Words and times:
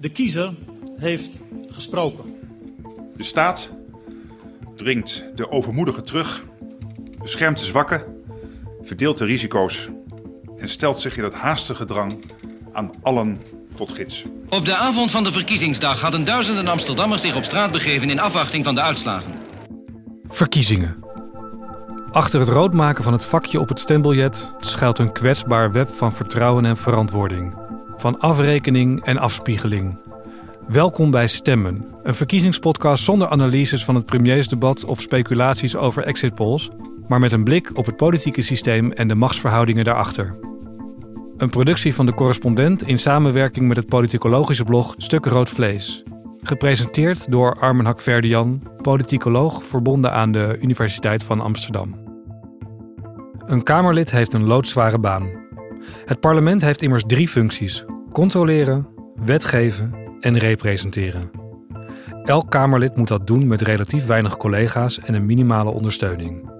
De 0.00 0.08
kiezer 0.08 0.54
heeft 0.96 1.40
gesproken. 1.68 2.24
De 3.16 3.22
staat 3.22 3.70
dringt 4.76 5.24
de 5.34 5.50
overmoedigen 5.50 6.04
terug, 6.04 6.44
beschermt 7.22 7.58
de 7.58 7.64
zwakken, 7.64 8.04
verdeelt 8.82 9.18
de 9.18 9.24
risico's 9.24 9.88
en 10.58 10.68
stelt 10.68 11.00
zich 11.00 11.16
in 11.16 11.24
het 11.24 11.34
haastige 11.34 11.84
drang 11.84 12.24
aan 12.72 12.90
allen 13.02 13.40
tot 13.74 13.92
gids. 13.92 14.24
Op 14.48 14.64
de 14.64 14.76
avond 14.76 15.10
van 15.10 15.24
de 15.24 15.32
verkiezingsdag 15.32 16.00
hadden 16.00 16.24
duizenden 16.24 16.68
Amsterdammers 16.68 17.22
zich 17.22 17.36
op 17.36 17.44
straat 17.44 17.72
begeven 17.72 18.10
in 18.10 18.20
afwachting 18.20 18.64
van 18.64 18.74
de 18.74 18.80
uitslagen. 18.80 19.32
Verkiezingen. 20.28 21.04
Achter 22.12 22.40
het 22.40 22.48
roodmaken 22.48 23.04
van 23.04 23.12
het 23.12 23.24
vakje 23.24 23.60
op 23.60 23.68
het 23.68 23.80
stembiljet 23.80 24.52
schuilt 24.60 24.98
een 24.98 25.12
kwetsbaar 25.12 25.72
web 25.72 25.90
van 25.94 26.12
vertrouwen 26.12 26.64
en 26.64 26.76
verantwoording. 26.76 27.59
Van 28.00 28.18
afrekening 28.18 29.04
en 29.04 29.18
afspiegeling. 29.18 29.98
Welkom 30.68 31.10
bij 31.10 31.26
Stemmen, 31.26 31.84
een 32.02 32.14
verkiezingspodcast 32.14 33.04
zonder 33.04 33.28
analyses 33.28 33.84
van 33.84 33.94
het 33.94 34.06
premiersdebat 34.06 34.84
of 34.84 35.00
speculaties 35.00 35.76
over 35.76 36.02
exit 36.02 36.34
polls, 36.34 36.70
maar 37.08 37.20
met 37.20 37.32
een 37.32 37.44
blik 37.44 37.70
op 37.74 37.86
het 37.86 37.96
politieke 37.96 38.42
systeem 38.42 38.92
en 38.92 39.08
de 39.08 39.14
machtsverhoudingen 39.14 39.84
daarachter. 39.84 40.38
Een 41.36 41.50
productie 41.50 41.94
van 41.94 42.06
de 42.06 42.14
correspondent 42.14 42.82
in 42.82 42.98
samenwerking 42.98 43.68
met 43.68 43.76
het 43.76 43.86
politicologische 43.86 44.64
blog 44.64 44.94
Stuk 44.96 45.26
Rood 45.26 45.50
Vlees. 45.50 46.02
Gepresenteerd 46.42 47.30
door 47.30 47.54
Armen 47.54 47.84
Hakverdian, 47.84 48.62
politicoloog 48.82 49.62
verbonden 49.64 50.12
aan 50.12 50.32
de 50.32 50.58
Universiteit 50.60 51.22
van 51.22 51.40
Amsterdam. 51.40 51.94
Een 53.46 53.62
Kamerlid 53.62 54.10
heeft 54.10 54.32
een 54.32 54.44
loodzware 54.44 54.98
baan. 54.98 55.39
Het 56.04 56.20
parlement 56.20 56.62
heeft 56.62 56.82
immers 56.82 57.04
drie 57.06 57.28
functies: 57.28 57.84
controleren, 58.12 58.86
wetgeven 59.24 59.94
en 60.20 60.38
representeren. 60.38 61.30
Elk 62.24 62.50
Kamerlid 62.50 62.96
moet 62.96 63.08
dat 63.08 63.26
doen 63.26 63.46
met 63.46 63.60
relatief 63.60 64.06
weinig 64.06 64.36
collega's 64.36 65.00
en 65.00 65.14
een 65.14 65.26
minimale 65.26 65.70
ondersteuning. 65.70 66.50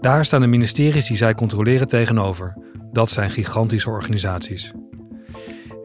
Daar 0.00 0.24
staan 0.24 0.40
de 0.40 0.46
ministeries 0.46 1.06
die 1.06 1.16
zij 1.16 1.34
controleren 1.34 1.88
tegenover. 1.88 2.56
Dat 2.92 3.10
zijn 3.10 3.30
gigantische 3.30 3.90
organisaties. 3.90 4.72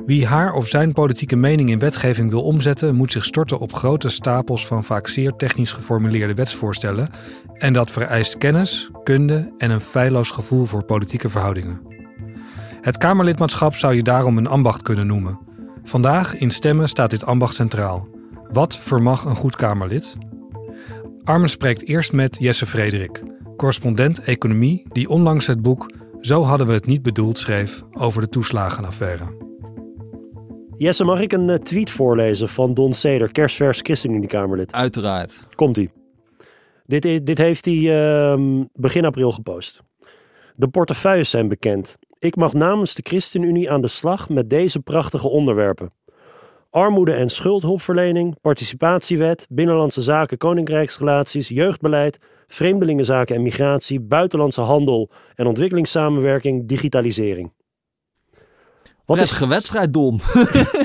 Wie 0.05 0.25
haar 0.25 0.53
of 0.53 0.67
zijn 0.67 0.93
politieke 0.93 1.35
mening 1.35 1.69
in 1.69 1.79
wetgeving 1.79 2.29
wil 2.29 2.43
omzetten, 2.43 2.95
moet 2.95 3.11
zich 3.11 3.25
storten 3.25 3.59
op 3.59 3.73
grote 3.73 4.09
stapels 4.09 4.67
van 4.67 4.83
vaak 4.83 5.07
zeer 5.07 5.31
technisch 5.31 5.71
geformuleerde 5.71 6.33
wetsvoorstellen. 6.33 7.09
En 7.53 7.73
dat 7.73 7.91
vereist 7.91 8.37
kennis, 8.37 8.89
kunde 9.03 9.53
en 9.57 9.71
een 9.71 9.81
feilloos 9.81 10.31
gevoel 10.31 10.65
voor 10.65 10.83
politieke 10.83 11.29
verhoudingen. 11.29 11.92
Het 12.83 12.97
Kamerlidmaatschap 12.97 13.75
zou 13.75 13.95
je 13.95 14.03
daarom 14.03 14.37
een 14.37 14.47
ambacht 14.47 14.81
kunnen 14.81 15.07
noemen. 15.07 15.39
Vandaag 15.83 16.35
in 16.35 16.51
stemmen 16.51 16.87
staat 16.89 17.09
dit 17.09 17.25
ambacht 17.25 17.55
centraal. 17.55 18.07
Wat 18.51 18.77
vermag 18.77 19.25
een 19.25 19.35
goed 19.35 19.55
Kamerlid? 19.55 20.15
Armen 21.23 21.49
spreekt 21.49 21.87
eerst 21.87 22.13
met 22.13 22.37
Jesse 22.39 22.65
Frederik, 22.65 23.23
correspondent 23.57 24.19
economie, 24.19 24.85
die 24.91 25.09
onlangs 25.09 25.47
het 25.47 25.61
boek 25.61 25.91
Zo 26.21 26.43
hadden 26.43 26.67
we 26.67 26.73
het 26.73 26.85
niet 26.85 27.01
bedoeld 27.01 27.37
schreef 27.37 27.83
over 27.91 28.21
de 28.21 28.29
toeslagenaffaire. 28.29 29.23
Jesse, 30.75 31.03
mag 31.03 31.21
ik 31.21 31.31
een 31.31 31.49
eh, 31.49 31.55
tweet 31.55 31.89
voorlezen 31.89 32.49
van 32.49 32.73
Don 32.73 32.93
Seder, 32.93 33.31
kerstvers 33.31 33.79
ChristenUnie-Kamerlid? 33.81 34.73
Uiteraard. 34.73 35.47
Komt-ie. 35.55 35.91
Dit, 36.85 37.25
dit 37.25 37.37
heeft 37.37 37.65
hij 37.65 37.75
ehm, 37.75 38.63
begin 38.73 39.05
april 39.05 39.31
gepost. 39.31 39.81
De 40.55 40.67
portefeuilles 40.67 41.29
zijn 41.29 41.47
bekend. 41.47 41.97
Ik 42.23 42.35
mag 42.35 42.53
namens 42.53 42.93
de 42.93 43.01
ChristenUnie 43.05 43.71
aan 43.71 43.81
de 43.81 43.87
slag 43.87 44.29
met 44.29 44.49
deze 44.49 44.79
prachtige 44.79 45.27
onderwerpen. 45.27 45.91
Armoede- 46.69 47.13
en 47.13 47.29
schuldhulpverlening, 47.29 48.39
participatiewet, 48.41 49.45
binnenlandse 49.49 50.01
zaken, 50.01 50.37
koninkrijksrelaties, 50.37 51.47
jeugdbeleid, 51.47 52.19
vreemdelingenzaken 52.47 53.35
en 53.35 53.41
migratie, 53.41 53.99
buitenlandse 53.99 54.61
handel 54.61 55.09
en 55.35 55.47
ontwikkelingssamenwerking, 55.47 56.67
digitalisering. 56.67 57.53
Wat 59.05 59.17
is, 59.17 59.23
Prettige 59.23 59.47
wedstrijd, 59.47 59.93
Don. 59.93 60.19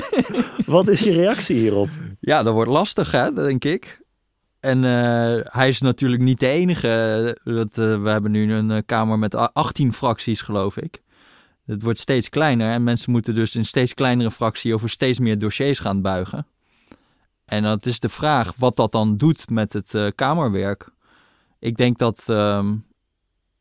wat 0.65 0.87
is 0.87 0.99
je 0.99 1.11
reactie 1.11 1.55
hierop? 1.55 1.89
ja, 2.19 2.43
dat 2.43 2.53
wordt 2.53 2.71
lastig, 2.71 3.11
hè, 3.11 3.33
denk 3.33 3.63
ik. 3.63 4.01
En 4.59 4.83
eh, 4.83 5.39
hij 5.43 5.67
is 5.67 5.81
natuurlijk 5.81 6.21
niet 6.21 6.39
de 6.39 6.47
enige. 6.47 7.37
Dat, 7.43 7.77
eh, 7.77 8.01
we 8.01 8.09
hebben 8.09 8.31
nu 8.31 8.53
een 8.53 8.71
eh, 8.71 8.81
Kamer 8.85 9.19
met 9.19 9.35
a- 9.35 9.49
18 9.53 9.93
fracties, 9.93 10.41
geloof 10.41 10.77
ik. 10.77 11.01
Het 11.69 11.83
wordt 11.83 11.99
steeds 11.99 12.29
kleiner 12.29 12.71
en 12.71 12.83
mensen 12.83 13.11
moeten 13.11 13.33
dus 13.33 13.55
in 13.55 13.65
steeds 13.65 13.93
kleinere 13.93 14.31
fractie 14.31 14.73
over 14.73 14.89
steeds 14.89 15.19
meer 15.19 15.39
dossiers 15.39 15.79
gaan 15.79 16.01
buigen. 16.01 16.47
En 17.45 17.63
dat 17.63 17.85
is 17.85 17.99
de 17.99 18.09
vraag 18.09 18.53
wat 18.55 18.75
dat 18.75 18.91
dan 18.91 19.17
doet 19.17 19.49
met 19.49 19.73
het 19.73 19.93
eh, 19.93 20.07
Kamerwerk. 20.15 20.89
Ik 21.59 21.77
denk 21.77 21.97
dat. 21.97 22.23
ehm, 22.27 22.65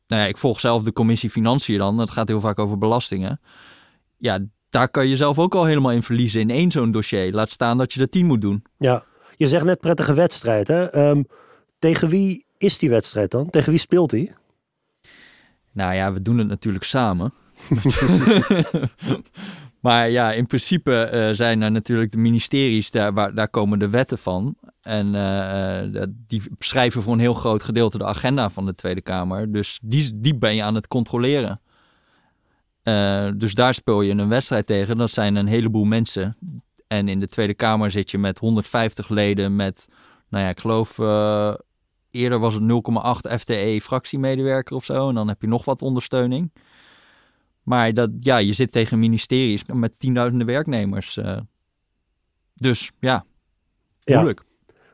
nou 0.06 0.22
ja, 0.22 0.24
ik 0.24 0.36
volg 0.36 0.60
zelf 0.60 0.82
de 0.82 0.92
commissie 0.92 1.30
Financiën 1.30 1.78
dan. 1.78 1.96
Dat 1.96 2.10
gaat 2.10 2.28
heel 2.28 2.40
vaak 2.40 2.58
over 2.58 2.78
belastingen. 2.78 3.40
Ja, 4.16 4.38
daar 4.70 4.88
kan 4.88 5.08
je 5.08 5.16
zelf 5.16 5.38
ook 5.38 5.54
al 5.54 5.64
helemaal 5.64 5.92
in 5.92 6.02
verliezen 6.02 6.40
in 6.40 6.50
één 6.50 6.70
zo'n 6.70 6.90
dossier. 6.90 7.32
Laat 7.32 7.50
staan 7.50 7.78
dat 7.78 7.92
je 7.92 8.00
er 8.00 8.08
tien 8.08 8.26
moet 8.26 8.40
doen. 8.40 8.62
Ja, 8.78 9.04
je 9.36 9.48
zegt 9.48 9.64
net 9.64 9.80
prettige 9.80 10.14
wedstrijd. 10.14 10.68
Hè? 10.68 10.90
Ehm, 10.90 11.22
tegen 11.78 12.08
wie 12.08 12.44
is 12.58 12.78
die 12.78 12.90
wedstrijd 12.90 13.30
dan? 13.30 13.50
Tegen 13.50 13.70
wie 13.70 13.80
speelt 13.80 14.10
hij? 14.10 14.34
Nou 15.72 15.94
ja, 15.94 16.12
we 16.12 16.22
doen 16.22 16.38
het 16.38 16.48
natuurlijk 16.48 16.84
samen. 16.84 17.32
maar 19.80 20.10
ja, 20.10 20.32
in 20.32 20.46
principe 20.46 21.02
eh, 21.02 21.34
zijn 21.34 21.62
er 21.62 21.70
natuurlijk 21.70 22.10
de 22.10 22.18
ministeries, 22.18 22.90
daar, 22.90 23.12
waar, 23.12 23.34
daar 23.34 23.48
komen 23.48 23.78
de 23.78 23.88
wetten 23.88 24.18
van. 24.18 24.56
En 24.82 25.14
eh, 25.14 26.02
die 26.26 26.42
schrijven 26.58 27.02
voor 27.02 27.12
een 27.12 27.18
heel 27.18 27.34
groot 27.34 27.62
gedeelte 27.62 27.98
de 27.98 28.04
agenda 28.04 28.50
van 28.50 28.66
de 28.66 28.74
Tweede 28.74 29.00
Kamer. 29.00 29.52
Dus 29.52 29.78
die, 29.82 30.10
die 30.14 30.38
ben 30.38 30.54
je 30.54 30.62
aan 30.62 30.74
het 30.74 30.88
controleren. 30.88 31.60
Eh, 32.82 33.28
dus 33.36 33.54
daar 33.54 33.74
speel 33.74 34.00
je 34.00 34.12
een 34.12 34.28
wedstrijd 34.28 34.66
tegen. 34.66 34.96
Dat 34.96 35.10
zijn 35.10 35.36
een 35.36 35.46
heleboel 35.46 35.84
mensen. 35.84 36.36
En 36.86 37.08
in 37.08 37.20
de 37.20 37.28
Tweede 37.28 37.54
Kamer 37.54 37.90
zit 37.90 38.10
je 38.10 38.18
met 38.18 38.38
150 38.38 39.08
leden 39.08 39.56
met, 39.56 39.88
nou 40.28 40.44
ja, 40.44 40.50
ik 40.50 40.60
geloof... 40.60 40.98
Eerder 42.10 42.38
was 42.38 42.54
het 42.54 42.62
0,8 42.62 43.40
FTE 43.40 43.78
fractiemedewerker 43.82 44.76
of 44.76 44.84
zo. 44.84 45.08
En 45.08 45.14
dan 45.14 45.28
heb 45.28 45.40
je 45.40 45.48
nog 45.48 45.64
wat 45.64 45.82
ondersteuning. 45.82 46.50
Maar 47.68 47.94
dat, 47.94 48.10
ja, 48.20 48.36
je 48.36 48.52
zit 48.52 48.72
tegen 48.72 48.98
ministeries 48.98 49.62
met 49.72 49.98
tienduizenden 49.98 50.46
werknemers. 50.46 51.16
eh. 51.16 51.36
dus 52.54 52.90
ja, 53.00 53.24
Ja. 54.00 54.14
moeilijk. 54.14 54.42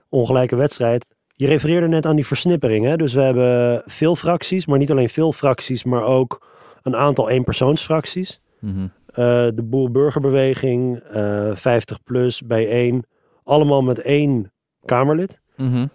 Ongelijke 0.09 0.57
wedstrijd. 0.57 1.07
Je 1.37 1.47
refereerde 1.47 1.89
net 1.89 2.07
aan 2.07 2.17
die 2.17 2.27
versnippering. 2.27 2.85
Hè? 2.87 2.97
Dus 2.97 3.13
we 3.15 3.21
hebben 3.21 3.83
veel 3.87 4.17
fracties, 4.17 4.67
maar 4.67 4.79
niet 4.79 4.91
alleen 4.91 5.09
veel 5.09 5.33
fracties, 5.33 5.85
maar 5.85 6.03
ook 6.03 6.47
een 6.83 6.97
aantal 6.97 7.29
eenpersoonsfracties. 7.29 8.41
Eh, 8.61 9.25
de 9.55 9.63
Boer-Burgerbeweging, 9.65 10.99
eh 10.99 11.51
50 11.55 12.03
plus, 12.03 12.43
bijeen. 12.43 13.05
Allemaal 13.45 13.83
met 13.83 13.99
één 13.99 14.53
Kamerlid. 14.85 15.41
Mhm. 15.57 15.87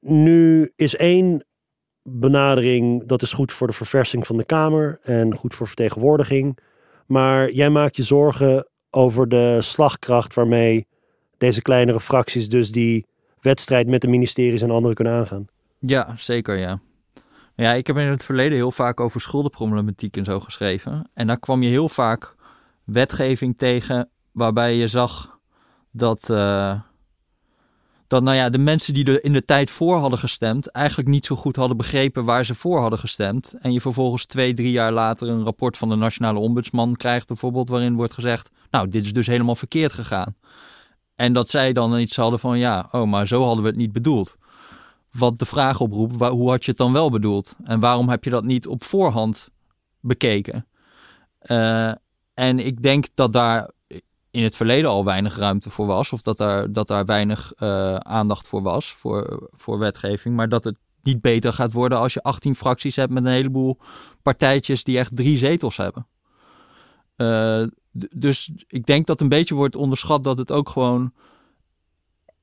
Nu 0.00 0.72
is 0.76 0.96
één 0.96 1.44
benadering, 2.06 3.06
dat 3.06 3.22
is 3.22 3.32
goed 3.32 3.52
voor 3.52 3.66
de 3.66 3.72
verversing 3.72 4.26
van 4.26 4.36
de 4.36 4.44
Kamer 4.44 4.98
en 5.02 5.34
goed 5.34 5.54
voor 5.54 5.66
vertegenwoordiging. 5.66 6.58
Maar 7.06 7.50
jij 7.50 7.70
maakt 7.70 7.96
je 7.96 8.02
zorgen 8.02 8.68
over 8.90 9.28
de 9.28 9.58
slagkracht 9.60 10.34
waarmee 10.34 10.86
deze 11.38 11.62
kleinere 11.62 12.00
fracties 12.00 12.48
dus 12.48 12.72
die 12.72 13.06
wedstrijd 13.40 13.86
met 13.86 14.00
de 14.00 14.08
ministeries 14.08 14.62
en 14.62 14.70
anderen 14.70 14.96
kunnen 14.96 15.14
aangaan. 15.14 15.46
Ja, 15.78 16.12
zeker 16.16 16.56
ja. 16.58 16.80
Ja, 17.54 17.72
ik 17.72 17.86
heb 17.86 17.96
in 17.96 18.06
het 18.06 18.24
verleden 18.24 18.56
heel 18.56 18.72
vaak 18.72 19.00
over 19.00 19.20
schuldenproblematiek 19.20 20.16
en 20.16 20.24
zo 20.24 20.40
geschreven. 20.40 21.10
En 21.14 21.26
daar 21.26 21.38
kwam 21.38 21.62
je 21.62 21.68
heel 21.68 21.88
vaak 21.88 22.34
wetgeving 22.84 23.58
tegen 23.58 24.10
waarbij 24.32 24.74
je 24.74 24.88
zag 24.88 25.38
dat, 25.90 26.30
eh, 26.30 26.80
dat 28.06 28.22
nou 28.22 28.36
ja, 28.36 28.50
de 28.50 28.58
mensen 28.58 28.94
die 28.94 29.04
er 29.04 29.24
in 29.24 29.32
de 29.32 29.44
tijd 29.44 29.70
voor 29.70 29.96
hadden 29.96 30.18
gestemd 30.18 30.70
eigenlijk 30.70 31.08
niet 31.08 31.24
zo 31.26 31.36
goed 31.36 31.56
hadden 31.56 31.76
begrepen 31.76 32.24
waar 32.24 32.44
ze 32.44 32.54
voor 32.54 32.80
hadden 32.80 32.98
gestemd. 32.98 33.54
En 33.60 33.72
je 33.72 33.80
vervolgens 33.80 34.26
twee, 34.26 34.54
drie 34.54 34.70
jaar 34.70 34.92
later 34.92 35.28
een 35.28 35.44
rapport 35.44 35.78
van 35.78 35.88
de 35.88 35.96
Nationale 35.96 36.38
Ombudsman 36.38 36.96
krijgt 36.96 37.26
bijvoorbeeld 37.26 37.68
waarin 37.68 37.94
wordt 37.94 38.12
gezegd, 38.12 38.50
nou 38.70 38.88
dit 38.88 39.04
is 39.04 39.12
dus 39.12 39.26
helemaal 39.26 39.56
verkeerd 39.56 39.92
gegaan. 39.92 40.36
En 41.14 41.32
dat 41.32 41.48
zij 41.48 41.72
dan 41.72 41.98
iets 41.98 42.16
hadden 42.16 42.38
van 42.38 42.58
ja, 42.58 42.88
oh 42.90 43.08
maar 43.10 43.26
zo 43.26 43.42
hadden 43.42 43.62
we 43.62 43.68
het 43.68 43.78
niet 43.78 43.92
bedoeld 43.92 44.36
wat 45.10 45.38
de 45.38 45.46
vraag 45.46 45.80
oproept, 45.80 46.16
wa- 46.16 46.30
hoe 46.30 46.50
had 46.50 46.64
je 46.64 46.70
het 46.70 46.80
dan 46.80 46.92
wel 46.92 47.10
bedoeld? 47.10 47.54
En 47.64 47.80
waarom 47.80 48.08
heb 48.08 48.24
je 48.24 48.30
dat 48.30 48.44
niet 48.44 48.66
op 48.66 48.84
voorhand 48.84 49.48
bekeken? 50.00 50.66
Eh, 51.38 51.92
en 52.34 52.58
ik 52.58 52.82
denk 52.82 53.06
dat 53.14 53.32
daar 53.32 53.70
in 54.36 54.42
het 54.42 54.56
verleden 54.56 54.90
al 54.90 55.04
weinig 55.04 55.36
ruimte 55.36 55.70
voor 55.70 55.86
was, 55.86 56.12
of 56.12 56.22
dat 56.22 56.38
daar, 56.38 56.72
dat 56.72 56.88
daar 56.88 57.04
weinig 57.04 57.52
eh, 57.52 57.94
aandacht 57.94 58.48
voor 58.48 58.62
was, 58.62 58.92
voor, 58.92 59.48
voor 59.50 59.78
wetgeving, 59.78 60.36
maar 60.36 60.48
dat 60.48 60.64
het 60.64 60.76
niet 61.02 61.20
beter 61.20 61.52
gaat 61.52 61.72
worden 61.72 61.98
als 61.98 62.14
je 62.14 62.22
18 62.22 62.54
fracties 62.54 62.96
hebt 62.96 63.12
met 63.12 63.24
een 63.24 63.30
heleboel 63.30 63.78
partijtjes 64.22 64.84
die 64.84 64.98
echt 64.98 65.16
drie 65.16 65.36
zetels 65.36 65.76
hebben. 65.76 66.06
Eh, 67.16 67.62
dus 68.14 68.50
ik 68.68 68.86
denk 68.86 69.06
dat 69.06 69.20
een 69.20 69.28
beetje 69.28 69.54
wordt 69.54 69.76
onderschat 69.76 70.24
dat 70.24 70.38
het 70.38 70.52
ook 70.52 70.68
gewoon. 70.68 71.12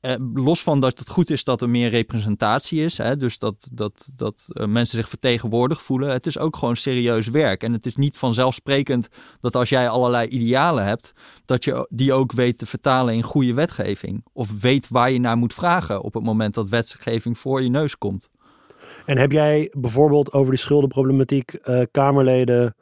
Eh, 0.04 0.16
los 0.34 0.64
van 0.64 0.80
dat 0.80 1.00
het 1.00 1.10
goed 1.10 1.30
is 1.30 1.44
dat 1.44 1.62
er 1.62 1.70
meer 1.70 1.90
representatie 1.90 2.84
is, 2.84 2.98
hè, 2.98 3.18
dus 3.18 3.38
dat, 3.38 3.70
dat, 3.74 4.10
dat 4.16 4.48
eh, 4.48 4.68
mensen 4.68 4.98
zich 4.98 5.10
vertegenwoordigd 5.10 5.82
voelen. 5.82 6.12
Het 6.12 6.26
is 6.26 6.38
ook 6.38 6.56
gewoon 6.56 6.76
serieus 6.76 7.28
werk. 7.28 7.64
En 7.64 7.74
het 7.74 7.86
is 7.86 7.96
niet 7.96 8.18
vanzelfsprekend 8.18 9.08
dat 9.42 9.56
als 9.56 9.70
jij 9.70 9.90
allerlei 9.90 10.28
idealen 10.28 10.86
hebt, 10.86 11.14
dat 11.46 11.64
je 11.64 11.88
die 11.90 12.14
ook 12.14 12.32
weet 12.32 12.58
te 12.58 12.66
vertalen 12.66 13.14
in 13.14 13.24
goede 13.24 13.54
wetgeving. 13.54 14.26
Of 14.34 14.62
weet 14.62 14.88
waar 14.88 15.12
je 15.12 15.20
naar 15.20 15.38
moet 15.38 15.54
vragen 15.54 16.02
op 16.02 16.14
het 16.14 16.24
moment 16.24 16.54
dat 16.54 16.70
wetgeving 16.70 17.38
voor 17.38 17.62
je 17.62 17.70
neus 17.70 17.98
komt. 17.98 18.30
En 19.06 19.18
heb 19.18 19.32
jij 19.32 19.72
bijvoorbeeld 19.78 20.34
over 20.34 20.52
die 20.52 20.60
schuldenproblematiek 20.60 21.54
eh, 21.54 21.82
Kamerleden 21.92 22.76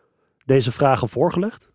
deze 0.45 0.71
vragen 0.71 1.09
voorgelegd? 1.09 1.70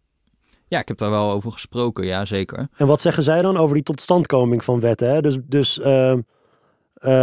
Ja, 0.68 0.78
ik 0.78 0.88
heb 0.88 0.98
daar 0.98 1.10
wel 1.10 1.30
over 1.30 1.52
gesproken, 1.52 2.06
ja 2.06 2.24
zeker. 2.24 2.68
En 2.76 2.86
wat 2.86 3.00
zeggen 3.00 3.22
zij 3.22 3.42
dan 3.42 3.56
over 3.56 3.74
die 3.74 3.84
totstandkoming 3.84 4.64
van 4.64 4.80
wetten? 4.80 5.08
Hè? 5.08 5.20
Dus, 5.22 5.38
dus 5.44 5.80
eh, 5.80 6.12
eh, 6.12 6.18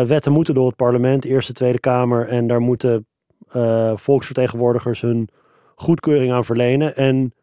wetten 0.01 0.31
moeten 0.31 0.53
door 0.53 0.67
het 0.67 0.75
parlement, 0.75 1.25
Eerste, 1.25 1.53
Tweede 1.53 1.79
Kamer. 1.79 2.27
En 2.27 2.47
daar 2.47 2.61
moeten 2.61 3.07
eh, 3.49 3.91
volksvertegenwoordigers 3.95 5.01
hun 5.01 5.29
goedkeuring 5.75 6.31
aan 6.31 6.45
verlenen. 6.45 6.95
En 6.95 7.33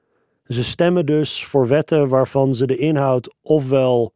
ze 0.45 0.65
stemmen 0.65 1.07
dus 1.07 1.45
voor 1.45 1.69
wetten 1.69 2.09
waarvan 2.09 2.55
ze 2.55 2.67
de 2.67 2.77
inhoud 2.77 3.35
ofwel 3.43 4.13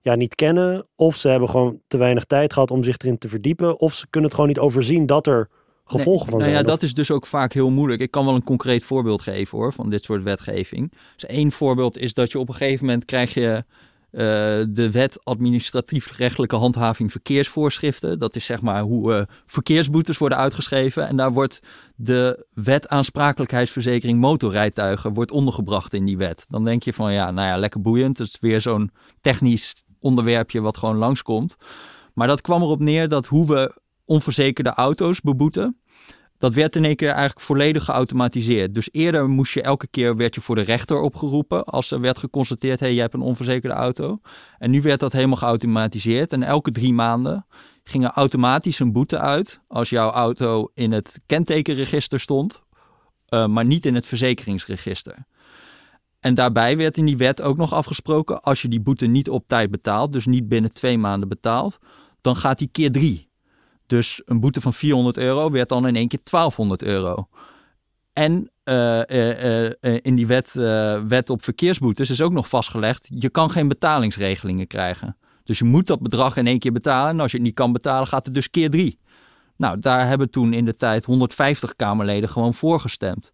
ja, 0.00 0.14
niet 0.14 0.34
kennen, 0.34 0.86
of 0.96 1.16
ze 1.16 1.28
hebben 1.28 1.48
gewoon 1.48 1.80
te 1.86 1.96
weinig 1.96 2.24
tijd 2.24 2.52
gehad 2.52 2.70
om 2.70 2.84
zich 2.84 2.98
erin 2.98 3.18
te 3.18 3.28
verdiepen, 3.28 3.80
of 3.80 3.92
ze 3.92 4.06
kunnen 4.10 4.30
het 4.30 4.38
gewoon 4.38 4.54
niet 4.54 4.64
overzien 4.64 5.06
dat 5.06 5.26
er 5.26 5.48
gevolgen 5.84 6.28
van 6.28 6.38
nou 6.38 6.50
zijn. 6.50 6.64
ja, 6.64 6.70
dat 6.70 6.82
is 6.82 6.94
dus 6.94 7.10
ook 7.10 7.26
vaak 7.26 7.52
heel 7.52 7.70
moeilijk. 7.70 8.00
Ik 8.00 8.10
kan 8.10 8.24
wel 8.24 8.34
een 8.34 8.44
concreet 8.44 8.84
voorbeeld 8.84 9.22
geven 9.22 9.58
hoor, 9.58 9.72
van 9.72 9.90
dit 9.90 10.04
soort 10.04 10.22
wetgeving. 10.22 10.92
Dus 11.14 11.26
één 11.26 11.52
voorbeeld 11.52 11.98
is 11.98 12.14
dat 12.14 12.32
je 12.32 12.38
op 12.38 12.48
een 12.48 12.54
gegeven 12.54 12.86
moment 12.86 13.04
krijg 13.04 13.34
je 13.34 13.64
eh, 14.14 14.20
de 14.68 14.90
wet 14.92 15.24
administratief-rechtelijke 15.24 16.56
handhaving 16.56 17.10
verkeersvoorschriften. 17.10 18.18
Dat 18.18 18.36
is 18.36 18.46
zeg 18.46 18.60
maar 18.60 18.82
hoe 18.82 19.14
eh, 19.14 19.22
verkeersboetes 19.46 20.18
worden 20.18 20.38
uitgeschreven. 20.38 21.08
En 21.08 21.16
daar 21.16 21.32
wordt 21.32 21.60
de 21.96 22.46
wet 22.52 22.88
aansprakelijkheidsverzekering 22.88 24.20
motorrijtuigen 24.20 25.12
wordt 25.12 25.30
ondergebracht 25.30 25.94
in 25.94 26.04
die 26.04 26.16
wet. 26.16 26.46
Dan 26.48 26.64
denk 26.64 26.82
je 26.82 26.92
van 26.92 27.12
ja, 27.12 27.30
nou 27.30 27.48
ja, 27.48 27.56
lekker 27.56 27.80
boeiend. 27.80 28.18
Het 28.18 28.28
is 28.28 28.40
weer 28.40 28.60
zo'n 28.60 28.90
technisch 29.20 29.74
onderwerpje 30.00 30.60
wat 30.60 30.76
gewoon 30.76 30.96
langskomt. 30.96 31.56
Maar 32.12 32.26
dat 32.26 32.40
kwam 32.40 32.62
erop 32.62 32.80
neer 32.80 33.08
dat 33.08 33.26
hoe 33.26 33.46
we 33.46 33.82
onverzekerde 34.04 34.70
auto's 34.70 35.20
beboeten. 35.20 35.78
Dat 36.38 36.52
werd 36.52 36.76
in 36.76 36.84
één 36.84 36.96
keer 36.96 37.08
eigenlijk 37.08 37.40
volledig 37.40 37.84
geautomatiseerd. 37.84 38.74
Dus 38.74 38.88
eerder 38.92 39.28
moest 39.28 39.54
je 39.54 39.62
elke 39.62 39.86
keer 39.86 40.16
werd 40.16 40.34
je 40.34 40.40
voor 40.40 40.54
de 40.54 40.62
rechter 40.62 41.00
opgeroepen 41.00 41.64
als 41.64 41.90
er 41.90 42.00
werd 42.00 42.18
geconstateerd: 42.18 42.80
hé, 42.80 42.84
hey, 42.84 42.94
jij 42.94 43.02
hebt 43.02 43.14
een 43.14 43.20
onverzekerde 43.20 43.76
auto. 43.76 44.20
En 44.58 44.70
nu 44.70 44.82
werd 44.82 45.00
dat 45.00 45.12
helemaal 45.12 45.36
geautomatiseerd. 45.36 46.32
En 46.32 46.42
elke 46.42 46.70
drie 46.70 46.92
maanden 46.92 47.46
ging 47.84 48.04
er 48.04 48.10
automatisch 48.10 48.78
een 48.78 48.92
boete 48.92 49.18
uit 49.18 49.60
als 49.68 49.88
jouw 49.90 50.10
auto 50.10 50.70
in 50.74 50.92
het 50.92 51.20
kentekenregister 51.26 52.20
stond, 52.20 52.62
eh, 53.26 53.46
maar 53.46 53.64
niet 53.64 53.86
in 53.86 53.94
het 53.94 54.06
verzekeringsregister. 54.06 55.26
En 56.20 56.34
daarbij 56.34 56.76
werd 56.76 56.96
in 56.96 57.04
die 57.04 57.16
wet 57.16 57.42
ook 57.42 57.56
nog 57.56 57.72
afgesproken: 57.72 58.42
als 58.42 58.62
je 58.62 58.68
die 58.68 58.80
boete 58.80 59.06
niet 59.06 59.30
op 59.30 59.48
tijd 59.48 59.70
betaalt, 59.70 60.12
dus 60.12 60.26
niet 60.26 60.48
binnen 60.48 60.72
twee 60.72 60.98
maanden 60.98 61.28
betaalt, 61.28 61.78
dan 62.20 62.36
gaat 62.36 62.58
die 62.58 62.68
keer 62.72 62.90
drie. 62.90 63.32
Dus 63.86 64.22
een 64.24 64.40
boete 64.40 64.60
van 64.60 64.72
400 64.72 65.16
euro 65.16 65.50
werd 65.50 65.68
dan 65.68 65.86
in 65.86 65.96
één 65.96 66.08
keer 66.08 66.20
1200 66.22 66.82
euro. 66.82 67.28
En 68.12 68.50
eh, 68.64 69.08
eh, 69.08 69.66
eh, 69.80 69.98
in 70.02 70.14
die 70.14 70.26
wet, 70.26 70.52
wet 71.08 71.30
op 71.30 71.42
verkeersboetes 71.42 72.10
is 72.10 72.20
ook 72.20 72.32
nog 72.32 72.48
vastgelegd: 72.48 73.06
je 73.14 73.30
kan 73.30 73.50
geen 73.50 73.68
betalingsregelingen 73.68 74.66
krijgen. 74.66 75.16
Dus 75.44 75.58
je 75.58 75.64
moet 75.64 75.86
dat 75.86 76.02
bedrag 76.02 76.36
in 76.36 76.46
één 76.46 76.58
keer 76.58 76.72
betalen. 76.72 77.10
En 77.10 77.20
als 77.20 77.30
je 77.30 77.36
het 77.36 77.46
niet 77.46 77.54
kan 77.54 77.72
betalen, 77.72 78.06
gaat 78.06 78.24
het 78.24 78.34
dus 78.34 78.50
keer 78.50 78.70
drie. 78.70 78.98
Nou, 79.56 79.78
daar 79.78 80.06
hebben 80.06 80.30
toen 80.30 80.52
in 80.52 80.64
de 80.64 80.74
tijd 80.74 81.04
150 81.04 81.76
Kamerleden 81.76 82.28
gewoon 82.28 82.54
voor 82.54 82.80
gestemd. 82.80 83.30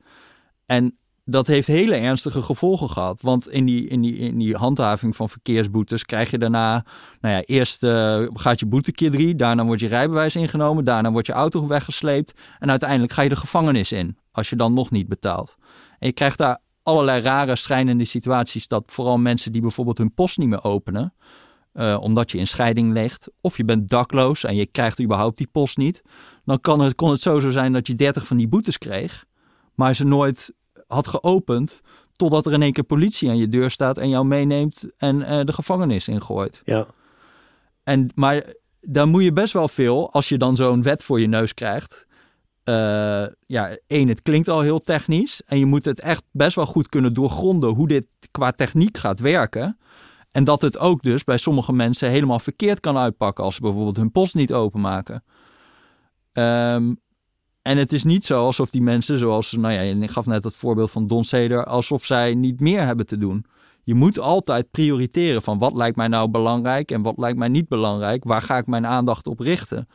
En 0.66 0.98
dat 1.24 1.46
heeft 1.46 1.66
hele 1.66 1.94
ernstige 1.94 2.42
gevolgen 2.42 2.88
gehad. 2.90 3.20
Want 3.20 3.48
in 3.48 3.64
die, 3.64 3.88
in 3.88 4.00
die, 4.00 4.16
in 4.16 4.38
die 4.38 4.56
handhaving 4.56 5.16
van 5.16 5.28
verkeersboetes 5.28 6.04
krijg 6.04 6.30
je 6.30 6.38
daarna... 6.38 6.84
Nou 7.20 7.34
ja, 7.34 7.40
eerst 7.42 7.82
eh, 7.82 8.26
gaat 8.32 8.60
je 8.60 8.66
boete 8.66 8.92
keer 8.92 9.10
drie. 9.10 9.36
Daarna 9.36 9.64
wordt 9.64 9.80
je 9.80 9.88
rijbewijs 9.88 10.36
ingenomen. 10.36 10.84
Daarna 10.84 11.10
wordt 11.10 11.26
je 11.26 11.32
auto 11.32 11.66
weggesleept. 11.66 12.32
En 12.58 12.70
uiteindelijk 12.70 13.12
ga 13.12 13.22
je 13.22 13.28
de 13.28 13.36
gevangenis 13.36 13.92
in. 13.92 14.18
Als 14.32 14.50
je 14.50 14.56
dan 14.56 14.74
nog 14.74 14.90
niet 14.90 15.08
betaalt. 15.08 15.56
En 15.98 16.06
je 16.06 16.12
krijgt 16.12 16.38
daar 16.38 16.58
allerlei 16.82 17.22
rare 17.22 17.56
schrijnende 17.56 18.04
situaties. 18.04 18.66
Dat 18.68 18.82
vooral 18.86 19.18
mensen 19.18 19.52
die 19.52 19.60
bijvoorbeeld 19.60 19.98
hun 19.98 20.14
post 20.14 20.38
niet 20.38 20.48
meer 20.48 20.64
openen. 20.64 21.14
eh, 21.72 21.96
omdat 22.00 22.30
je 22.30 22.38
in 22.38 22.46
scheiding 22.46 22.92
ligt. 22.92 23.30
Of 23.40 23.56
je 23.56 23.64
bent 23.64 23.88
dakloos 23.88 24.44
en 24.44 24.54
je 24.54 24.66
krijgt 24.66 25.00
überhaupt 25.00 25.36
die 25.36 25.48
post 25.52 25.76
niet. 25.76 26.02
Dan 26.44 26.60
kan 26.60 26.80
het, 26.80 26.94
kon 26.94 27.10
het 27.10 27.20
zo 27.20 27.40
zo 27.40 27.50
zijn 27.50 27.72
dat 27.72 27.86
je 27.86 27.94
30 27.94 28.26
van 28.26 28.36
die 28.36 28.48
boetes 28.48 28.78
kreeg. 28.78 29.24
Maar 29.74 29.94
ze 29.94 30.04
nooit 30.04 30.52
had 30.92 31.06
geopend 31.06 31.80
totdat 32.16 32.46
er 32.46 32.52
in 32.52 32.62
één 32.62 32.72
keer 32.72 32.84
politie 32.84 33.28
aan 33.28 33.36
je 33.36 33.48
deur 33.48 33.70
staat 33.70 33.98
en 33.98 34.08
jou 34.08 34.24
meeneemt 34.26 34.84
en 34.96 35.22
eh, 35.22 35.44
de 35.44 35.52
gevangenis 35.52 36.08
ingooit. 36.08 36.62
Ja, 36.64 36.86
En, 37.84 38.10
maar 38.14 38.54
dan 38.80 39.08
moet 39.08 39.22
je 39.22 39.32
best 39.32 39.52
wel 39.52 39.68
veel, 39.68 40.12
als 40.12 40.28
je 40.28 40.38
dan 40.38 40.56
zo'n 40.56 40.82
wet 40.82 41.02
voor 41.02 41.20
je 41.20 41.26
neus 41.26 41.54
krijgt. 41.54 42.06
eh, 42.64 43.26
ja, 43.46 43.76
één, 43.86 44.08
het 44.08 44.22
klinkt 44.22 44.48
al 44.48 44.60
heel 44.60 44.78
technisch. 44.80 45.42
En 45.46 45.58
je 45.58 45.66
moet 45.66 45.84
het 45.84 46.00
echt 46.00 46.22
best 46.30 46.56
wel 46.56 46.66
goed 46.66 46.88
kunnen 46.88 47.14
doorgronden 47.14 47.70
hoe 47.70 47.88
dit 47.88 48.06
qua 48.30 48.50
techniek 48.52 48.98
gaat 48.98 49.20
werken. 49.20 49.78
En 50.30 50.44
dat 50.44 50.62
het 50.62 50.78
ook 50.78 51.02
dus 51.02 51.24
bij 51.24 51.36
sommige 51.38 51.72
mensen 51.72 52.10
helemaal 52.10 52.38
verkeerd 52.38 52.80
kan 52.80 52.96
uitpakken 52.96 53.44
als 53.44 53.54
ze 53.54 53.60
bijvoorbeeld 53.60 53.96
hun 53.96 54.12
post 54.12 54.34
niet 54.34 54.52
openmaken. 54.52 55.24
Ehm, 56.32 56.94
en 57.62 57.78
het 57.78 57.92
is 57.92 58.04
niet 58.04 58.24
zo 58.24 58.44
alsof 58.44 58.70
die 58.70 58.82
mensen, 58.82 59.18
zoals, 59.18 59.52
nou 59.52 59.74
ja, 59.74 59.80
ik 59.80 60.10
gaf 60.10 60.26
net 60.26 60.44
het 60.44 60.56
voorbeeld 60.56 60.90
van 60.90 61.06
Don 61.06 61.24
Ceder, 61.24 61.64
alsof 61.64 62.04
zij 62.04 62.34
niet 62.34 62.60
meer 62.60 62.86
hebben 62.86 63.06
te 63.06 63.18
doen. 63.18 63.44
Je 63.82 63.94
moet 63.94 64.18
altijd 64.18 64.70
prioriteren 64.70 65.42
van 65.42 65.58
wat 65.58 65.74
lijkt 65.74 65.96
mij 65.96 66.08
nou 66.08 66.28
belangrijk 66.28 66.90
en 66.90 67.02
wat 67.02 67.18
lijkt 67.18 67.38
mij 67.38 67.48
niet 67.48 67.68
belangrijk. 67.68 68.24
Waar 68.24 68.42
ga 68.42 68.56
ik 68.56 68.66
mijn 68.66 68.86
aandacht 68.86 69.26
op 69.26 69.40
richten? 69.40 69.88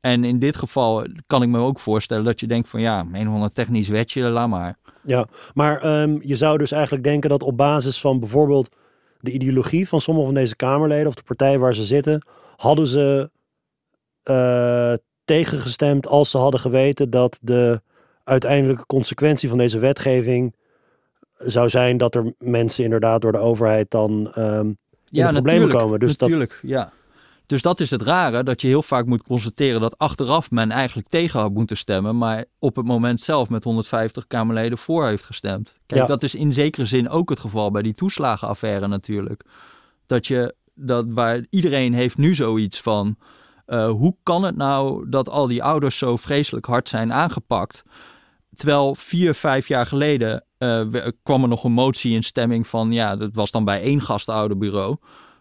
En 0.00 0.24
in 0.24 0.38
dit 0.38 0.56
geval 0.56 1.06
kan 1.26 1.42
ik 1.42 1.48
me 1.48 1.58
ook 1.58 1.78
voorstellen 1.78 2.24
dat 2.24 2.40
je 2.40 2.46
denkt 2.46 2.68
van 2.68 2.80
ja, 2.80 3.06
een 3.12 3.28
of 3.28 3.34
ander 3.34 3.52
technisch 3.52 3.88
wetje, 3.88 4.22
laat 4.22 4.48
maar. 4.48 4.78
ja. 5.04 5.26
maar 5.54 5.80
ehm, 5.80 6.18
je 6.20 6.34
zou 6.34 6.58
dus 6.58 6.72
eigenlijk 6.72 7.04
denken 7.04 7.30
dat 7.30 7.42
op 7.42 7.56
basis 7.56 8.00
van 8.00 8.20
bijvoorbeeld 8.20 8.76
de 9.18 9.32
ideologie 9.32 9.88
van 9.88 10.00
sommige 10.00 10.26
van 10.26 10.34
deze 10.34 10.56
Kamerleden 10.56 11.06
of 11.06 11.14
de 11.14 11.22
partij 11.22 11.58
waar 11.58 11.74
ze 11.74 11.84
zitten, 11.84 12.26
hadden 12.56 12.86
ze 12.86 13.30
eh, 14.22 14.92
tegengestemd 15.28 16.06
als 16.06 16.30
ze 16.30 16.38
hadden 16.38 16.60
geweten 16.60 17.10
dat 17.10 17.38
de 17.42 17.80
uiteindelijke 18.24 18.86
consequentie 18.86 19.48
van 19.48 19.58
deze 19.58 19.78
wetgeving 19.78 20.54
zou 21.36 21.68
zijn 21.68 21.96
dat 21.96 22.14
er 22.14 22.34
mensen 22.38 22.84
inderdaad 22.84 23.20
door 23.20 23.32
de 23.32 23.38
overheid 23.38 23.90
dan 23.90 24.32
in 24.34 24.76
de 25.10 25.32
problemen 25.32 25.68
komen. 25.68 26.00
Dus 26.00 26.16
dat, 26.16 26.28
natuurlijk, 26.28 26.58
ja. 26.62 26.92
Dus 27.46 27.62
dat 27.62 27.80
is 27.80 27.90
het 27.90 28.02
rare, 28.02 28.42
dat 28.42 28.60
je 28.60 28.68
heel 28.68 28.82
vaak 28.82 29.06
moet 29.06 29.22
constateren 29.22 29.80
dat 29.80 29.98
achteraf 29.98 30.50
men 30.50 30.70
eigenlijk 30.70 31.08
tegen 31.08 31.40
had 31.40 31.52
moeten 31.52 31.76
stemmen, 31.76 32.18
maar 32.18 32.44
op 32.58 32.76
het 32.76 32.86
moment 32.86 33.20
zelf 33.20 33.48
met 33.48 33.64
150 33.64 34.26
Kamerleden 34.26 34.78
voor 34.78 35.06
heeft 35.06 35.24
gestemd. 35.24 35.74
Kijk, 35.86 36.00
Ja. 36.00 36.06
dat 36.06 36.22
is 36.22 36.34
in 36.34 36.52
zekere 36.52 36.86
zin 36.86 37.08
ook 37.08 37.30
het 37.30 37.40
geval 37.40 37.70
bij 37.70 37.82
die 37.82 37.94
toeslagenaffaire 37.94 38.86
natuurlijk. 38.86 39.44
Dat 40.06 40.26
je, 40.26 40.54
dat 40.74 41.04
waar 41.08 41.46
iedereen 41.50 41.94
heeft 41.94 42.16
nu 42.16 42.34
zoiets 42.34 42.80
van, 42.80 43.16
eh, 43.68 43.90
hoe 43.90 44.16
kan 44.22 44.42
het 44.42 44.56
nou 44.56 45.08
dat 45.08 45.28
al 45.28 45.46
die 45.46 45.62
ouders 45.62 45.98
zo 45.98 46.16
vreselijk 46.16 46.66
hard 46.66 46.88
zijn 46.88 47.12
aangepakt? 47.12 47.82
Terwijl 48.56 48.94
vier, 48.94 49.34
vijf 49.34 49.68
jaar 49.68 49.86
geleden 49.86 50.44
eh, 50.58 50.86
kwam 51.22 51.42
er 51.42 51.48
nog 51.48 51.64
een 51.64 51.72
motie 51.72 52.14
in 52.14 52.22
stemming 52.22 52.66
van, 52.66 52.92
ja, 52.92 53.16
dat 53.16 53.34
was 53.34 53.50
dan 53.50 53.64
bij 53.64 53.82
één 53.82 54.00
gastouderbureau. 54.00 54.96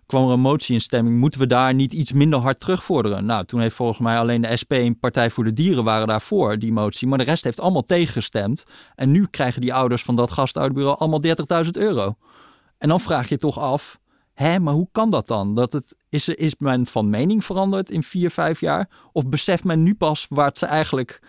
Kwam 0.05 0.27
er 0.27 0.33
een 0.33 0.39
motie 0.39 0.73
in 0.73 0.81
stemming, 0.81 1.17
moeten 1.17 1.39
we 1.39 1.45
daar 1.45 1.73
niet 1.73 1.93
iets 1.93 2.11
minder 2.11 2.39
hard 2.39 2.59
terugvorderen? 2.59 3.25
Nou, 3.25 3.45
toen 3.45 3.59
heeft 3.59 3.75
volgens 3.75 3.99
mij 3.99 4.17
alleen 4.17 4.41
de 4.41 4.57
SP 4.61 4.71
en 4.71 4.99
Partij 4.99 5.29
voor 5.29 5.43
de 5.43 5.53
Dieren 5.53 5.83
waren 5.83 6.07
daarvoor, 6.07 6.59
die 6.59 6.71
motie. 6.71 7.07
Maar 7.07 7.17
de 7.17 7.23
rest 7.23 7.43
heeft 7.43 7.59
allemaal 7.59 7.83
tegengestemd. 7.83 8.63
En 8.95 9.11
nu 9.11 9.25
krijgen 9.25 9.61
die 9.61 9.73
ouders 9.73 10.03
van 10.03 10.15
dat 10.15 10.31
gastouderbureau 10.31 10.97
allemaal 10.97 11.21
30.000 11.65 11.71
euro. 11.71 12.15
En 12.77 12.89
dan 12.89 12.99
vraag 12.99 13.29
je 13.29 13.37
toch 13.37 13.59
af, 13.59 13.99
hè, 14.37 14.59
maar 14.59 14.73
hoe 14.73 14.87
kan 14.91 15.09
dat 15.09 15.27
dan? 15.27 15.55
Dat 15.55 15.71
het, 15.71 15.95
is, 16.09 16.27
is 16.29 16.55
men 16.57 16.85
van 16.85 17.09
mening 17.09 17.43
veranderd 17.45 17.89
in 17.89 18.03
vier, 18.03 18.29
vijf 18.29 18.59
jaar? 18.59 18.89
Of 19.11 19.27
beseft 19.27 19.63
men 19.63 19.83
nu 19.83 19.95
pas 19.95 20.25
waar 20.29 20.47
het, 20.47 20.57
ze 20.57 20.65
eigenlijk, 20.65 21.21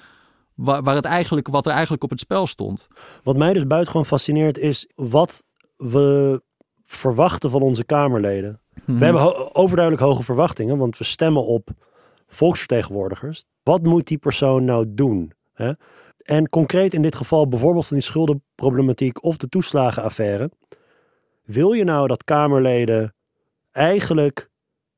waar, 0.54 0.82
waar 0.82 0.94
het 0.94 1.04
eigenlijk, 1.04 1.48
wat 1.48 1.66
er 1.66 1.72
eigenlijk 1.72 2.02
op 2.02 2.10
het 2.10 2.20
spel 2.20 2.46
stond? 2.46 2.86
Wat 3.22 3.36
mij 3.36 3.52
dus 3.52 3.66
buitengewoon 3.66 4.06
fascineert 4.06 4.58
is 4.58 4.90
wat 4.94 5.44
we 5.76 6.42
verwachten 6.84 7.50
van 7.50 7.62
onze 7.62 7.84
Kamerleden. 7.84 8.60
Mhm. 8.84 8.98
We 8.98 9.04
hebben 9.04 9.22
ho- 9.22 9.50
overduidelijk 9.52 10.06
hoge 10.06 10.22
verwachtingen, 10.22 10.78
want 10.78 10.98
we 10.98 11.04
stemmen 11.04 11.46
op 11.46 11.68
volksvertegenwoordigers. 12.26 13.44
Wat 13.62 13.82
moet 13.82 14.06
die 14.06 14.18
persoon 14.18 14.64
nou 14.64 14.86
doen? 14.88 15.32
Hè? 15.52 15.72
En 16.24 16.48
concreet 16.48 16.94
in 16.94 17.02
dit 17.02 17.14
geval 17.16 17.48
bijvoorbeeld 17.48 17.86
van 17.86 17.96
die 17.96 18.06
schuldenproblematiek 18.06 19.24
of 19.24 19.36
de 19.36 19.48
toeslagenaffaire. 19.48 20.50
Wil 21.48 21.72
je 21.72 21.84
nou 21.84 22.06
dat 22.06 22.24
Kamerleden 22.24 23.14
eigenlijk 23.70 24.50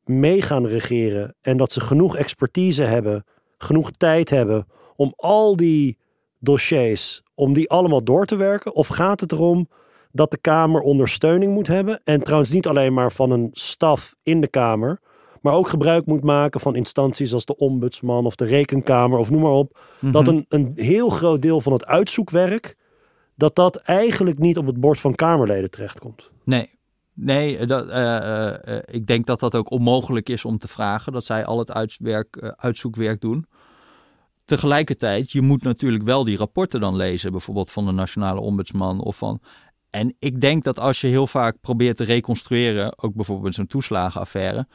mee 0.04 0.42
gaan 0.42 0.66
regeren 0.66 1.34
en 1.40 1.56
dat 1.56 1.72
ze 1.72 1.80
genoeg 1.80 2.16
expertise 2.16 2.82
hebben, 2.82 3.24
genoeg 3.58 3.90
tijd 3.90 4.30
hebben 4.30 4.66
om 4.96 5.12
al 5.16 5.56
die 5.56 5.98
dossiers, 6.38 7.22
om 7.34 7.52
die 7.52 7.70
allemaal 7.70 8.04
door 8.04 8.26
te 8.26 8.36
werken? 8.36 8.74
Of 8.74 8.86
gaat 8.86 9.20
het 9.20 9.32
erom 9.32 9.68
dat 10.12 10.30
de 10.30 10.38
Kamer 10.38 10.80
ondersteuning 10.80 11.52
moet 11.52 11.66
hebben 11.66 12.00
en 12.04 12.22
trouwens 12.22 12.52
niet 12.52 12.66
alleen 12.66 12.94
maar 12.94 13.12
van 13.12 13.30
een 13.30 13.48
staf 13.52 14.14
in 14.22 14.40
de 14.40 14.48
Kamer, 14.48 15.00
maar 15.40 15.54
ook 15.54 15.68
gebruik 15.68 16.06
moet 16.06 16.24
maken 16.24 16.60
van 16.60 16.76
instanties 16.76 17.32
als 17.32 17.44
de 17.44 17.56
ombudsman 17.56 18.26
of 18.26 18.34
de 18.34 18.44
rekenkamer 18.44 19.18
of 19.18 19.30
noem 19.30 19.42
maar 19.42 19.50
op. 19.50 19.78
Dat 20.00 20.28
een, 20.28 20.44
een 20.48 20.72
heel 20.74 21.08
groot 21.08 21.42
deel 21.42 21.60
van 21.60 21.72
het 21.72 21.86
uitzoekwerk, 21.86 22.76
dat 23.40 23.56
dat 23.56 23.76
eigenlijk 23.76 24.38
niet 24.38 24.58
op 24.58 24.66
het 24.66 24.80
bord 24.80 25.00
van 25.00 25.14
Kamerleden 25.14 25.70
terechtkomt. 25.70 26.30
Nee, 26.44 26.70
nee 27.14 27.66
dat, 27.66 27.88
eh, 27.88 28.16
eh, 28.16 28.76
eh, 28.76 28.82
ik 28.86 29.06
denk 29.06 29.26
dat 29.26 29.40
dat 29.40 29.54
ook 29.54 29.70
onmogelijk 29.70 30.28
is 30.28 30.44
om 30.44 30.58
te 30.58 30.68
vragen. 30.68 31.12
Dat 31.12 31.24
zij 31.24 31.44
al 31.44 31.58
het 31.58 31.72
uitwerk, 31.72 32.36
eh, 32.36 32.48
uitzoekwerk 32.56 33.20
doen. 33.20 33.46
Tegelijkertijd, 34.44 35.30
je 35.30 35.42
moet 35.42 35.62
natuurlijk 35.62 36.04
wel 36.04 36.24
die 36.24 36.36
rapporten 36.36 36.80
dan 36.80 36.96
lezen. 36.96 37.30
Bijvoorbeeld 37.30 37.70
van 37.70 37.86
de 37.86 37.92
Nationale 37.92 38.40
Ombudsman 38.40 39.00
of 39.00 39.16
van... 39.16 39.40
En 39.90 40.14
ik 40.18 40.40
denk 40.40 40.64
dat 40.64 40.78
als 40.78 41.00
je 41.00 41.06
heel 41.06 41.26
vaak 41.26 41.60
probeert 41.60 41.96
te 41.96 42.04
reconstrueren, 42.04 42.98
ook 42.98 43.14
bijvoorbeeld 43.14 43.54
zo'n 43.54 43.66
toeslagenaffaire, 43.66 44.66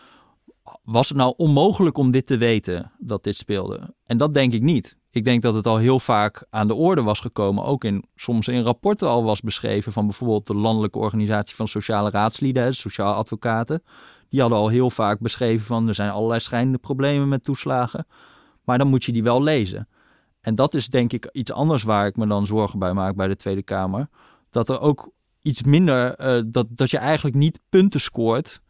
was 0.84 1.10
het 1.10 1.18
nou 1.18 1.34
onmogelijk 1.38 1.98
om 1.98 2.12
dit 2.12 2.26
te 2.26 2.38
weten 2.38 2.92
dat 3.00 3.24
dit 3.24 3.36
speelde? 3.36 3.96
En 4.06 4.18
dat 4.18 4.34
denk 4.34 4.54
ik 4.54 4.62
niet. 4.62 4.98
Ik 5.16 5.24
denk 5.24 5.42
dat 5.42 5.56
het 5.56 5.66
al 5.66 5.78
heel 5.78 6.00
vaak 6.00 6.46
aan 6.50 6.68
de 6.68 6.74
orde 6.74 7.02
was 7.02 7.20
gekomen, 7.20 7.64
ook 7.64 7.84
in, 7.84 8.06
soms 8.16 8.48
in 8.48 8.62
rapporten 8.62 9.08
al 9.08 9.24
was 9.24 9.42
beschreven 9.42 9.92
van 9.92 10.06
bijvoorbeeld 10.06 10.48
de 10.48 10.56
Landelijke 10.56 11.00
Organisatie 11.00 11.56
van 11.56 11.68
Sociale 11.68 12.10
Raadslieden, 12.10 12.66
de 12.66 12.74
Sociaal 12.74 13.14
Advocaten. 13.14 13.84
Die 14.30 14.42
hadden 14.42 14.60
al 14.60 14.68
heel 14.68 14.90
vaak 14.90 15.20
beschreven 15.20 15.66
van 15.66 15.88
er 15.88 15.96
zijn 15.96 16.10
allerlei 16.10 16.40
schijnende 16.40 16.78
problemen 16.78 17.28
met 17.28 17.44
toeslagen, 17.44 18.08
maar 18.64 18.78
dan 18.78 18.88
moet 18.88 19.04
je 19.04 19.12
die 19.12 19.24
wel 19.24 19.44
lezen. 19.44 19.88
En 20.42 20.56
dat 20.56 20.74
is 20.74 20.90
denk 20.90 21.14
ik 21.14 21.30
iets 21.32 21.52
anders 21.52 21.84
waar 21.84 22.08
ik 22.08 22.16
me 22.16 22.28
dan 22.28 22.46
zorgen 22.46 22.80
bij 22.80 22.94
maak 22.94 23.16
bij 23.16 23.28
de 23.28 23.36
Tweede 23.36 23.64
Kamer. 23.64 24.10
Dat 24.50 24.70
er 24.70 24.80
ook 24.80 25.12
iets 25.42 25.64
minder, 25.64 26.20
uh, 26.20 26.44
dat, 26.48 26.68
dat 26.70 26.90
je 26.90 26.98
eigenlijk 26.98 27.36
niet 27.36 27.60
punten 27.70 28.02
scoort 28.02 28.62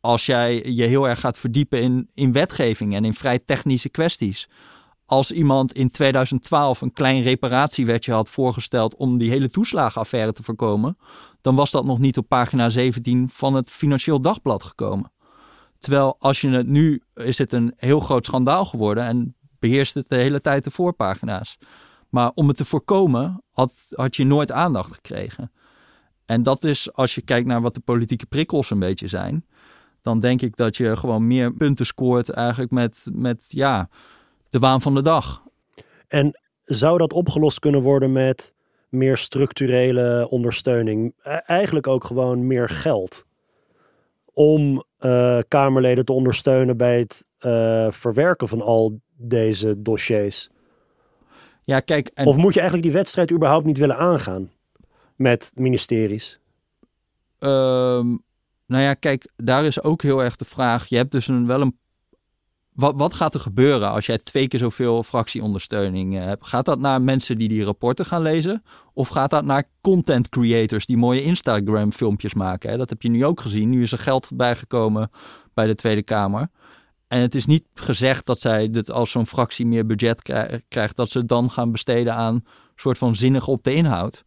als 0.00 0.26
jij 0.26 0.64
je 0.64 0.84
heel 0.84 1.08
erg 1.08 1.20
gaat 1.20 1.38
verdiepen 1.38 1.80
in, 1.80 2.10
in 2.14 2.32
wetgeving 2.32 2.94
en 2.94 3.04
in 3.04 3.14
vrij 3.14 3.38
technische 3.38 3.88
kwesties. 3.88 4.48
Als 5.14 5.32
iemand 5.32 5.72
in 5.72 5.90
2012 5.90 6.80
een 6.80 6.92
klein 6.92 7.22
reparatiewetje 7.22 8.12
had 8.12 8.28
voorgesteld 8.28 8.94
om 8.94 9.18
die 9.18 9.30
hele 9.30 9.50
toeslagenaffaire 9.50 10.32
te 10.32 10.42
voorkomen, 10.42 10.96
dan 11.40 11.54
was 11.54 11.70
dat 11.70 11.84
nog 11.84 11.98
niet 11.98 12.18
op 12.18 12.28
pagina 12.28 12.68
17 12.68 13.28
van 13.28 13.54
het 13.54 13.70
Financieel 13.70 14.20
Dagblad 14.20 14.62
gekomen. 14.62 15.12
Terwijl 15.78 16.16
als 16.18 16.40
je 16.40 16.48
het 16.48 16.66
nu 16.66 17.02
is 17.14 17.38
het 17.38 17.52
een 17.52 17.72
heel 17.76 18.00
groot 18.00 18.26
schandaal 18.26 18.64
geworden 18.64 19.04
en 19.04 19.36
beheerst 19.58 19.94
het 19.94 20.08
de 20.08 20.16
hele 20.16 20.40
tijd 20.40 20.64
de 20.64 20.70
voorpagina's. 20.70 21.58
Maar 22.08 22.30
om 22.34 22.48
het 22.48 22.56
te 22.56 22.64
voorkomen 22.64 23.42
had, 23.52 23.86
had 23.90 24.16
je 24.16 24.24
nooit 24.24 24.52
aandacht 24.52 24.94
gekregen. 24.94 25.52
En 26.24 26.42
dat 26.42 26.64
is, 26.64 26.92
als 26.92 27.14
je 27.14 27.22
kijkt 27.22 27.46
naar 27.46 27.60
wat 27.60 27.74
de 27.74 27.80
politieke 27.80 28.26
prikkels 28.26 28.70
een 28.70 28.78
beetje 28.78 29.08
zijn, 29.08 29.46
dan 30.02 30.20
denk 30.20 30.42
ik 30.42 30.56
dat 30.56 30.76
je 30.76 30.96
gewoon 30.96 31.26
meer 31.26 31.52
punten 31.52 31.86
scoort 31.86 32.28
eigenlijk 32.28 32.70
met, 32.70 33.06
met 33.12 33.44
ja, 33.48 33.88
de 34.54 34.60
waan 34.60 34.80
van 34.80 34.94
de 34.94 35.02
dag. 35.02 35.42
En 36.08 36.40
zou 36.64 36.98
dat 36.98 37.12
opgelost 37.12 37.58
kunnen 37.58 37.82
worden 37.82 38.12
met 38.12 38.54
meer 38.88 39.16
structurele 39.16 40.26
ondersteuning? 40.30 41.14
Eigenlijk 41.46 41.86
ook 41.86 42.04
gewoon 42.04 42.46
meer 42.46 42.68
geld. 42.68 43.26
Om 44.32 44.84
uh, 45.00 45.38
Kamerleden 45.48 46.04
te 46.04 46.12
ondersteunen 46.12 46.76
bij 46.76 46.98
het 46.98 47.26
uh, 47.46 47.90
verwerken 47.90 48.48
van 48.48 48.60
al 48.60 49.00
deze 49.16 49.82
dossiers. 49.82 50.50
Ja, 51.62 51.80
kijk. 51.80 52.10
En... 52.14 52.26
Of 52.26 52.36
moet 52.36 52.54
je 52.54 52.60
eigenlijk 52.60 52.88
die 52.88 52.98
wedstrijd 52.98 53.32
überhaupt 53.32 53.66
niet 53.66 53.78
willen 53.78 53.96
aangaan 53.96 54.50
met 55.16 55.52
ministeries? 55.54 56.40
Um, 57.38 58.22
nou 58.66 58.82
ja, 58.82 58.94
kijk, 58.94 59.32
daar 59.36 59.64
is 59.64 59.82
ook 59.82 60.02
heel 60.02 60.22
erg 60.22 60.36
de 60.36 60.44
vraag. 60.44 60.86
Je 60.86 60.96
hebt 60.96 61.12
dus 61.12 61.28
een, 61.28 61.46
wel 61.46 61.60
een. 61.60 61.78
Wat, 62.74 62.94
wat 62.96 63.14
gaat 63.14 63.34
er 63.34 63.40
gebeuren 63.40 63.90
als 63.90 64.06
jij 64.06 64.18
twee 64.18 64.48
keer 64.48 64.58
zoveel 64.58 65.02
fractieondersteuning 65.02 66.14
uh, 66.14 66.24
hebt? 66.24 66.46
Gaat 66.46 66.64
dat 66.64 66.78
naar 66.78 67.02
mensen 67.02 67.38
die 67.38 67.48
die 67.48 67.64
rapporten 67.64 68.06
gaan 68.06 68.22
lezen? 68.22 68.62
Of 68.92 69.08
gaat 69.08 69.30
dat 69.30 69.44
naar 69.44 69.70
content 69.80 70.28
creators 70.28 70.86
die 70.86 70.96
mooie 70.96 71.22
Instagram-filmpjes 71.22 72.34
maken? 72.34 72.70
Hè? 72.70 72.76
Dat 72.76 72.88
heb 72.88 73.02
je 73.02 73.08
nu 73.08 73.24
ook 73.24 73.40
gezien. 73.40 73.70
Nu 73.70 73.82
is 73.82 73.92
er 73.92 73.98
geld 73.98 74.30
bijgekomen 74.34 75.10
bij 75.54 75.66
de 75.66 75.74
Tweede 75.74 76.02
Kamer. 76.02 76.48
En 77.08 77.20
het 77.20 77.34
is 77.34 77.46
niet 77.46 77.64
gezegd 77.74 78.26
dat 78.26 78.40
zij, 78.40 78.70
dit 78.70 78.90
als 78.90 79.10
zo'n 79.10 79.26
fractie 79.26 79.66
meer 79.66 79.86
budget 79.86 80.22
krijgt, 80.68 80.96
dat 80.96 81.10
ze 81.10 81.18
het 81.18 81.28
dan 81.28 81.50
gaan 81.50 81.72
besteden 81.72 82.14
aan 82.14 82.44
soort 82.76 82.98
van 82.98 83.16
zinnig 83.16 83.48
op 83.48 83.64
de 83.64 83.74
inhoud. 83.74 84.24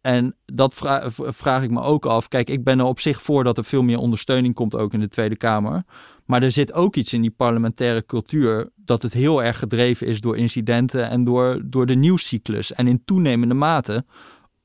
En 0.00 0.36
dat 0.44 0.74
vraag 1.14 1.62
ik 1.62 1.70
me 1.70 1.80
ook 1.80 2.06
af. 2.06 2.28
Kijk, 2.28 2.50
ik 2.50 2.64
ben 2.64 2.78
er 2.78 2.84
op 2.84 3.00
zich 3.00 3.22
voor 3.22 3.44
dat 3.44 3.58
er 3.58 3.64
veel 3.64 3.82
meer 3.82 3.98
ondersteuning 3.98 4.54
komt, 4.54 4.74
ook 4.74 4.92
in 4.92 5.00
de 5.00 5.08
Tweede 5.08 5.36
Kamer. 5.36 5.82
Maar 6.30 6.42
er 6.42 6.52
zit 6.52 6.72
ook 6.72 6.96
iets 6.96 7.12
in 7.12 7.20
die 7.20 7.30
parlementaire 7.30 8.06
cultuur 8.06 8.68
dat 8.76 9.02
het 9.02 9.12
heel 9.12 9.42
erg 9.42 9.58
gedreven 9.58 10.06
is 10.06 10.20
door 10.20 10.36
incidenten 10.36 11.08
en 11.08 11.24
door, 11.24 11.60
door 11.64 11.86
de 11.86 11.94
nieuwscyclus. 11.94 12.72
En 12.72 12.86
in 12.86 13.04
toenemende 13.04 13.54
mate, 13.54 14.04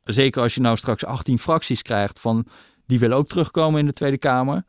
zeker 0.03 0.41
als 0.41 0.55
je 0.55 0.61
nou 0.61 0.77
straks 0.77 1.05
18 1.05 1.39
fracties 1.39 1.81
krijgt 1.81 2.19
van 2.19 2.45
die 2.85 2.99
willen 2.99 3.17
ook 3.17 3.27
terugkomen 3.27 3.79
in 3.79 3.85
de 3.85 3.93
Tweede 3.93 4.17
Kamer. 4.17 4.63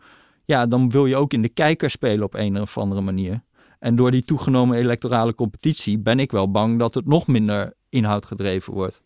Ja, 0.44 0.66
dan 0.66 0.90
wil 0.90 1.06
je 1.06 1.16
ook 1.16 1.32
in 1.32 1.42
de 1.42 1.48
kijker 1.48 1.90
spelen 1.90 2.24
op 2.24 2.34
een 2.34 2.60
of 2.60 2.78
andere 2.78 3.00
manier. 3.00 3.42
En 3.78 3.96
door 3.96 4.10
die 4.10 4.24
toegenomen 4.24 4.78
electorale 4.78 5.34
competitie 5.34 5.98
ben 5.98 6.18
ik 6.18 6.30
wel 6.30 6.50
bang 6.50 6.78
dat 6.78 6.94
het 6.94 7.06
nog 7.06 7.26
minder 7.26 7.74
inhoud 7.88 8.26
gedreven 8.26 8.72
wordt. 8.72 9.02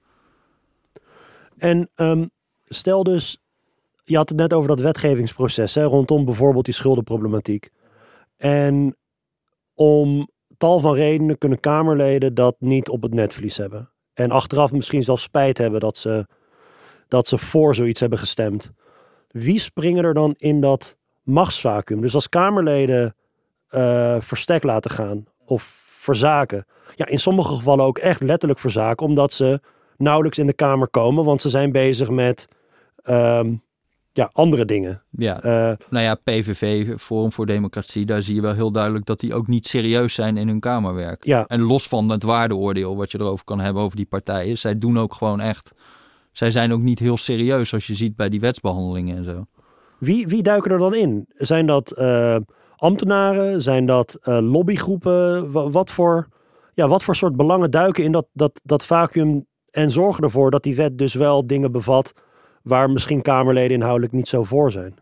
En 1.56 1.90
um, 1.96 2.30
stel 2.64 3.02
dus, 3.02 3.42
je 4.04 4.16
had 4.16 4.28
het 4.28 4.38
net 4.38 4.54
over 4.54 4.68
dat 4.68 4.80
wetgevingsproces 4.80 5.74
hè, 5.74 5.82
rondom 5.84 6.24
bijvoorbeeld 6.24 6.64
die 6.64 6.74
schuldenproblematiek. 6.74 7.70
En 8.40 8.96
om 9.74 10.30
tal 10.56 10.80
van 10.80 10.94
redenen 10.94 11.38
kunnen 11.38 11.60
Kamerleden 11.60 12.34
dat 12.34 12.56
niet 12.58 12.88
op 12.88 13.02
het 13.02 13.14
netvlies 13.14 13.56
hebben. 13.56 13.90
En 14.14 14.30
achteraf 14.30 14.72
misschien 14.72 15.02
zelfs 15.02 15.22
spijt 15.22 15.58
hebben 15.58 15.80
dat 15.80 15.96
ze, 15.96 16.26
dat 17.08 17.26
ze 17.26 17.38
voor 17.38 17.74
zoiets 17.74 18.00
hebben 18.00 18.18
gestemd. 18.18 18.72
Wie 19.28 19.58
springen 19.58 20.04
er 20.04 20.14
dan 20.14 20.34
in 20.38 20.60
dat 20.60 20.96
machtsvacuum? 21.22 22.00
Dus 22.00 22.14
als 22.14 22.28
Kamerleden 22.28 23.14
uh, 23.70 24.16
verstek 24.18 24.62
laten 24.62 24.90
gaan 24.90 25.24
of 25.44 25.62
verzaken. 25.86 26.66
Ja, 26.94 27.06
in 27.06 27.18
sommige 27.18 27.54
gevallen 27.54 27.84
ook 27.84 27.98
echt 27.98 28.20
letterlijk 28.20 28.60
verzaken, 28.60 29.06
omdat 29.06 29.32
ze 29.32 29.60
nauwelijks 29.96 30.38
in 30.38 30.46
de 30.46 30.52
Kamer 30.52 30.88
komen, 30.88 31.24
want 31.24 31.42
ze 31.42 31.48
zijn 31.48 31.72
bezig 31.72 32.10
met 32.10 32.48
um, 33.04 33.62
ja, 34.20 34.30
andere 34.32 34.64
dingen. 34.64 35.02
Ja, 35.10 35.36
uh, 35.44 35.76
nou 35.90 36.04
ja, 36.04 36.14
PVV, 36.14 36.96
Forum 36.98 37.32
voor 37.32 37.46
Democratie, 37.46 38.06
daar 38.06 38.22
zie 38.22 38.34
je 38.34 38.40
wel 38.40 38.54
heel 38.54 38.72
duidelijk 38.72 39.06
dat 39.06 39.20
die 39.20 39.34
ook 39.34 39.46
niet 39.46 39.66
serieus 39.66 40.14
zijn 40.14 40.36
in 40.36 40.48
hun 40.48 40.60
Kamerwerk. 40.60 41.24
Ja. 41.24 41.46
En 41.46 41.60
los 41.60 41.88
van 41.88 42.08
het 42.08 42.22
waardeoordeel 42.22 42.96
wat 42.96 43.10
je 43.10 43.20
erover 43.20 43.44
kan 43.44 43.60
hebben 43.60 43.82
over 43.82 43.96
die 43.96 44.06
partijen, 44.06 44.58
zij 44.58 44.78
doen 44.78 44.98
ook 44.98 45.14
gewoon 45.14 45.40
echt, 45.40 45.72
zij 46.32 46.50
zijn 46.50 46.72
ook 46.72 46.80
niet 46.80 46.98
heel 46.98 47.16
serieus 47.16 47.72
als 47.72 47.86
je 47.86 47.94
ziet 47.94 48.16
bij 48.16 48.28
die 48.28 48.40
wetsbehandelingen 48.40 49.16
en 49.16 49.24
zo. 49.24 49.46
Wie, 49.98 50.26
wie 50.26 50.42
duiken 50.42 50.70
er 50.70 50.78
dan 50.78 50.94
in? 50.94 51.26
Zijn 51.34 51.66
dat 51.66 51.94
uh, 51.98 52.36
ambtenaren? 52.76 53.62
Zijn 53.62 53.86
dat 53.86 54.18
uh, 54.22 54.38
lobbygroepen? 54.40 55.50
Wat, 55.52 55.72
wat, 55.72 55.90
voor, 55.90 56.28
ja, 56.74 56.88
wat 56.88 57.02
voor 57.02 57.16
soort 57.16 57.36
belangen 57.36 57.70
duiken 57.70 58.04
in 58.04 58.12
dat, 58.12 58.26
dat, 58.32 58.60
dat 58.64 58.86
vacuüm 58.86 59.46
en 59.70 59.90
zorgen 59.90 60.24
ervoor 60.24 60.50
dat 60.50 60.62
die 60.62 60.76
wet 60.76 60.98
dus 60.98 61.14
wel 61.14 61.46
dingen 61.46 61.72
bevat 61.72 62.12
waar 62.62 62.90
misschien 62.90 63.22
Kamerleden 63.22 63.76
inhoudelijk 63.76 64.12
niet 64.12 64.28
zo 64.28 64.44
voor 64.44 64.72
zijn. 64.72 64.94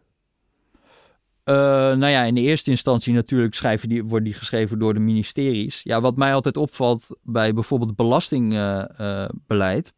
Uh, 1.44 1.54
nou 1.54 2.06
ja, 2.06 2.22
in 2.22 2.34
de 2.34 2.40
eerste 2.40 2.70
instantie 2.70 3.12
natuurlijk 3.14 3.54
schrijven 3.54 3.88
die, 3.88 4.04
worden 4.04 4.24
die 4.24 4.34
geschreven 4.34 4.78
door 4.78 4.94
de 4.94 5.00
ministeries. 5.00 5.80
Ja, 5.82 6.00
wat 6.00 6.16
mij 6.16 6.34
altijd 6.34 6.56
opvalt 6.56 7.16
bij 7.22 7.54
bijvoorbeeld 7.54 7.96
belastingbeleid. 7.96 9.92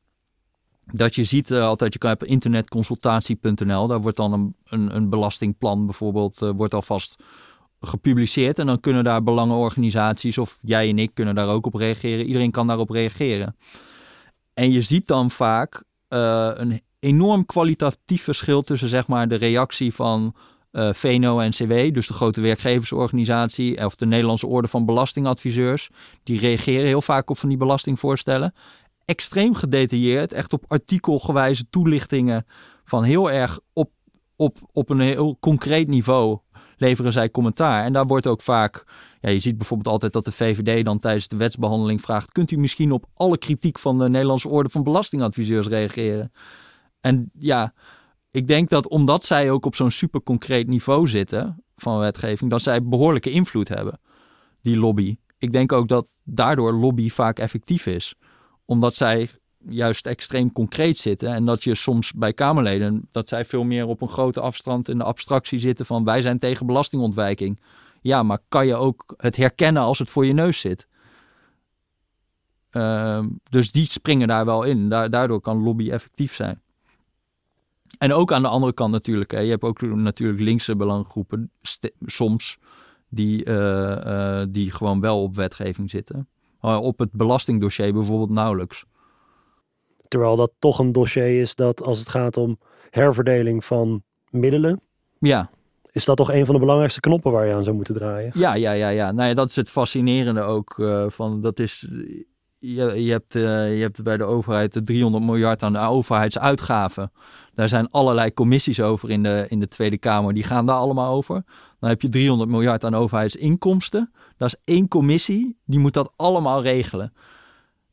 Dat 0.93 1.15
je 1.15 1.25
ziet 1.25 1.51
uh, 1.51 1.65
altijd, 1.65 1.93
je 1.93 1.99
kan 1.99 2.13
op 2.13 2.25
internetconsultatie.nl, 2.25 3.87
daar 3.87 4.01
wordt 4.01 4.17
dan 4.17 4.33
een, 4.33 4.55
een, 4.65 4.97
een 4.97 5.11
belastingplan 5.11 5.85
bijvoorbeeld, 5.85 6.43
uh, 6.43 6.51
wordt 6.57 6.75
alvast 6.75 7.23
gepubliceerd. 7.81 8.59
En 8.59 8.67
dan 8.67 8.81
kunnen 8.81 9.05
daar 9.05 9.23
belangenorganisaties 9.23 10.39
of 10.39 10.59
jij 10.63 10.89
en 10.89 10.99
ik 10.99 11.11
kunnen 11.15 11.35
daar 11.35 11.49
ook 11.49 11.67
op 11.67 11.75
reageren. 11.75 12.27
Iedereen 12.27 12.51
kan 12.51 12.67
daarop 12.67 12.91
reageren. 12.91 13.57
En 14.55 14.71
je 14.73 14.81
ziet 14.81 15.07
dan 15.07 15.31
vaak 15.31 15.85
een 16.09 16.81
enorm 17.01 17.47
kwalitatief 17.47 18.23
verschil 18.23 18.63
tussen 18.63 18.89
zeg 18.89 19.07
maar, 19.07 19.29
de 19.29 19.35
reactie 19.35 19.95
van 19.95 20.35
uh, 20.73 20.93
VNO-NCW, 20.93 21.95
dus 21.95 22.07
de 22.07 22.13
grote 22.13 22.41
werkgeversorganisatie, 22.41 23.85
of 23.85 23.97
de 23.97 24.07
Nederlandse 24.07 24.47
Orde 24.47 24.69
van 24.69 24.87
Belastingadviseurs. 24.87 25.91
Die 26.23 26.41
reageren 26.41 26.87
heel 26.87 27.03
vaak 27.03 27.31
op 27.31 27.39
van 27.39 27.49
die 27.49 27.59
belastingvoorstellen. 27.59 28.55
extreem 29.05 29.55
gedetailleerd, 29.55 30.33
echt 30.33 30.53
op 30.53 30.65
artikelgewijze 30.69 31.65
toelichtingen 31.71 32.47
van 32.85 33.03
heel 33.03 33.31
erg 33.31 33.61
op, 33.73 33.91
op, 34.37 34.59
op 34.73 34.91
een 34.91 35.01
heel 35.01 35.37
concreet 35.41 35.89
niveau 35.89 36.39
leveren 36.77 37.13
zij 37.13 37.31
commentaar. 37.31 37.85
En 37.85 37.93
daar 37.93 38.07
wordt 38.07 38.27
ook 38.27 38.43
vaak, 38.43 38.85
ja, 39.21 39.31
je 39.31 39.41
ziet 39.41 39.59
bijvoorbeeld 39.59 39.89
altijd 39.89 40.13
dat 40.13 40.25
de 40.25 40.33
VVD 40.33 40.85
dan 40.85 40.99
tijdens 40.99 41.29
de 41.29 41.37
wetsbehandeling 41.37 42.01
vraagt: 42.01 42.33
kunt 42.33 42.51
u 42.51 42.59
misschien 42.59 42.93
op 42.93 43.05
alle 43.15 43.39
kritiek 43.39 43.79
van 43.79 43.99
de 43.99 44.09
Nederlandse 44.09 44.49
Orde 44.49 44.69
van 44.69 44.83
Belastingadviseurs 44.83 45.67
reageren? 45.67 46.33
En 47.01 47.31
ja, 47.39 47.75
ik 48.31 48.47
denk 48.47 48.69
dat 48.69 48.89
omdat 48.89 49.25
zij 49.25 49.51
ook 49.51 49.65
op 49.65 49.75
zo'n 49.75 49.91
super 49.91 50.23
concreet 50.23 50.67
niveau 50.69 51.09
zitten 51.09 51.65
van 51.77 51.99
wetgeving, 51.99 52.51
dat 52.51 52.63
zij 52.63 52.83
behoorlijke 52.83 53.31
invloed 53.31 53.69
hebben, 53.69 54.01
die 54.63 54.77
lobby. 54.77 55.17
Ik 55.39 55.53
denk 55.53 55.73
ook 55.73 55.89
dat 55.89 56.09
daardoor 56.25 56.73
lobby 56.73 57.11
vaak 57.11 57.39
effectief 57.39 57.87
is, 57.87 58.15
omdat 58.65 58.95
zij 58.95 59.31
juist 59.69 60.07
extreem 60.07 60.53
concreet 60.53 60.99
zitten 60.99 61.29
en 61.29 61.45
dat 61.45 61.65
je 61.65 61.75
soms 61.75 62.13
bij 62.13 62.33
Kamerleden, 62.33 63.09
dat 63.11 63.29
zij 63.29 63.45
veel 63.45 63.65
meer 63.65 63.87
op 63.87 64.01
een 64.01 64.09
grote 64.09 64.41
afstand 64.41 64.89
in 64.89 64.99
de 64.99 65.05
abstractie 65.05 65.59
zitten 65.59 65.87
van 65.87 66.05
wij 66.05 66.23
zijn 66.23 66.39
tegen 66.39 66.67
belastingontwijking. 66.67 67.61
Ja, 68.01 68.23
maar 68.23 68.39
kan 68.49 68.67
je 68.67 68.75
ook 68.75 69.15
het 69.17 69.37
herkennen 69.37 69.83
als 69.83 69.99
het 69.99 70.11
voor 70.11 70.27
je 70.27 70.33
neus 70.33 70.61
zit? 70.61 70.87
Ehm, 72.71 73.29
dus 73.51 73.73
die 73.73 73.87
springen 73.87 74.29
daar 74.29 74.45
wel 74.45 74.63
in. 74.63 74.89
daardoor 74.89 75.41
kan 75.41 75.63
lobby 75.63 75.91
effectief 75.91 76.35
zijn. 76.35 76.63
En 78.01 78.13
ook 78.13 78.33
aan 78.33 78.43
de 78.43 78.49
andere 78.49 78.73
kant 78.73 78.93
natuurlijk. 78.93 79.31
Hè, 79.31 79.39
je 79.39 79.51
hebt 79.51 79.63
ook 79.63 79.81
natuurlijk 79.81 80.41
linkse 80.41 80.77
belangengroepen 80.77 81.51
soms 82.07 82.59
die, 83.09 83.47
uh, 83.47 84.43
die 84.49 84.71
gewoon 84.71 85.01
wel 85.01 85.23
op 85.23 85.35
wetgeving 85.35 85.91
zitten. 85.91 86.29
op 86.61 86.99
het 86.99 87.13
belastingdossier 87.13 87.93
bijvoorbeeld 87.93 88.31
nauwelijks. 88.31 88.85
Terwijl 90.09 90.37
dat 90.37 90.53
toch 90.59 90.79
een 90.79 90.93
dossier 90.93 91.41
is 91.41 91.55
dat 91.55 91.83
als 91.83 91.99
het 91.99 92.09
gaat 92.09 92.37
om 92.37 92.59
herverdeling 92.91 93.65
van 93.65 94.03
middelen. 94.31 94.81
Ja. 95.19 95.51
Is 95.93 96.05
dat 96.05 96.17
toch 96.17 96.33
een 96.33 96.45
van 96.45 96.55
de 96.55 96.61
belangrijkste 96.61 97.01
knoppen 97.01 97.33
waar 97.33 97.47
je 97.47 97.55
aan 97.55 97.65
zou 97.65 97.77
moeten 97.77 97.95
draaien? 97.95 98.31
Ja, 98.35 98.55
ja, 98.55 98.73
ja, 98.73 98.89
ja. 98.89 99.13
Nou 99.13 99.29
ja, 99.29 99.35
dat 99.35 99.49
is 99.49 99.57
het 99.57 99.71
fascinerende 99.71 100.41
ook. 100.41 100.79
Uh, 100.79 101.05
van, 101.09 101.41
dat 101.41 101.59
is, 101.59 101.89
je, 102.61 103.05
je, 103.05 103.11
hebt, 103.11 103.35
uh, 103.35 103.77
je 103.77 103.83
hebt 103.83 104.03
bij 104.03 104.17
de 104.17 104.25
overheid 104.25 104.73
de 104.73 104.83
300 104.83 105.25
miljard 105.25 105.63
aan 105.63 105.77
overheidsuitgaven. 105.77 107.13
Daar 107.55 107.69
zijn 107.69 107.91
allerlei 107.91 108.33
commissies 108.35 108.81
over 108.81 109.11
in 109.11 109.23
de, 109.23 109.47
in 109.49 109.61
de 109.61 109.69
Tweede 109.69 109.99
Kamer. 109.99 110.35
Die 110.35 110.43
gaan 110.43 110.67
daar 110.67 110.77
allemaal 110.77 111.15
over. 111.15 111.45
Dan 111.79 111.89
heb 111.89 112.03
je 112.03 112.09
300 112.09 112.51
miljard 112.51 112.85
aan 112.85 112.95
overheidsinkomsten. 112.95 114.13
Dat 114.37 114.49
is 114.49 114.75
één 114.75 114.89
commissie. 114.89 115.59
Die 115.65 115.79
moet 115.79 115.95
dat 115.95 116.13
allemaal 116.17 116.63
regelen. 116.63 117.13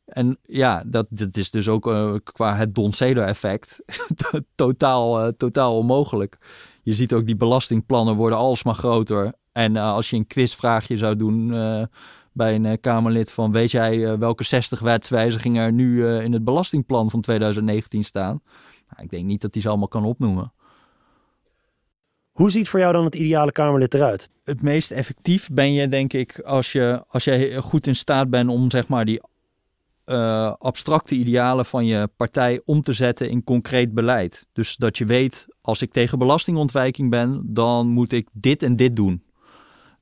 En 0.04 0.38
ja, 0.42 0.82
dat, 0.86 1.06
dat 1.10 1.36
is 1.36 1.50
dus 1.50 1.68
ook 1.68 1.86
uh, 1.86 2.14
qua 2.22 2.54
het 2.54 2.74
Don 2.74 2.92
Ceder-effect 2.92 3.82
totaal, 4.54 5.32
totaal 5.36 5.76
onmogelijk. 5.76 6.38
Je 6.82 6.94
ziet 6.94 7.12
ook 7.12 7.26
die 7.26 7.36
belastingplannen 7.36 8.14
worden 8.14 8.38
alsmaar 8.38 8.74
groter. 8.74 9.32
En 9.52 9.76
als 9.76 10.10
je 10.10 10.16
een 10.16 10.26
quizvraagje 10.26 10.96
zou 10.96 11.16
doen 11.16 11.52
bij 12.38 12.54
een 12.54 12.80
Kamerlid 12.80 13.30
van... 13.30 13.52
weet 13.52 13.70
jij 13.70 14.18
welke 14.18 14.44
60 14.44 14.80
wetswijzigingen 14.80 15.62
er 15.62 15.72
nu 15.72 16.06
in 16.06 16.32
het 16.32 16.44
belastingplan 16.44 17.10
van 17.10 17.20
2019 17.20 18.04
staan? 18.04 18.40
Nou, 18.88 19.02
ik 19.02 19.10
denk 19.10 19.24
niet 19.24 19.40
dat 19.40 19.52
hij 19.52 19.62
ze 19.62 19.68
allemaal 19.68 19.88
kan 19.88 20.04
opnoemen. 20.04 20.52
Hoe 22.38 22.50
ziet 22.50 22.68
voor 22.68 22.80
jou 22.80 22.92
dan 22.92 23.04
het 23.04 23.14
ideale 23.14 23.52
Kamerlid 23.52 23.94
eruit? 23.94 24.30
Het 24.44 24.62
meest 24.62 24.90
effectief 24.90 25.48
ben 25.52 25.72
je, 25.72 25.88
denk 25.88 26.12
ik, 26.12 26.40
als 26.40 26.72
je, 26.72 27.04
als 27.08 27.24
je 27.24 27.62
goed 27.62 27.86
in 27.86 27.96
staat 27.96 28.30
bent 28.30 28.50
om 28.50 28.70
zeg 28.70 28.88
maar 28.88 29.04
die 29.04 29.20
uh, 30.06 30.52
abstracte 30.58 31.14
idealen 31.14 31.64
van 31.64 31.86
je 31.86 32.08
partij 32.16 32.60
om 32.64 32.82
te 32.82 32.92
zetten 32.92 33.30
in 33.30 33.44
concreet 33.44 33.94
beleid. 33.94 34.46
Dus 34.52 34.76
dat 34.76 34.98
je 34.98 35.04
weet, 35.04 35.46
als 35.60 35.82
ik 35.82 35.92
tegen 35.92 36.18
belastingontwijking 36.18 37.10
ben, 37.10 37.42
dan 37.44 37.86
moet 37.86 38.12
ik 38.12 38.28
dit 38.32 38.62
en 38.62 38.76
dit 38.76 38.96
doen. 38.96 39.22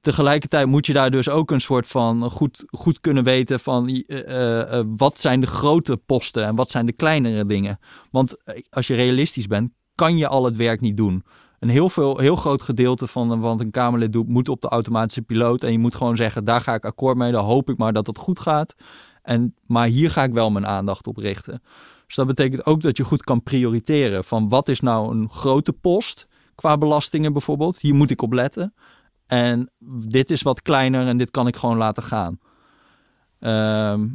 Tegelijkertijd 0.07 0.67
moet 0.67 0.87
je 0.87 0.93
daar 0.93 1.11
dus 1.11 1.29
ook 1.29 1.51
een 1.51 1.61
soort 1.61 1.87
van 1.87 2.31
goed, 2.31 2.65
goed 2.67 3.01
kunnen 3.01 3.25
weten 3.25 3.61
van 3.61 3.89
uh, 3.89 4.03
uh, 4.07 4.83
wat 4.97 5.21
zijn 5.21 5.41
de 5.41 5.47
grote 5.47 5.97
posten 5.97 6.45
en 6.45 6.55
wat 6.55 6.69
zijn 6.69 6.87
de 6.87 6.93
kleinere 6.93 7.47
dingen. 7.47 7.79
Want 8.11 8.37
als 8.71 8.87
je 8.87 8.95
realistisch 8.95 9.47
bent, 9.47 9.71
kan 9.95 10.17
je 10.17 10.29
al 10.29 10.45
het 10.45 10.57
werk 10.57 10.81
niet 10.81 10.97
doen. 10.97 11.25
Een 11.59 11.69
heel, 11.69 11.89
veel, 11.89 12.19
heel 12.19 12.37
groot 12.37 12.63
gedeelte 12.63 13.07
van 13.07 13.41
wat 13.41 13.61
een 13.61 13.71
Kamerlid 13.71 14.13
doet, 14.13 14.29
moet 14.29 14.49
op 14.49 14.61
de 14.61 14.69
automatische 14.69 15.23
piloot. 15.23 15.63
En 15.63 15.73
je 15.73 15.79
moet 15.79 15.95
gewoon 15.95 16.17
zeggen, 16.17 16.45
daar 16.45 16.61
ga 16.61 16.75
ik 16.75 16.85
akkoord 16.85 17.17
mee, 17.17 17.33
dan 17.33 17.45
hoop 17.45 17.71
ik 17.71 17.79
maar 17.79 17.93
dat 17.93 18.07
het 18.07 18.19
goed 18.19 18.39
gaat. 18.39 18.75
En, 19.23 19.55
maar 19.67 19.87
hier 19.87 20.11
ga 20.11 20.23
ik 20.23 20.33
wel 20.33 20.51
mijn 20.51 20.67
aandacht 20.67 21.07
op 21.07 21.17
richten. 21.17 21.63
Dus 22.07 22.15
dat 22.15 22.27
betekent 22.27 22.67
ook 22.67 22.81
dat 22.81 22.97
je 22.97 23.05
goed 23.05 23.23
kan 23.23 23.43
prioriteren 23.43 24.25
van 24.25 24.49
wat 24.49 24.69
is 24.69 24.81
nou 24.81 25.17
een 25.17 25.29
grote 25.29 25.73
post 25.73 26.27
qua 26.55 26.79
belastingen 26.79 27.33
bijvoorbeeld. 27.33 27.81
Hier 27.81 27.95
moet 27.95 28.11
ik 28.11 28.23
op 28.23 28.33
letten. 28.33 28.75
En 29.27 29.71
dit 30.09 30.31
is 30.31 30.43
wat 30.43 30.63
kleiner 30.63 31.07
en 31.07 31.17
dit 31.17 31.31
kan 31.31 31.47
ik 31.47 31.57
gewoon 31.57 31.77
laten 31.77 32.03
gaan. 32.03 32.39
Ehm, 33.39 34.09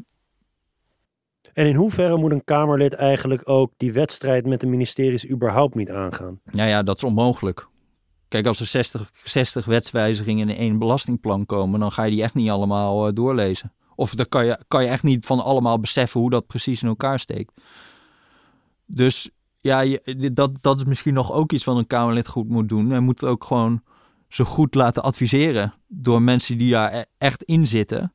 en 1.54 1.66
in 1.66 1.76
hoeverre 1.76 2.18
moet 2.18 2.32
een 2.32 2.44
Kamerlid 2.44 2.94
eigenlijk 2.94 3.50
ook 3.50 3.74
die 3.78 3.94
wedstrijd 3.94 4.46
met 4.46 4.60
de 4.60 4.68
ministeries 4.68 5.30
überhaupt 5.30 5.76
niet 5.76 5.92
aangaan? 5.92 6.40
Ja, 6.52 6.66
ja, 6.66 6.84
dat 6.84 6.96
is 6.96 7.04
onmogelijk. 7.04 7.68
Kijk, 8.28 8.46
als 8.46 8.60
er 8.60 8.66
60, 8.66 9.12
60 9.24 9.66
wetswijzigingen 9.66 10.50
in 10.50 10.56
één 10.56 10.80
belastingplan 10.80 11.46
komen, 11.46 11.80
dan 11.80 11.92
ga 11.92 12.04
je 12.04 12.12
die 12.12 12.24
echt 12.24 12.34
niet 12.34 12.50
allemaal 12.50 13.08
uh, 13.08 13.14
doorlezen. 13.14 13.74
Of 13.96 14.16
dan 14.16 14.28
kan 14.30 14.46
je, 14.46 14.60
kan 14.68 14.84
je 14.84 14.90
echt 14.90 15.04
niet 15.04 15.26
van 15.26 15.44
allemaal 15.44 15.80
beseffen 15.80 16.20
hoe 16.20 16.30
dat 16.30 16.48
precies 16.48 16.82
in 16.82 16.88
elkaar 16.88 17.20
steekt. 17.20 17.62
Dus 18.86 19.30
ja, 19.58 19.80
je, 19.80 20.32
dat, 20.34 20.62
dat 20.62 20.78
is 20.78 20.86
misschien 20.86 21.14
nog 21.14 21.32
ook 21.32 21.52
iets 21.52 21.64
wat 21.64 21.78
een 21.78 21.88
Kamerlid 21.88 22.28
goed 22.28 22.50
moet 22.50 22.70
doen. 22.70 22.90
Hij 22.90 23.00
moet 23.00 23.24
ook 23.24 23.44
gewoon 23.44 23.82
zo 24.34 24.44
goed 24.44 24.76
laten 24.76 25.04
adviseren 25.04 25.74
door 25.88 26.22
mensen 26.22 26.58
die 26.58 26.72
daar 26.72 26.94
e-, 26.94 27.04
echt 27.18 27.44
in 27.44 27.68
zitten. 27.68 28.14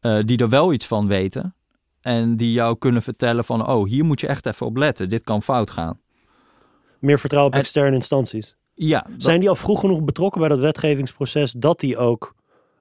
Uh, 0.00 0.22
die 0.24 0.38
er 0.38 0.48
wel 0.48 0.72
iets 0.72 0.86
van 0.86 1.06
weten. 1.06 1.54
En 2.00 2.36
die 2.36 2.52
jou 2.52 2.78
kunnen 2.78 3.02
vertellen 3.02 3.44
van, 3.44 3.68
oh, 3.68 3.86
hier 3.86 4.04
moet 4.04 4.20
je 4.20 4.26
echt 4.26 4.46
even 4.46 4.66
op 4.66 4.76
letten. 4.76 5.08
Dit 5.08 5.22
kan 5.22 5.42
fout 5.42 5.70
gaan. 5.70 6.00
Meer 6.98 7.18
vertrouwen 7.18 7.52
op 7.52 7.58
externe 7.58 7.94
instanties. 7.96 8.56
Ja. 8.74 9.06
Zijn 9.16 9.40
die 9.40 9.48
al 9.48 9.54
vroeg 9.54 9.80
genoeg 9.80 10.02
betrokken 10.02 10.40
bij 10.40 10.48
dat 10.48 10.58
wetgevingsproces 10.58 11.52
dat 11.52 11.80
die 11.80 11.98
ook 11.98 12.34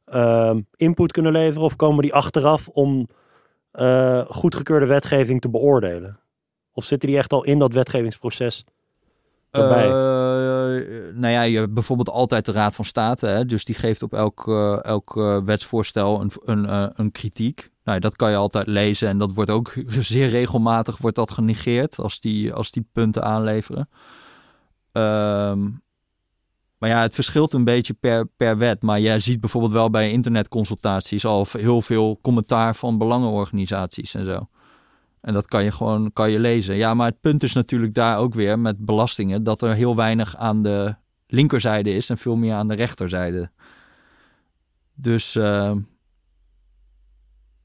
Ehm, 0.10 0.62
input 0.76 1.12
kunnen 1.12 1.32
leveren? 1.32 1.64
Of 1.64 1.76
komen 1.76 2.02
die 2.02 2.14
achteraf 2.14 2.68
om 2.68 3.08
uh, 3.74 4.26
goedgekeurde 4.28 4.86
wetgeving 4.86 5.42
te 5.42 5.50
beoordelen? 5.50 6.20
Of 6.74 6.84
zitten 6.84 7.10
die 7.10 7.18
echt 7.18 7.34
al 7.34 7.44
in 7.44 7.60
dat 7.60 7.74
wetgevingsproces 7.74 8.66
Uh, 9.52 9.62
nou 11.14 11.34
ja, 11.34 11.42
je 11.42 11.58
hebt 11.58 11.74
bijvoorbeeld 11.74 12.10
altijd 12.10 12.46
de 12.46 12.52
Raad 12.52 12.76
van 12.76 12.86
State. 12.86 13.28
Hè? 13.28 13.46
Dus 13.46 13.66
die 13.66 13.76
geeft 13.76 14.04
op 14.04 14.14
elk, 14.14 14.48
uh, 14.48 14.84
elk 14.84 15.14
wetsvoorstel 15.46 16.22
een, 16.22 16.32
een, 16.44 16.92
een 17.00 17.12
kritiek. 17.12 17.72
Nou, 17.84 18.00
dat 18.00 18.16
kan 18.16 18.30
je 18.30 18.36
altijd 18.36 18.68
lezen 18.68 19.08
en 19.10 19.18
dat 19.18 19.34
wordt 19.34 19.50
ook 19.50 19.74
zeer 20.00 20.30
regelmatig 20.30 20.98
wordt 20.98 21.16
dat 21.16 21.32
genegeerd 21.32 21.98
als 22.00 22.20
die, 22.20 22.54
als 22.54 22.72
die 22.72 22.88
punten 22.92 23.24
aanleveren. 23.24 23.90
Um, 24.92 25.82
maar 26.80 26.90
ja, 26.90 27.02
het 27.02 27.16
verschilt 27.16 27.54
een 27.54 27.64
beetje 27.64 27.94
per, 27.94 28.28
per 28.38 28.58
wet. 28.58 28.82
Maar 28.82 29.00
jij 29.00 29.20
ziet 29.20 29.40
bijvoorbeeld 29.40 29.74
wel 29.74 29.90
bij 29.90 30.12
internetconsultaties 30.12 31.26
al 31.26 31.46
heel 31.52 31.82
veel 31.82 32.20
commentaar 32.22 32.76
van 32.76 32.98
belangenorganisaties 32.98 34.14
en 34.14 34.26
zo. 34.26 34.48
En 35.22 35.34
dat 35.34 35.48
kan 35.48 35.64
je 35.64 35.72
gewoon 35.72 36.14
kan 36.14 36.32
je 36.32 36.40
lezen. 36.40 36.76
Ja, 36.76 36.94
maar 36.94 37.08
het 37.08 37.22
punt 37.22 37.44
is 37.44 37.54
natuurlijk 37.54 37.94
daar 37.94 38.18
ook 38.18 38.34
weer 38.34 38.60
met 38.60 38.86
belastingen 38.86 39.44
dat 39.44 39.62
er 39.62 39.74
heel 39.74 39.96
weinig 39.96 40.36
aan 40.36 40.64
de 40.64 40.96
linkerzijde 41.28 41.94
is 41.94 42.10
en 42.10 42.18
veel 42.18 42.36
meer 42.36 42.54
aan 42.54 42.68
de 42.68 42.76
rechterzijde. 42.76 43.52
Dus 44.94 45.36
uh, 45.36 45.72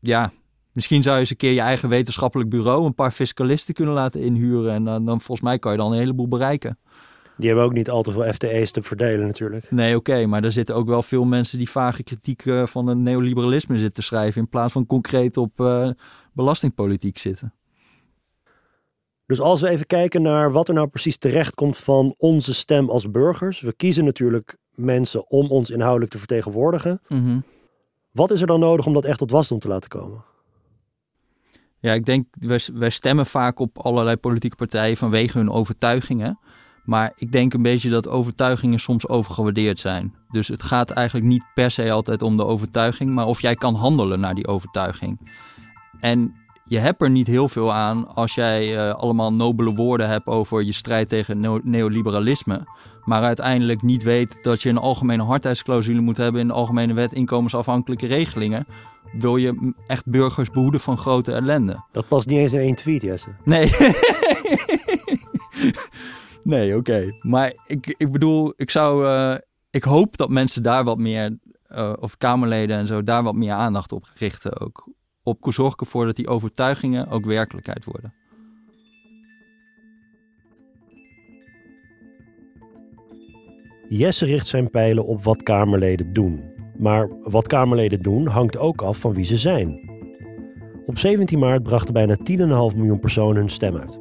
ja, 0.00 0.32
misschien 0.72 1.02
zou 1.02 1.14
je 1.14 1.20
eens 1.20 1.30
een 1.30 1.36
keer 1.36 1.52
je 1.52 1.60
eigen 1.60 1.88
wetenschappelijk 1.88 2.50
bureau 2.50 2.86
een 2.86 2.94
paar 2.94 3.10
fiscalisten 3.10 3.74
kunnen 3.74 3.94
laten 3.94 4.20
inhuren. 4.20 4.72
En 4.72 4.84
dan, 4.84 5.04
dan 5.04 5.20
volgens 5.20 5.46
mij 5.46 5.58
kan 5.58 5.72
je 5.72 5.78
dan 5.78 5.92
een 5.92 5.98
heleboel 5.98 6.28
bereiken. 6.28 6.78
Die 7.36 7.46
hebben 7.48 7.64
ook 7.64 7.72
niet 7.72 7.90
al 7.90 8.02
te 8.02 8.10
veel 8.10 8.32
FTE's 8.32 8.70
te 8.70 8.82
verdelen 8.82 9.26
natuurlijk. 9.26 9.70
Nee, 9.70 9.96
oké, 9.96 10.26
maar 10.26 10.44
er 10.44 10.52
zitten 10.52 10.74
ook 10.74 10.88
wel 10.88 11.02
veel 11.02 11.24
mensen 11.24 11.58
die 11.58 11.70
vage 11.70 12.02
kritiek 12.02 12.44
uh, 12.44 12.66
van 12.66 12.86
het 12.86 12.98
neoliberalisme 12.98 13.78
zitten 13.78 14.02
schrijven... 14.02 14.40
in 14.40 14.48
plaats 14.48 14.72
van 14.72 14.86
concreet 14.86 15.36
op 15.36 15.60
uh, 15.60 15.90
belastingpolitiek 16.34 17.18
zitten. 17.18 17.54
Dus 19.26 19.40
als 19.40 19.60
we 19.60 19.68
even 19.68 19.86
kijken 19.86 20.22
naar 20.22 20.52
wat 20.52 20.68
er 20.68 20.74
nou 20.74 20.88
precies 20.88 21.16
terecht 21.16 21.54
komt 21.54 21.76
van 21.76 22.14
onze 22.16 22.54
stem 22.54 22.90
als 22.90 23.10
burgers. 23.10 23.60
We 23.60 23.72
kiezen 23.72 24.04
natuurlijk 24.04 24.56
mensen 24.74 25.30
om 25.30 25.50
ons 25.50 25.70
inhoudelijk 25.70 26.10
te 26.12 26.18
vertegenwoordigen. 26.18 27.00
Mm 27.08 27.44
Wat 28.10 28.30
is 28.30 28.40
er 28.40 28.46
dan 28.46 28.60
nodig 28.60 28.86
om 28.86 28.92
dat 28.92 29.04
echt 29.04 29.18
tot 29.18 29.30
wasdom 29.30 29.58
te 29.58 29.68
laten 29.68 29.90
komen? 29.90 30.24
Ja, 31.78 31.92
ik 31.92 32.04
denk, 32.04 32.26
wij, 32.30 32.60
wij 32.72 32.90
stemmen 32.90 33.26
vaak 33.26 33.58
op 33.58 33.78
allerlei 33.78 34.16
politieke 34.16 34.56
partijen 34.56 34.96
vanwege 34.96 35.38
hun 35.38 35.50
overtuigingen. 35.50 36.38
Maar 36.84 37.12
ik 37.16 37.32
denk 37.32 37.54
een 37.54 37.62
beetje 37.62 37.90
dat 37.90 38.08
overtuigingen 38.08 38.78
soms 38.78 39.08
overgewaardeerd 39.08 39.78
zijn. 39.78 40.14
Dus 40.28 40.48
het 40.48 40.62
gaat 40.62 40.90
eigenlijk 40.90 41.26
niet 41.26 41.44
per 41.54 41.70
se 41.70 41.90
altijd 41.90 42.22
om 42.22 42.36
de 42.36 42.44
overtuiging, 42.44 43.10
maar 43.10 43.26
of 43.26 43.40
jij 43.40 43.54
kan 43.54 43.74
handelen 43.74 44.20
naar 44.20 44.34
die 44.34 44.46
overtuiging. 44.46 45.30
En 46.04 46.34
je 46.64 46.78
hebt 46.78 47.02
er 47.02 47.10
niet 47.10 47.26
heel 47.26 47.48
veel 47.48 47.72
aan 47.72 48.14
als 48.14 48.34
jij 48.34 48.76
eh, 48.88 48.94
allemaal 48.94 49.32
nobele 49.32 49.74
woorden 49.74 50.08
hebt 50.08 50.26
over 50.26 50.62
je 50.64 50.72
strijd 50.72 51.08
tegen 51.08 51.40
neo- 51.40 51.60
neoliberalisme. 51.62 52.66
Maar 53.04 53.22
uiteindelijk 53.22 53.82
niet 53.82 54.02
weet 54.02 54.38
dat 54.42 54.62
je 54.62 54.68
een 54.68 54.78
algemene 54.78 55.22
hardheidsclausule 55.22 56.00
moet 56.00 56.16
hebben 56.16 56.40
in 56.40 56.46
de 56.46 56.52
Algemene 56.52 56.94
Wet 56.94 57.12
inkomensafhankelijke 57.12 58.06
regelingen. 58.06 58.66
Wil 59.12 59.36
je 59.36 59.74
echt 59.86 60.06
burgers 60.10 60.50
behoeden 60.50 60.80
van 60.80 60.98
grote 60.98 61.32
ellende? 61.32 61.84
Dat 61.92 62.08
past 62.08 62.28
niet 62.28 62.38
eens 62.38 62.52
in 62.52 62.60
één 62.60 62.74
tweet, 62.74 63.02
Jesse. 63.02 63.28
Nee. 63.44 63.70
nee, 66.42 66.76
oké. 66.76 67.12
Maar 67.20 67.52
ik, 67.66 67.94
ik 67.98 68.12
bedoel, 68.12 68.52
ik 68.56 68.70
zou. 68.70 69.06
eh, 69.08 69.38
ik 69.70 69.84
hoop 69.84 70.16
dat 70.16 70.28
mensen 70.28 70.62
daar 70.62 70.84
wat 70.84 70.98
meer. 70.98 71.38
eh, 71.68 71.92
of 72.00 72.16
Kamerleden 72.16 72.76
en 72.76 72.86
zo, 72.86 73.02
daar 73.02 73.22
wat 73.22 73.34
meer 73.34 73.52
aandacht 73.52 73.92
op 73.92 74.06
richten. 74.18 74.60
Ook 74.60 74.88
op 75.24 75.38
zorg 75.48 75.76
ervoor 75.76 76.04
dat 76.04 76.16
die 76.16 76.28
overtuigingen 76.28 77.08
ook 77.08 77.24
werkelijkheid 77.24 77.84
worden. 77.84 78.12
Jesse 83.88 84.26
richt 84.26 84.46
zijn 84.46 84.70
pijlen 84.70 85.06
op 85.06 85.24
wat 85.24 85.42
Kamerleden 85.42 86.12
doen. 86.12 86.42
Maar 86.78 87.08
wat 87.22 87.46
Kamerleden 87.46 88.02
doen 88.02 88.26
hangt 88.26 88.58
ook 88.58 88.82
af 88.82 88.98
van 88.98 89.14
wie 89.14 89.24
ze 89.24 89.36
zijn. 89.36 89.92
Op 90.86 90.98
17 90.98 91.38
maart 91.38 91.62
brachten 91.62 91.94
bijna 91.94 92.16
10,5 92.16 92.76
miljoen 92.76 93.00
personen 93.00 93.36
hun 93.36 93.48
stem 93.48 93.76
uit. 93.76 93.98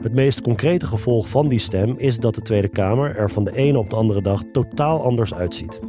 Het 0.00 0.14
meest 0.14 0.42
concrete 0.42 0.86
gevolg 0.86 1.28
van 1.28 1.48
die 1.48 1.58
stem 1.58 1.94
is 1.96 2.18
dat 2.18 2.34
de 2.34 2.42
Tweede 2.42 2.68
Kamer 2.68 3.16
er 3.16 3.30
van 3.30 3.44
de 3.44 3.56
ene 3.56 3.78
op 3.78 3.90
de 3.90 3.96
andere 3.96 4.22
dag 4.22 4.42
totaal 4.52 5.04
anders 5.04 5.34
uitziet. 5.34 5.80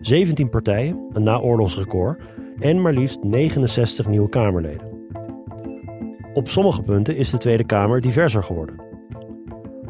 17 0.00 0.48
partijen, 0.48 1.08
een 1.12 1.22
naoorlogsrecord, 1.22 2.22
en 2.60 2.82
maar 2.82 2.92
liefst 2.92 3.22
69 3.22 4.06
nieuwe 4.08 4.28
Kamerleden. 4.28 4.96
Op 6.34 6.48
sommige 6.48 6.82
punten 6.82 7.16
is 7.16 7.30
de 7.30 7.38
Tweede 7.38 7.64
Kamer 7.64 8.00
diverser 8.00 8.42
geworden. 8.42 8.82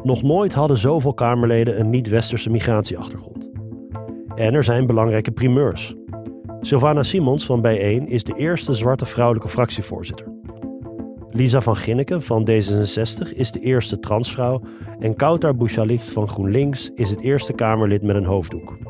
Nog 0.03 0.23
nooit 0.23 0.53
hadden 0.53 0.77
zoveel 0.77 1.13
Kamerleden 1.13 1.79
een 1.79 1.89
niet-westerse 1.89 2.49
migratieachtergrond. 2.49 3.49
En 4.35 4.53
er 4.53 4.63
zijn 4.63 4.85
belangrijke 4.85 5.31
primeurs. 5.31 5.95
Sylvana 6.61 7.03
Simons 7.03 7.45
van 7.45 7.61
Bijeen 7.61 8.07
is 8.07 8.23
de 8.23 8.33
eerste 8.33 8.73
zwarte 8.73 9.05
vrouwelijke 9.05 9.49
fractievoorzitter. 9.49 10.27
Lisa 11.29 11.61
van 11.61 11.75
Ginneken 11.75 12.21
van 12.21 12.49
D66 12.49 13.33
is 13.33 13.51
de 13.51 13.59
eerste 13.59 13.99
transvrouw 13.99 14.61
en 14.99 15.15
Kautar 15.15 15.55
Bouchalicht 15.55 16.09
van 16.09 16.27
GroenLinks 16.27 16.91
is 16.95 17.09
het 17.09 17.21
eerste 17.21 17.53
Kamerlid 17.53 18.01
met 18.01 18.15
een 18.15 18.25
hoofddoek. 18.25 18.88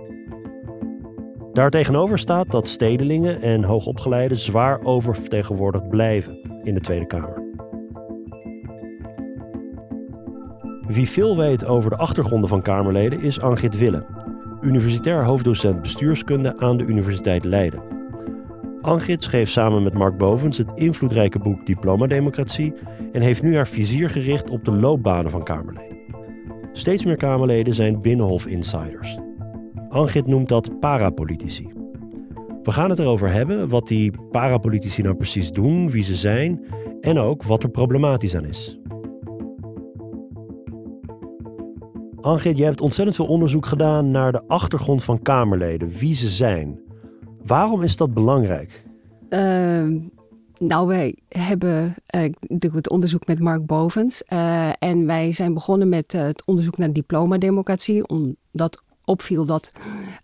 Daartegenover 1.60 2.20
staat 2.20 2.52
dat 2.52 2.68
stedelingen 2.68 3.42
en 3.42 3.64
hoogopgeleiden 3.64 4.38
zwaar 4.38 4.84
oververtegenwoordigd 4.84 5.90
blijven 5.90 6.62
in 6.64 6.74
de 6.74 6.80
Tweede 6.80 7.06
Kamer. 7.06 7.44
Wie 10.88 11.10
veel 11.10 11.38
weet 11.38 11.66
over 11.66 11.90
de 11.90 11.96
achtergronden 11.96 12.50
van 12.50 12.62
Kamerleden 12.62 13.22
is 13.22 13.42
Angit 13.42 13.78
Wille, 13.78 14.06
universitair 14.62 15.26
hoofddocent 15.26 15.82
bestuurskunde 15.82 16.58
aan 16.58 16.78
de 16.78 16.84
Universiteit 16.84 17.44
Leiden. 17.44 17.82
Angit 18.82 19.24
schreef 19.24 19.50
samen 19.50 19.84
met 19.84 19.94
Mark 19.94 20.18
Bovens 20.18 20.58
het 20.58 20.72
invloedrijke 20.74 21.40
boek 21.40 21.66
Diplomademocratie 21.66 22.74
en 23.12 23.22
heeft 23.22 23.44
nu 23.44 23.56
haar 23.56 23.68
vizier 23.68 24.10
gericht 24.10 24.50
op 24.50 24.66
de 24.66 24.72
loopbanen 24.72 25.32
van 25.32 25.44
Kamerleden. 25.44 25.98
Steeds 26.72 27.06
meer 27.06 27.18
Kamerleden 27.18 27.74
zijn 27.74 28.02
binnenhof-insiders. 28.02 29.18
Angit 29.90 30.28
noemt 30.28 30.48
dat 30.50 30.80
parapolitici. 30.80 31.68
We 32.64 32.72
gaan 32.72 32.90
het 32.90 33.00
erover 33.00 33.32
hebben 33.32 33.70
wat 33.70 33.88
die 33.88 34.12
parapolitici 34.32 35.02
nou 35.02 35.16
precies 35.16 35.52
doen, 35.52 35.90
wie 35.90 36.04
ze 36.04 36.16
zijn 36.16 36.66
en 37.02 37.18
ook 37.18 37.44
wat 37.44 37.64
er 37.64 37.70
problematisch 37.70 38.36
aan 38.36 38.46
is. 38.46 38.80
Angit, 42.22 42.58
je 42.58 42.64
hebt 42.64 42.82
ontzettend 42.82 43.16
veel 43.16 43.28
onderzoek 43.28 43.66
gedaan 43.66 44.12
naar 44.12 44.32
de 44.32 44.42
achtergrond 44.48 45.04
van 45.04 45.22
Kamerleden, 45.22 45.90
wie 45.90 46.14
ze 46.14 46.30
zijn. 46.30 46.80
Waarom 47.46 47.84
is 47.84 47.98
dat 47.98 48.14
belangrijk? 48.14 48.84
Ehm, 49.30 50.00
nou, 50.58 50.88
wij 50.88 51.16
hebben 51.28 51.96
doe 52.40 52.72
het 52.72 52.90
onderzoek 52.90 53.28
met 53.28 53.40
Mark 53.40 53.66
Bovens. 53.66 54.24
eh, 54.24 54.70
en 54.80 55.06
wij 55.06 55.32
zijn 55.32 55.54
begonnen 55.54 55.90
met 55.90 56.14
eh, 56.14 56.22
het 56.22 56.46
onderzoek 56.46 56.78
naar 56.78 56.94
diplomademocratie. 56.94 58.08
Omdat 58.08 58.84
opviel 59.10 59.46
dat 59.46 59.72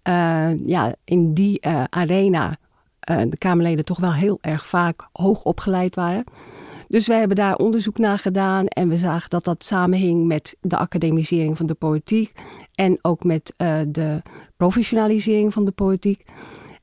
eh, 0.01 0.65
ja, 0.65 0.95
in 1.03 1.33
die 1.33 1.59
eh, 1.59 1.83
arena 1.89 2.57
eh, 2.99 3.21
de 3.29 3.37
Kamerleden 3.37 3.85
toch 3.85 3.99
wel 3.99 4.13
heel 4.13 4.37
erg 4.41 4.65
vaak 4.65 5.07
hoog 5.11 5.43
opgeleid 5.43 5.95
waren. 5.95 6.23
Dus 6.87 7.07
wij 7.07 7.19
hebben 7.19 7.37
daar 7.37 7.55
onderzoek 7.55 7.97
naar 7.97 8.17
gedaan 8.17 8.67
en 8.67 8.89
we 8.89 8.97
zagen 8.97 9.29
dat 9.29 9.43
dat 9.43 9.63
samenhing 9.63 10.25
met 10.25 10.57
de 10.61 10.77
academisering 10.77 11.57
van 11.57 11.65
de 11.65 11.73
politiek 11.73 12.31
en 12.73 12.97
ook 13.01 13.23
met 13.23 13.53
de 13.87 14.21
professionalisering 14.57 15.53
van 15.53 15.65
de 15.65 15.71
politiek. 15.71 16.25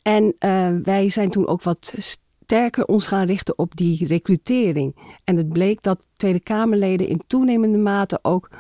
En 0.02 0.34
wij 0.82 1.08
zijn 1.08 1.30
toen 1.30 1.46
ook 1.46 1.62
wat 1.62 1.94
sterker 1.98 2.84
ons 2.84 3.06
gaan 3.06 3.26
richten 3.26 3.58
op 3.58 3.76
die 3.76 4.06
recrutering. 4.06 4.96
En 5.24 5.36
het 5.36 5.48
bleek 5.48 5.82
dat 5.82 6.06
Tweede 6.16 6.40
Kamerleden 6.40 7.08
in 7.08 7.22
toenemende 7.26 7.78
mate 7.78 8.18
ook 8.22 8.50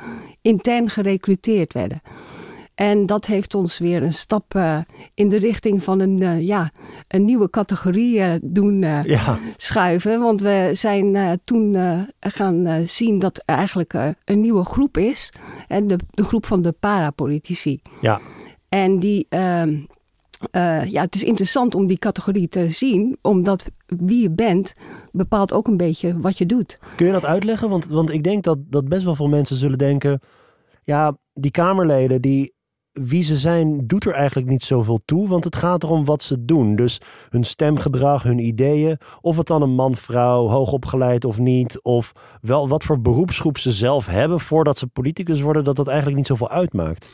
intern 0.42 0.88
gerecruiteerd 0.88 1.72
werden. 1.72 2.00
En 2.74 3.06
dat 3.06 3.26
heeft 3.26 3.54
ons 3.54 3.78
weer 3.78 4.02
een 4.02 4.14
stap 4.14 4.54
eh, 4.54 4.78
in 5.14 5.28
de 5.28 5.38
richting 5.38 5.82
van 5.82 6.00
een, 6.00 6.22
eh, 6.22 6.46
ja, 6.46 6.70
een 7.08 7.24
nieuwe 7.24 7.50
categorie 7.50 8.20
eh, 8.20 8.38
doen 8.42 8.80
Ja, 8.82 9.38
schuiven. 9.56 10.20
Want 10.20 10.40
we 10.40 10.70
zijn 10.72 11.38
toen 11.44 11.76
gaan 12.20 12.86
zien 12.86 13.18
dat 13.18 13.36
er 13.36 13.56
eigenlijk 13.56 14.14
een 14.24 14.40
nieuwe 14.40 14.64
groep 14.64 14.96
is. 14.96 15.32
En 15.68 15.86
de, 15.86 15.98
de 16.10 16.24
groep 16.24 16.46
van 16.46 16.62
de 16.62 16.72
parapolitici. 16.72 17.80
ja. 18.00 18.20
En 18.68 18.98
die, 18.98 19.26
ehm, 19.28 19.76
eh, 20.50 20.84
ja, 20.84 21.02
het 21.02 21.14
is 21.14 21.22
interessant 21.22 21.74
om 21.74 21.86
die 21.86 21.98
categorie 21.98 22.48
te 22.48 22.68
zien, 22.68 23.18
omdat 23.22 23.70
wie 23.86 24.22
je 24.22 24.30
bent 24.30 24.72
bepaalt 25.10 25.52
ook 25.52 25.66
een 25.66 25.76
beetje 25.76 26.20
wat 26.20 26.38
je 26.38 26.46
doet. 26.46 26.78
Kun 26.96 27.06
je 27.06 27.12
dat 27.12 27.24
uitleggen? 27.24 27.68
Want, 27.68 27.86
want 27.86 28.10
ik 28.10 28.22
denk 28.22 28.44
dat, 28.44 28.58
dat 28.70 28.88
best 28.88 29.04
wel 29.04 29.14
veel 29.14 29.28
mensen 29.28 29.56
zullen 29.56 29.78
denken... 29.78 30.20
Ja, 30.84 31.16
die 31.32 31.50
Kamerleden, 31.50 32.22
die, 32.22 32.54
wie 32.92 33.22
ze 33.22 33.36
zijn, 33.36 33.86
doet 33.86 34.04
er 34.04 34.12
eigenlijk 34.12 34.48
niet 34.48 34.62
zoveel 34.62 35.00
toe. 35.04 35.28
Want 35.28 35.44
het 35.44 35.56
gaat 35.56 35.82
erom 35.82 36.04
wat 36.04 36.22
ze 36.22 36.44
doen. 36.44 36.76
Dus 36.76 37.00
hun 37.28 37.44
stemgedrag, 37.44 38.22
hun 38.22 38.38
ideeën. 38.38 38.98
Of 39.20 39.36
het 39.36 39.46
dan 39.46 39.62
een 39.62 39.74
man, 39.74 39.96
vrouw, 39.96 40.46
hoogopgeleid 40.46 41.24
of 41.24 41.38
niet. 41.38 41.82
Of 41.82 42.12
wel 42.40 42.68
wat 42.68 42.84
voor 42.84 43.00
beroepsgroep 43.00 43.58
ze 43.58 43.72
zelf 43.72 44.06
hebben 44.06 44.40
voordat 44.40 44.78
ze 44.78 44.86
politicus 44.86 45.40
worden. 45.40 45.64
Dat 45.64 45.76
dat 45.76 45.88
eigenlijk 45.88 46.16
niet 46.16 46.26
zoveel 46.26 46.50
uitmaakt. 46.50 47.10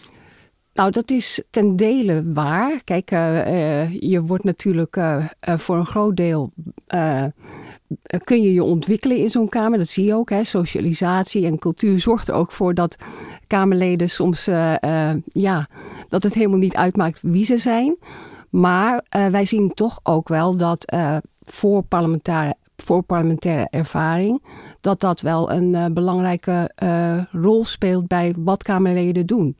Nou, 0.79 0.91
dat 0.91 1.11
is 1.11 1.43
ten 1.51 1.77
dele 1.77 2.33
waar. 2.33 2.81
Kijk, 2.85 3.11
eh, 3.11 3.83
eh, 3.83 3.93
je 4.01 4.23
wordt 4.23 4.45
natuurlijk 4.45 4.97
eh, 4.97 5.25
voor 5.41 5.77
een 5.77 5.87
groot 5.87 6.17
deel. 6.17 6.53
Eh, 8.03 8.21
kun 8.25 8.43
je 8.43 8.53
je 8.53 8.63
ontwikkelen 8.63 9.17
in 9.17 9.31
zo'n 9.31 9.49
kamer? 9.49 9.79
Dat 9.79 9.89
zie 9.89 10.05
je 10.05 10.15
ook. 10.15 10.31
Hè? 10.31 10.45
Socialisatie 10.45 11.47
en 11.47 11.59
cultuur 11.59 12.01
zorgt 12.01 12.29
er 12.29 12.35
ook 12.35 12.53
voor 12.53 12.75
dat 12.75 12.97
Kamerleden 13.47 14.11
soms. 14.11 14.47
eh, 14.47 15.15
ja, 15.33 15.69
dat 16.09 16.23
het 16.23 16.35
helemaal 16.35 16.59
niet 16.59 16.77
uitmaakt 16.77 17.19
wie 17.23 17.45
ze 17.45 17.59
zijn. 17.59 17.97
Maar 18.51 19.05
wij 19.09 19.45
zien 19.45 19.75
toch 19.75 20.01
ook 20.03 20.29
wel 20.29 20.57
dat 20.57 20.93
voor 21.41 21.83
parlementaire. 21.83 22.57
Voor 22.77 23.03
parlementaire 23.03 23.69
ervaring, 23.71 24.43
dat 24.81 25.01
dat 25.01 25.21
wel 25.21 25.51
een 25.51 25.95
belangrijke 25.95 26.71
rol 27.33 27.65
speelt 27.65 28.07
bij 28.07 28.35
wat 28.39 28.63
Kamerleden 28.63 29.27
doen. 29.27 29.57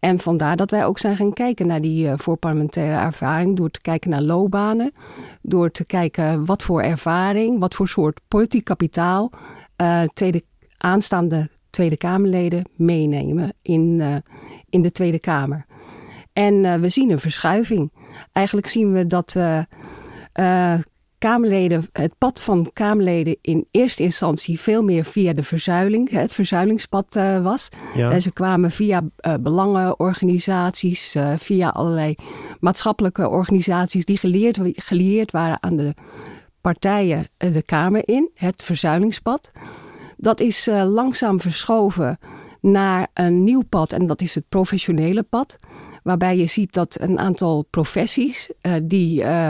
En 0.00 0.18
vandaar 0.18 0.56
dat 0.56 0.70
wij 0.70 0.84
ook 0.84 0.98
zijn 0.98 1.16
gaan 1.16 1.32
kijken 1.32 1.66
naar 1.66 1.80
die 1.80 2.08
eh, 2.08 2.18
voorparlementaire 2.18 3.04
ervaring. 3.04 3.56
Door 3.56 3.70
te 3.70 3.80
kijken 3.80 4.10
naar 4.10 4.22
loopbanen. 4.22 4.92
Door 5.42 5.70
te 5.70 5.84
kijken 5.84 6.44
wat 6.44 6.62
voor 6.62 6.82
ervaring, 6.82 7.58
wat 7.58 7.74
voor 7.74 7.88
soort 7.88 8.20
politiek 8.28 8.64
kapitaal 8.64 9.30
eh, 9.76 10.02
tweede, 10.02 10.42
aanstaande 10.76 11.48
Tweede 11.70 11.96
Kamerleden 11.96 12.68
meenemen 12.76 13.52
in, 13.62 14.00
eh, 14.00 14.16
in 14.68 14.82
de 14.82 14.92
Tweede 14.92 15.18
Kamer. 15.20 15.66
En 16.32 16.80
we 16.80 16.88
zien 16.88 17.10
een 17.10 17.20
verschuiving. 17.20 17.92
Eigenlijk 18.32 18.66
zien 18.66 18.92
we 18.92 19.06
dat 19.06 19.32
we 19.32 19.66
Kamerleden, 21.18 21.86
het 21.92 22.12
pad 22.18 22.40
van 22.40 22.70
Kamerleden 22.72 23.36
in 23.40 23.66
eerste 23.70 24.02
instantie 24.02 24.60
veel 24.60 24.82
meer 24.82 25.04
via 25.04 25.32
de 25.32 25.42
verzuiling, 25.42 26.10
het 26.10 26.32
verzuilingspad 26.32 27.16
eh, 27.16 27.42
was. 27.42 27.68
Ja. 27.94 28.10
En 28.10 28.22
ze 28.22 28.32
kwamen 28.32 28.70
via 28.70 29.02
eh, 29.16 29.34
belangenorganisaties, 29.40 31.14
eh, 31.14 31.32
via 31.36 31.68
allerlei 31.68 32.14
maatschappelijke 32.60 33.28
organisaties 33.28 34.04
die 34.04 34.18
geleerd, 34.18 34.58
gelieerd 34.62 35.30
waren 35.30 35.62
aan 35.62 35.76
de 35.76 35.94
partijen 36.60 37.26
de 37.36 37.62
Kamer 37.62 38.08
in, 38.08 38.30
het 38.34 38.62
verzuilingspad. 38.62 39.50
Dat 40.16 40.40
is 40.40 40.68
langzaam 40.84 41.40
verschoven 41.40 42.18
naar 42.60 43.08
een 43.14 43.44
nieuw 43.44 43.62
pad 43.68 43.92
en 43.92 44.06
dat 44.06 44.20
is 44.20 44.34
het 44.34 44.48
professionele 44.48 45.22
pad. 45.22 45.56
Waarbij 46.08 46.36
je 46.36 46.46
ziet 46.46 46.72
dat 46.72 46.96
een 47.00 47.18
aantal 47.18 47.66
professies 47.70 48.50
uh, 48.62 48.74
die 48.82 49.22
uh, 49.22 49.48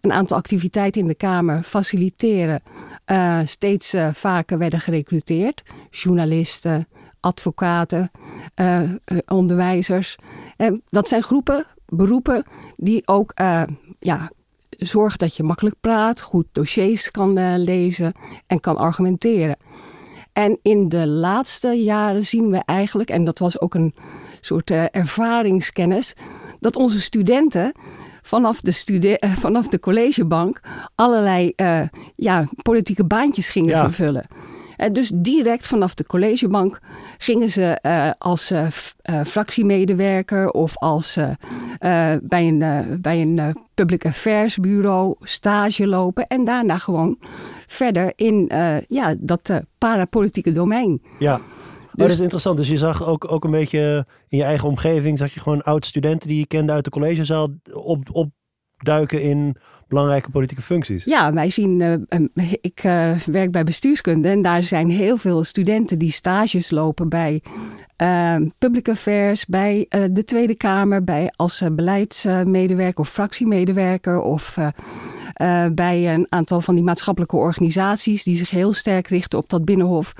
een 0.00 0.12
aantal 0.12 0.36
activiteiten 0.36 1.00
in 1.00 1.06
de 1.06 1.14
Kamer 1.14 1.62
faciliteren, 1.62 2.62
uh, 3.06 3.38
steeds 3.44 3.94
vaker 4.12 4.58
werden 4.58 4.80
gerecruiteerd. 4.80 5.62
Journalisten, 5.90 6.88
advocaten, 7.20 8.10
onderwijzers. 9.26 10.16
En 10.56 10.82
dat 10.88 11.08
zijn 11.08 11.22
groepen, 11.22 11.66
beroepen 11.86 12.44
die 12.76 13.06
ook 13.06 13.32
ja, 13.98 14.30
zorgen 14.68 15.18
dat 15.18 15.36
je 15.36 15.42
makkelijk 15.42 15.76
praat, 15.80 16.20
goed 16.20 16.46
dossiers 16.52 17.10
kan 17.10 17.58
lezen 17.58 18.12
en 18.46 18.60
kan 18.60 18.76
argumenteren. 18.76 19.56
En 20.32 20.58
in 20.62 20.88
de 20.88 21.06
laatste 21.06 21.68
jaren 21.68 22.26
zien 22.26 22.50
we 22.50 22.62
eigenlijk, 22.64 23.10
en 23.10 23.24
dat 23.24 23.38
was 23.38 23.60
ook 23.60 23.74
een 23.74 23.94
soort 24.40 24.70
uh, 24.70 24.84
ervaringskennis, 24.90 26.14
dat 26.60 26.76
onze 26.76 27.00
studenten 27.00 27.72
vanaf 28.22 28.60
de, 28.60 28.72
stude 28.72 29.22
uh, 29.24 29.32
vanaf 29.32 29.68
de 29.68 29.80
collegebank 29.80 30.60
allerlei 30.94 31.52
uh, 31.56 31.82
ja, 32.16 32.48
politieke 32.62 33.04
baantjes 33.04 33.48
gingen 33.48 33.70
ja. 33.70 33.82
vervullen. 33.84 34.26
dus 34.92 35.10
direct 35.14 35.66
vanaf 35.66 35.94
de 35.94 36.06
collegebank 36.06 36.80
gingen 37.18 37.50
ze 37.50 37.78
als 38.18 38.52
fractiemedewerker 39.26 40.50
of 40.50 40.76
als 40.76 41.18
bij 42.22 42.48
een, 42.48 42.98
bij 43.00 43.20
een 43.20 43.56
public 43.74 44.06
affairs 44.06 44.56
bureau 44.56 45.14
stage 45.20 45.86
lopen 45.86 46.26
en 46.26 46.44
daarna 46.44 46.78
gewoon 46.78 47.18
verder 47.66 48.12
in 48.16 48.50
ja, 48.88 49.14
dat 49.18 49.62
parapolitieke 49.78 50.52
domein. 50.52 51.02
Ja. 51.18 51.40
Dus, 52.00 52.08
dat 52.08 52.16
is 52.16 52.22
interessant. 52.22 52.56
Dus 52.56 52.68
je 52.68 52.78
zag 52.78 53.06
ook, 53.06 53.32
ook 53.32 53.44
een 53.44 53.50
beetje 53.50 54.06
in 54.28 54.38
je 54.38 54.44
eigen 54.44 54.68
omgeving, 54.68 55.18
zag 55.18 55.34
je 55.34 55.40
gewoon 55.40 55.62
oud-studenten 55.62 56.28
die 56.28 56.38
je 56.38 56.46
kende 56.46 56.72
uit 56.72 56.84
de 56.84 56.90
collegezaal 56.90 57.48
op, 57.72 58.28
opduiken 58.76 59.22
in 59.22 59.56
belangrijke 59.88 60.30
politieke 60.30 60.62
functies. 60.62 61.04
Ja, 61.04 61.32
wij 61.32 61.50
zien, 61.50 61.80
uh, 61.80 62.50
ik 62.60 62.84
uh, 62.84 63.16
werk 63.16 63.52
bij 63.52 63.64
bestuurskunde 63.64 64.28
en 64.28 64.42
daar 64.42 64.62
zijn 64.62 64.90
heel 64.90 65.16
veel 65.16 65.44
studenten 65.44 65.98
die 65.98 66.10
stages 66.10 66.70
lopen 66.70 67.08
bij 67.08 67.42
uh, 68.02 68.36
public 68.58 68.88
affairs, 68.88 69.46
bij 69.46 69.86
de 69.88 70.24
Tweede 70.24 70.56
Kamer, 70.56 71.04
bij 71.04 71.32
als 71.36 71.62
beleidsmedewerker 71.72 73.00
of 73.00 73.10
fractiemedewerker 73.10 74.20
of 74.20 74.58
bij 75.72 76.14
een 76.14 76.26
aantal 76.28 76.60
van 76.60 76.74
die 76.74 76.84
maatschappelijke 76.84 77.36
organisaties 77.36 78.22
die 78.22 78.36
zich 78.36 78.50
heel 78.50 78.72
sterk 78.72 79.08
richten 79.08 79.38
op 79.38 79.48
dat 79.48 79.64
binnenhof. 79.64 80.12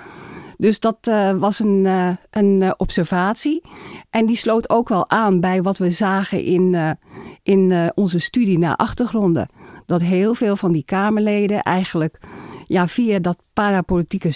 Dus 0.61 0.81
dat 0.81 1.07
uh, 1.09 1.33
was 1.33 1.59
een, 1.59 1.85
uh, 1.85 2.17
een 2.31 2.61
uh, 2.61 2.71
observatie. 2.77 3.63
En 4.11 4.27
die 4.27 4.37
sloot 4.37 4.71
ook 4.71 4.89
wel 4.89 5.11
aan 5.11 5.41
bij 5.41 5.63
wat 5.63 5.79
we 5.79 5.91
zagen 5.91 6.45
in, 6.45 6.97
in 7.43 7.91
onze 7.95 8.19
studie 8.19 8.59
naar 8.59 8.77
achtergronden. 8.77 9.49
Dat 9.87 10.01
heel 10.01 10.35
veel 10.35 10.57
van 10.57 10.73
die 10.73 10.85
Kamerleden 10.85 11.61
eigenlijk 11.61 12.19
ja, 12.65 12.89
via 12.89 13.19
dat 13.19 13.39
parapolitieke 13.53 14.31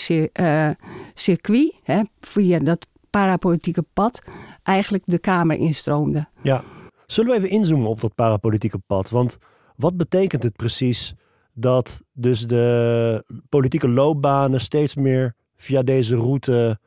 circuit, 1.14 1.80
hè, 1.82 2.02
via 2.20 2.58
dat 2.58 2.86
parapolitieke 3.10 3.84
pad, 3.92 4.22
eigenlijk 4.62 5.02
de 5.06 5.18
Kamer 5.18 5.56
instroomden. 5.56 6.28
Ja, 6.42 6.64
zullen 7.06 7.30
we 7.30 7.36
even 7.36 7.50
inzoomen 7.50 7.88
op 7.88 8.00
dat 8.00 8.14
parapolitieke 8.14 8.78
pad? 8.86 9.10
Want 9.10 9.38
wat 9.76 9.96
betekent 9.96 10.42
het 10.42 10.56
precies 10.56 11.14
dat 11.52 12.02
dus 12.12 12.46
de 12.46 13.24
politieke 13.48 13.88
loopbanen 13.88 14.60
steeds 14.60 14.94
meer 14.94 15.34
via 15.64 15.82
deze 15.82 16.16
route 16.16 16.78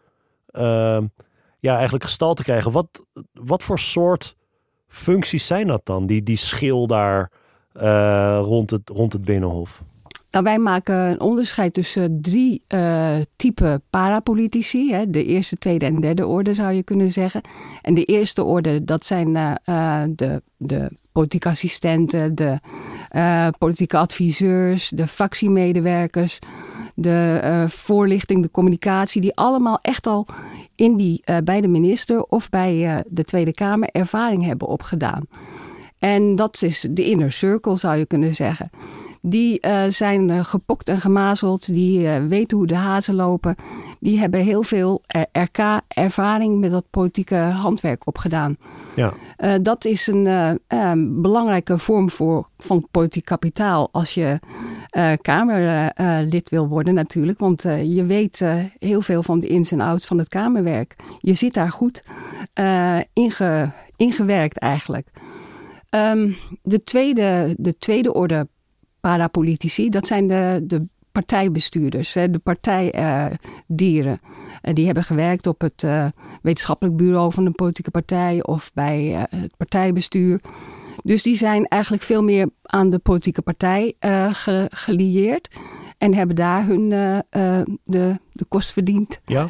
uh, 0.51 0.99
ja, 1.59 1.73
eigenlijk 1.73 2.03
gestalte 2.03 2.43
krijgen. 2.43 2.71
Wat, 2.71 3.05
wat 3.33 3.63
voor 3.63 3.79
soort 3.79 4.35
functies 4.87 5.47
zijn 5.47 5.67
dat 5.67 5.85
dan, 5.85 6.05
die, 6.05 6.23
die 6.23 6.37
schil 6.37 6.87
daar 6.87 7.31
uh, 7.81 8.39
rond, 8.41 8.69
het, 8.69 8.89
rond 8.89 9.13
het 9.13 9.25
Binnenhof? 9.25 9.83
Nou, 10.31 10.43
wij 10.43 10.59
maken 10.59 10.95
een 10.95 11.21
onderscheid 11.21 11.73
tussen 11.73 12.21
drie 12.21 12.63
uh, 12.67 13.15
typen 13.35 13.83
parapolitici. 13.89 14.93
Hè. 14.93 15.09
De 15.09 15.25
eerste, 15.25 15.55
tweede 15.55 15.85
en 15.85 15.95
derde 15.95 16.27
orde 16.27 16.53
zou 16.53 16.73
je 16.73 16.83
kunnen 16.83 17.11
zeggen. 17.11 17.41
En 17.81 17.93
de 17.93 18.03
eerste 18.03 18.43
orde, 18.43 18.83
dat 18.83 19.05
zijn 19.05 19.29
uh, 19.35 20.03
de, 20.09 20.41
de 20.57 20.91
politieke 21.11 21.49
assistenten, 21.49 22.35
de 22.35 22.59
politieke 23.57 23.97
adviseurs, 23.97 24.89
de 24.89 25.07
fractiemedewerkers, 25.07 26.39
de 26.99 27.41
uh, 27.43 27.69
voorlichting, 27.69 28.41
de 28.41 28.51
communicatie, 28.51 29.21
die 29.21 29.35
allemaal 29.35 29.79
echt 29.81 30.07
al 30.07 30.27
in 30.75 30.95
die, 30.95 31.21
uh, 31.25 31.37
bij 31.43 31.61
de 31.61 31.67
minister 31.67 32.23
of 32.23 32.49
bij 32.49 32.75
uh, 32.75 32.99
de 33.07 33.23
Tweede 33.23 33.53
Kamer 33.53 33.89
ervaring 33.91 34.45
hebben 34.45 34.67
opgedaan. 34.67 35.25
En 35.99 36.35
dat 36.35 36.61
is 36.61 36.87
de 36.91 37.05
inner 37.05 37.31
circle, 37.31 37.75
zou 37.75 37.97
je 37.97 38.05
kunnen 38.05 38.35
zeggen. 38.35 38.69
Die 39.21 39.59
zijn 39.89 40.45
gepokt 40.45 40.89
en 40.89 40.99
gemazeld, 40.99 41.73
die 41.73 42.09
weten 42.09 42.57
hoe 42.57 42.67
de 42.67 42.75
hazen 42.75 43.15
lopen. 43.15 43.55
Die 43.99 44.19
hebben 44.19 44.39
heel 44.43 44.63
veel 44.63 45.01
RK-ervaring 45.31 46.59
met 46.59 46.71
dat 46.71 46.85
politieke 46.89 47.35
handwerk 47.35 48.07
opgedaan. 48.07 48.57
Ja. 48.95 49.13
dat 49.61 49.85
is 49.85 50.07
een 50.07 51.21
belangrijke 51.21 51.77
vorm 51.77 52.09
voor, 52.09 52.49
van 52.57 52.87
politiek 52.91 53.25
kapitaal 53.25 53.89
als 53.91 54.13
je 54.13 54.39
Kamerlid 55.21 56.49
wil 56.49 56.67
worden 56.67 56.93
natuurlijk. 56.93 57.39
Want 57.39 57.61
je 57.61 58.03
weet 58.05 58.45
heel 58.79 59.01
veel 59.01 59.23
van 59.23 59.39
de 59.39 59.47
ins 59.47 59.71
en 59.71 59.81
outs 59.81 60.05
van 60.05 60.17
het 60.17 60.27
Kamerwerk. 60.27 60.95
Je 61.19 61.33
zit 61.33 61.53
daar 61.53 61.71
goed 61.71 62.03
inge, 63.13 63.71
ingewerkt 63.95 64.57
eigenlijk. 64.57 65.07
Um, 65.89 66.35
de, 66.63 66.83
tweede, 66.83 67.55
de 67.57 67.77
tweede 67.77 68.13
orde 68.13 68.47
parapolitici, 68.99 69.89
dat 69.89 70.07
zijn 70.07 70.27
de, 70.27 70.63
de 70.63 70.87
partijbestuurders, 71.11 72.13
de 72.13 72.41
partijdieren. 72.43 74.19
Die 74.61 74.85
hebben 74.85 75.03
gewerkt 75.03 75.47
op 75.47 75.61
het 75.61 75.85
wetenschappelijk 76.41 76.97
bureau 76.97 77.33
van 77.33 77.45
een 77.45 77.55
politieke 77.55 77.91
partij 77.91 78.43
of 78.43 78.71
bij 78.73 79.27
het 79.29 79.57
partijbestuur. 79.57 80.41
Dus 81.07 81.23
die 81.23 81.37
zijn 81.37 81.65
eigenlijk 81.65 82.03
veel 82.03 82.23
meer 82.23 82.49
aan 82.61 82.89
de 82.89 82.99
politieke 82.99 83.41
partij 83.41 83.93
ge 84.31 84.67
gelieerd. 84.73 85.55
En 85.97 86.13
hebben 86.13 86.35
daar 86.35 86.65
hun 86.65 86.89
de, 87.83 88.19
de 88.31 88.45
kost 88.47 88.73
verdiend. 88.73 89.19
Ja. 89.25 89.49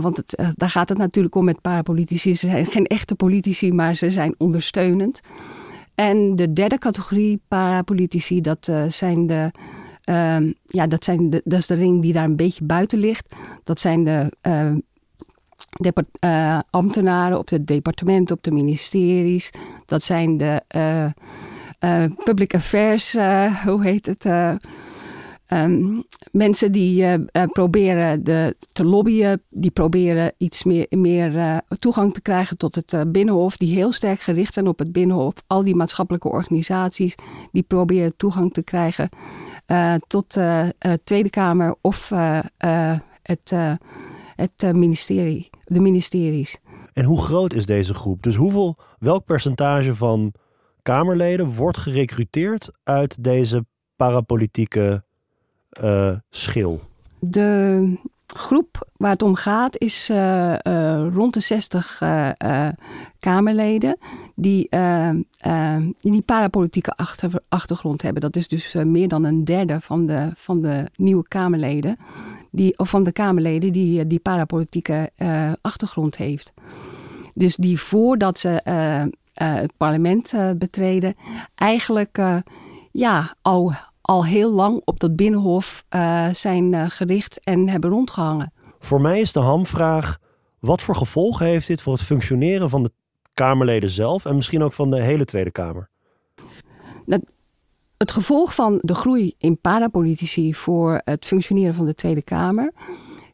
want 0.00 0.16
het, 0.16 0.52
daar 0.56 0.68
gaat 0.68 0.88
het 0.88 0.98
natuurlijk 0.98 1.34
om 1.34 1.44
met 1.44 1.60
parapolitici. 1.60 2.36
Ze 2.36 2.46
zijn 2.46 2.66
geen 2.66 2.86
echte 2.86 3.14
politici, 3.14 3.72
maar 3.72 3.94
ze 3.94 4.10
zijn 4.10 4.34
ondersteunend. 4.38 5.20
En 5.94 6.36
de 6.36 6.52
derde 6.52 6.78
categorie 6.78 7.40
parapolitici, 7.48 8.40
dat 8.40 8.72
zijn 8.88 9.26
de. 9.26 9.50
Uh, 10.04 10.36
ja, 10.66 10.86
dat, 10.86 11.04
zijn 11.04 11.30
de, 11.30 11.40
dat 11.44 11.58
is 11.58 11.66
de 11.66 11.74
ring 11.74 12.02
die 12.02 12.12
daar 12.12 12.24
een 12.24 12.36
beetje 12.36 12.64
buiten 12.64 12.98
ligt. 12.98 13.34
Dat 13.64 13.80
zijn 13.80 14.04
de 14.04 14.32
uh, 16.20 16.58
ambtenaren 16.70 17.38
op 17.38 17.48
het 17.48 17.66
departement, 17.66 18.30
op 18.30 18.42
de 18.42 18.50
ministeries. 18.50 19.50
Dat 19.86 20.02
zijn 20.02 20.36
de 20.36 20.62
public 22.24 22.54
affairs, 22.54 23.12
hoe 23.64 23.82
heet 23.82 24.06
het? 24.06 24.24
Um, 25.48 26.04
mensen 26.32 26.72
die 26.72 27.02
uh, 27.02 27.14
proberen 27.52 28.24
de, 28.24 28.56
te 28.72 28.84
lobbyen, 28.84 29.42
die 29.50 29.70
proberen 29.70 30.32
iets 30.38 30.64
meer, 30.64 30.86
meer 30.90 31.34
uh, 31.34 31.56
toegang 31.78 32.14
te 32.14 32.22
krijgen 32.22 32.56
tot 32.56 32.74
het 32.74 33.12
Binnenhof, 33.12 33.56
die 33.56 33.74
heel 33.74 33.92
sterk 33.92 34.20
gericht 34.20 34.52
zijn 34.52 34.66
op 34.66 34.78
het 34.78 34.92
Binnenhof. 34.92 35.32
Al 35.46 35.64
die 35.64 35.74
maatschappelijke 35.74 36.28
organisaties, 36.28 37.14
die 37.52 37.62
proberen 37.62 38.16
toegang 38.16 38.52
te 38.52 38.62
krijgen 38.62 39.08
tot 40.06 40.34
de 40.34 40.74
Tweede 41.04 41.30
Kamer 41.30 41.76
of 41.80 42.08
het, 43.22 43.54
het 44.36 44.72
ministerie, 44.72 45.50
de 45.64 45.80
ministeries. 45.80 46.58
En 46.92 47.04
hoe 47.04 47.22
groot 47.22 47.52
is 47.52 47.66
deze 47.66 47.94
groep? 47.94 48.22
Dus 48.22 48.34
hoeveel, 48.34 48.76
welk 48.98 49.24
percentage 49.24 49.94
van 49.94 50.32
Kamerleden 50.82 51.46
wordt 51.46 51.78
gerecruiteerd 51.78 52.70
uit 52.82 53.24
deze 53.24 53.66
parapolitieke 53.96 55.04
uh, 55.82 56.16
schil? 56.30 56.80
De 57.18 57.98
groep 58.26 58.88
waar 58.96 59.10
het 59.10 59.22
om 59.22 59.34
gaat 59.34 59.78
is 59.78 60.10
uh, 60.10 60.54
uh, 60.62 61.06
rond 61.14 61.34
de 61.34 61.40
60 61.40 62.02
Kamerleden 63.18 63.98
die, 64.34 64.68
die 66.00 66.22
parapolitieke 66.24 66.90
achter, 66.90 67.30
achtergrond 67.48 68.02
hebben. 68.02 68.22
Dat 68.22 68.36
is 68.36 68.48
dus 68.48 68.74
meer 68.74 69.08
dan 69.08 69.24
een 69.24 69.44
derde 69.44 69.80
van 69.80 70.06
de, 70.06 70.30
van 70.34 70.62
de 70.62 70.90
nieuwe 70.96 71.28
Kamerleden. 71.28 71.96
Die, 72.56 72.78
of 72.78 72.88
van 72.88 73.02
de 73.02 73.12
Kamerleden 73.12 73.72
die 73.72 74.06
die 74.06 74.18
parapolitieke 74.18 75.10
achtergrond 75.60 76.16
heeft. 76.16 76.52
Dus 77.34 77.56
die 77.56 77.80
voordat 77.80 78.38
ze 78.38 78.60
het 79.32 79.76
parlement 79.76 80.32
betreden, 80.58 81.14
eigenlijk 81.54 82.42
ja, 82.90 83.34
al 83.42 83.72
al 84.00 84.24
heel 84.24 84.52
lang 84.52 84.82
op 84.84 85.00
dat 85.00 85.16
binnenhof 85.16 85.84
zijn 86.32 86.90
gericht 86.90 87.40
en 87.40 87.68
hebben 87.68 87.90
rondgehangen. 87.90 88.52
Voor 88.78 89.00
mij 89.00 89.20
is 89.20 89.32
de 89.32 89.40
hamvraag: 89.40 90.18
wat 90.58 90.82
voor 90.82 90.96
gevolgen 90.96 91.46
heeft 91.46 91.66
dit 91.66 91.82
voor 91.82 91.92
het 91.92 92.02
functioneren 92.02 92.70
van 92.70 92.82
de 92.82 92.92
Kamerleden 93.34 93.90
zelf 93.90 94.24
en 94.24 94.34
misschien 94.34 94.62
ook 94.62 94.72
van 94.72 94.90
de 94.90 95.00
hele 95.00 95.24
Tweede 95.24 95.50
Kamer? 95.50 95.88
Het 98.04 98.12
gevolg 98.12 98.54
van 98.54 98.78
de 98.80 98.94
groei 98.94 99.34
in 99.38 99.60
parapolitici 99.60 100.54
voor 100.54 101.00
het 101.04 101.26
functioneren 101.26 101.74
van 101.74 101.86
de 101.86 101.94
Tweede 101.94 102.22
Kamer 102.22 102.72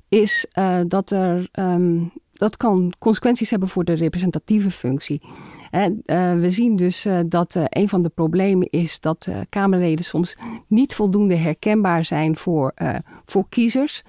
is 0.08 0.46
uh, 0.58 0.80
dat 0.86 1.10
er 1.10 1.48
um, 1.52 2.12
dat 2.32 2.56
kan 2.56 2.92
consequenties 2.98 3.50
hebben 3.50 3.68
voor 3.68 3.84
de 3.84 3.92
representatieve 3.92 4.70
functie. 4.70 5.22
En, 5.70 6.02
uh, 6.06 6.34
we 6.34 6.50
zien 6.50 6.76
dus 6.76 7.06
uh, 7.06 7.18
dat 7.26 7.56
een 7.68 7.88
van 7.88 8.02
de 8.02 8.08
problemen 8.08 8.66
is 8.66 9.00
dat 9.00 9.28
Kamerleden 9.48 10.04
soms 10.04 10.36
niet 10.66 10.94
voldoende 10.94 11.36
herkenbaar 11.36 12.04
zijn 12.04 12.36
voor, 12.36 12.74
voor 13.24 13.48
kiezers. 13.48 14.02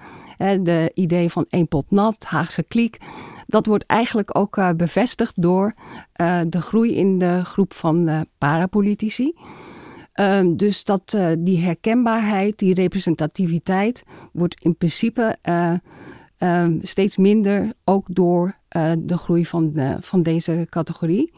de 0.60 0.90
idee 0.94 1.30
van 1.30 1.46
één 1.48 1.68
pot 1.68 1.90
nat, 1.90 2.24
Haagse 2.24 2.62
kliek. 2.62 2.98
Dat 3.46 3.66
wordt 3.66 3.86
eigenlijk 3.86 4.38
ook 4.38 4.76
bevestigd 4.76 5.42
door 5.42 5.74
de 6.46 6.60
groei 6.60 6.94
in 6.94 7.18
de 7.18 7.44
groep 7.44 7.74
van 7.74 8.26
parapolitici. 8.38 9.34
Um, 10.14 10.56
dus 10.56 10.84
dat 10.84 11.16
die 11.38 11.58
herkenbaarheid, 11.58 12.58
die 12.58 12.74
representativiteit, 12.74 14.02
wordt 14.32 14.60
in 14.60 14.76
principe 14.76 15.36
um, 16.38 16.78
steeds 16.82 17.16
minder, 17.16 17.72
ook 17.84 18.06
door 18.10 18.56
uh, 18.76 18.92
de 18.98 19.16
groei 19.16 19.46
van, 19.46 19.96
van 20.00 20.22
deze 20.22 20.66
categorie. 20.70 21.32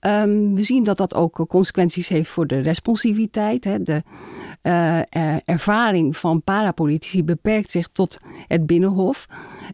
Um, 0.00 0.54
we 0.54 0.62
zien 0.62 0.84
dat 0.84 0.96
dat 0.96 1.14
ook 1.14 1.46
consequenties 1.48 2.08
heeft 2.08 2.30
voor 2.30 2.46
de 2.46 2.60
responsiviteit. 2.60 3.64
Hè. 3.64 3.82
De 3.82 4.02
uh, 4.62 5.48
ervaring 5.48 6.16
van 6.16 6.42
parapolitici 6.42 7.24
beperkt 7.24 7.70
zich 7.70 7.88
tot 7.92 8.18
het 8.46 8.66
binnenhof. 8.66 9.26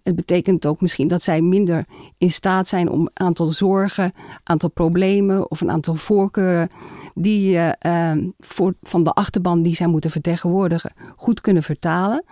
Het 0.02 0.16
betekent 0.16 0.66
ook 0.66 0.80
misschien 0.80 1.08
dat 1.08 1.22
zij 1.22 1.40
minder 1.40 1.84
in 2.18 2.30
staat 2.30 2.68
zijn 2.68 2.88
om 2.88 3.00
een 3.00 3.10
aantal 3.26 3.46
zorgen, 3.46 4.12
aantal 4.42 4.70
problemen 4.70 5.50
of 5.50 5.60
een 5.60 5.70
aantal 5.70 5.94
voorkeuren 5.94 6.68
die 7.14 7.56
uh, 7.86 8.12
voor, 8.38 8.74
van 8.82 9.02
de 9.02 9.10
achterban 9.10 9.62
die 9.62 9.74
zij 9.74 9.86
moeten 9.86 10.10
vertegenwoordigen 10.10 10.92
goed 11.16 11.40
kunnen 11.40 11.62
vertalen. 11.62 12.24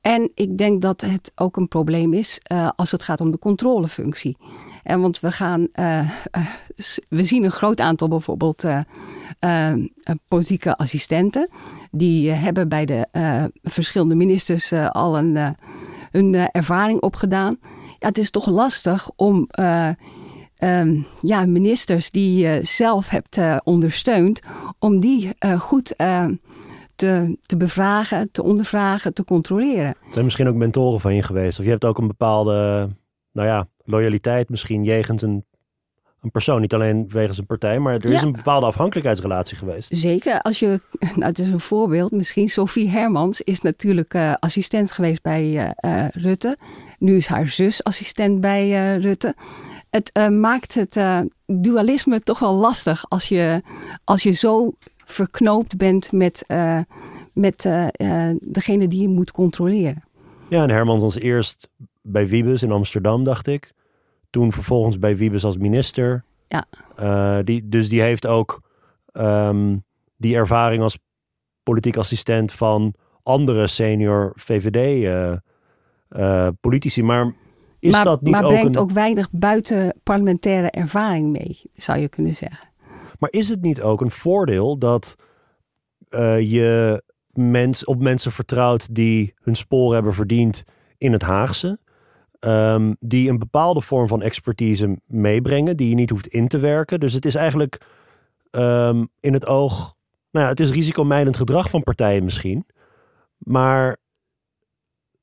En 0.00 0.30
ik 0.34 0.58
denk 0.58 0.82
dat 0.82 1.00
het 1.00 1.32
ook 1.34 1.56
een 1.56 1.68
probleem 1.68 2.12
is 2.12 2.40
als 2.76 2.90
het 2.90 3.02
gaat 3.02 3.20
om 3.20 3.30
de 3.30 3.38
controlefunctie. 3.38 4.36
En 4.90 5.00
want 5.00 5.20
we 5.20 5.32
gaan, 5.32 5.68
uh, 5.74 6.10
uh, 6.36 6.46
we 7.08 7.24
zien 7.24 7.44
een 7.44 7.50
groot 7.50 7.80
aantal 7.80 8.08
bijvoorbeeld 8.08 8.64
politieke 10.28 10.76
assistenten. 10.76 11.48
Die 11.90 12.30
hebben 12.30 12.68
bij 12.68 12.84
de 12.84 13.08
verschillende 13.62 14.14
ministers 14.14 14.72
al 14.72 15.18
een, 15.18 15.56
hun 16.10 16.34
ervaring 16.34 17.00
opgedaan. 17.00 17.58
Ja, 17.98 18.06
het 18.08 18.18
is 18.18 18.30
toch 18.30 18.46
lastig 18.46 19.10
om 19.16 19.48
um, 20.58 21.06
ja, 21.20 21.46
ministers 21.46 22.10
die 22.10 22.38
je 22.38 22.60
zelf 22.62 23.08
hebt 23.08 23.38
ondersteund, 23.64 24.40
om 24.78 25.00
die 25.00 25.32
goed 25.58 25.94
te, 26.96 27.38
te 27.46 27.56
bevragen, 27.56 28.30
te 28.32 28.42
ondervragen, 28.42 29.14
te 29.14 29.24
controleren. 29.24 29.86
Het 29.86 30.12
zijn 30.12 30.24
misschien 30.24 30.48
ook 30.48 30.54
mentoren 30.54 31.00
van 31.00 31.14
je 31.14 31.22
geweest. 31.22 31.58
Of 31.58 31.64
je 31.64 31.70
hebt 31.70 31.84
ook 31.84 31.98
een 31.98 32.06
bepaalde, 32.06 32.88
nou 33.32 33.48
ja, 33.48 33.68
loyaliteit 33.84 34.48
misschien 34.48 34.84
jegens 34.84 35.22
een, 35.22 35.44
een 36.20 36.30
persoon. 36.30 36.60
Niet 36.60 36.74
alleen 36.74 37.08
wegens 37.08 37.38
een 37.38 37.46
partij, 37.46 37.78
maar 37.78 37.94
er 37.94 38.12
is 38.12 38.22
een 38.22 38.32
bepaalde 38.32 38.66
afhankelijkheidsrelatie 38.66 39.56
geweest. 39.56 39.96
Zeker. 39.96 40.40
Als 40.40 40.58
je, 40.58 40.80
nou 41.00 41.24
het 41.24 41.38
is 41.38 41.46
een 41.46 41.60
voorbeeld. 41.60 42.10
Misschien 42.10 42.48
Sophie 42.48 42.88
Hermans 42.88 43.40
is 43.40 43.60
natuurlijk 43.60 44.14
uh, 44.14 44.34
assistent 44.38 44.92
geweest 44.92 45.22
bij 45.22 45.44
uh, 45.44 45.70
uh, 45.92 46.08
Rutte. 46.08 46.58
Nu 46.98 47.16
is 47.16 47.26
haar 47.26 47.48
zus 47.48 47.84
assistent 47.84 48.40
bij 48.40 48.96
Rutte. 48.96 49.34
Het 49.90 50.30
maakt 50.30 50.74
het 50.74 51.00
dualisme 51.46 52.20
toch 52.20 52.38
wel 52.38 52.54
lastig 52.54 53.04
als 53.08 53.28
je, 53.28 53.62
als 54.04 54.22
je 54.22 54.30
zo 54.30 54.72
verknoopt 55.04 55.76
bent 55.76 56.12
met, 56.12 56.44
met 57.32 57.68
degene 58.38 58.88
die 58.88 59.00
je 59.00 59.08
moet 59.08 59.30
controleren. 59.30 60.02
Ja, 60.48 60.62
en 60.62 60.70
Herman 60.70 61.00
was 61.00 61.18
eerst 61.18 61.68
bij 62.02 62.28
Wiebes 62.28 62.62
in 62.62 62.72
Amsterdam, 62.72 63.24
dacht 63.24 63.46
ik. 63.46 63.72
Toen 64.30 64.52
vervolgens 64.52 64.98
bij 64.98 65.16
Wiebes 65.16 65.44
als 65.44 65.56
minister. 65.56 66.24
Ja. 66.46 66.66
die, 67.42 67.68
dus 67.68 67.88
die 67.88 68.00
heeft 68.00 68.26
ook 68.26 68.62
um, 69.12 69.84
die 70.16 70.34
ervaring 70.34 70.82
als 70.82 70.98
politiek 71.62 71.96
assistent 71.96 72.52
van 72.52 72.94
andere 73.22 73.66
senior 73.66 74.32
VVD-politici. 74.34 77.02
maar 77.02 77.34
is 77.78 77.92
maar, 77.92 78.04
dat 78.04 78.22
niet 78.22 78.32
maar 78.32 78.44
ook 78.44 78.50
brengt 78.50 78.76
een... 78.76 78.82
ook 78.82 78.90
weinig 78.90 79.28
buitenparlementaire 79.30 80.70
ervaring 80.70 81.30
mee, 81.30 81.60
zou 81.72 81.98
je 81.98 82.08
kunnen 82.08 82.34
zeggen. 82.34 82.68
Maar 83.18 83.30
is 83.32 83.48
het 83.48 83.62
niet 83.62 83.82
ook 83.82 84.00
een 84.00 84.10
voordeel 84.10 84.78
dat 84.78 85.16
je 86.38 87.02
mens, 87.32 87.84
op 87.84 88.00
mensen 88.00 88.32
vertrouwt 88.32 88.94
die 88.94 89.34
hun 89.42 89.56
sporen 89.56 89.94
hebben 89.94 90.14
verdiend 90.14 90.64
in 90.98 91.12
het 91.12 91.22
Haagse? 91.22 91.78
Um, 92.46 92.96
die 93.00 93.28
een 93.28 93.38
bepaalde 93.38 93.80
vorm 93.80 94.08
van 94.08 94.22
expertise 94.22 94.98
meebrengen, 95.06 95.76
die 95.76 95.88
je 95.88 95.94
niet 95.94 96.10
hoeft 96.10 96.26
in 96.26 96.48
te 96.48 96.58
werken. 96.58 97.00
Dus 97.00 97.12
het 97.12 97.24
is 97.24 97.34
eigenlijk 97.34 97.80
um, 98.50 99.08
in 99.20 99.32
het 99.32 99.46
oog. 99.46 99.94
Nou 100.30 100.44
ja, 100.44 100.50
het 100.50 100.60
is 100.60 100.70
risicomijdend 100.70 101.36
gedrag 101.36 101.70
van 101.70 101.82
partijen 101.82 102.24
misschien. 102.24 102.66
Maar 103.38 103.96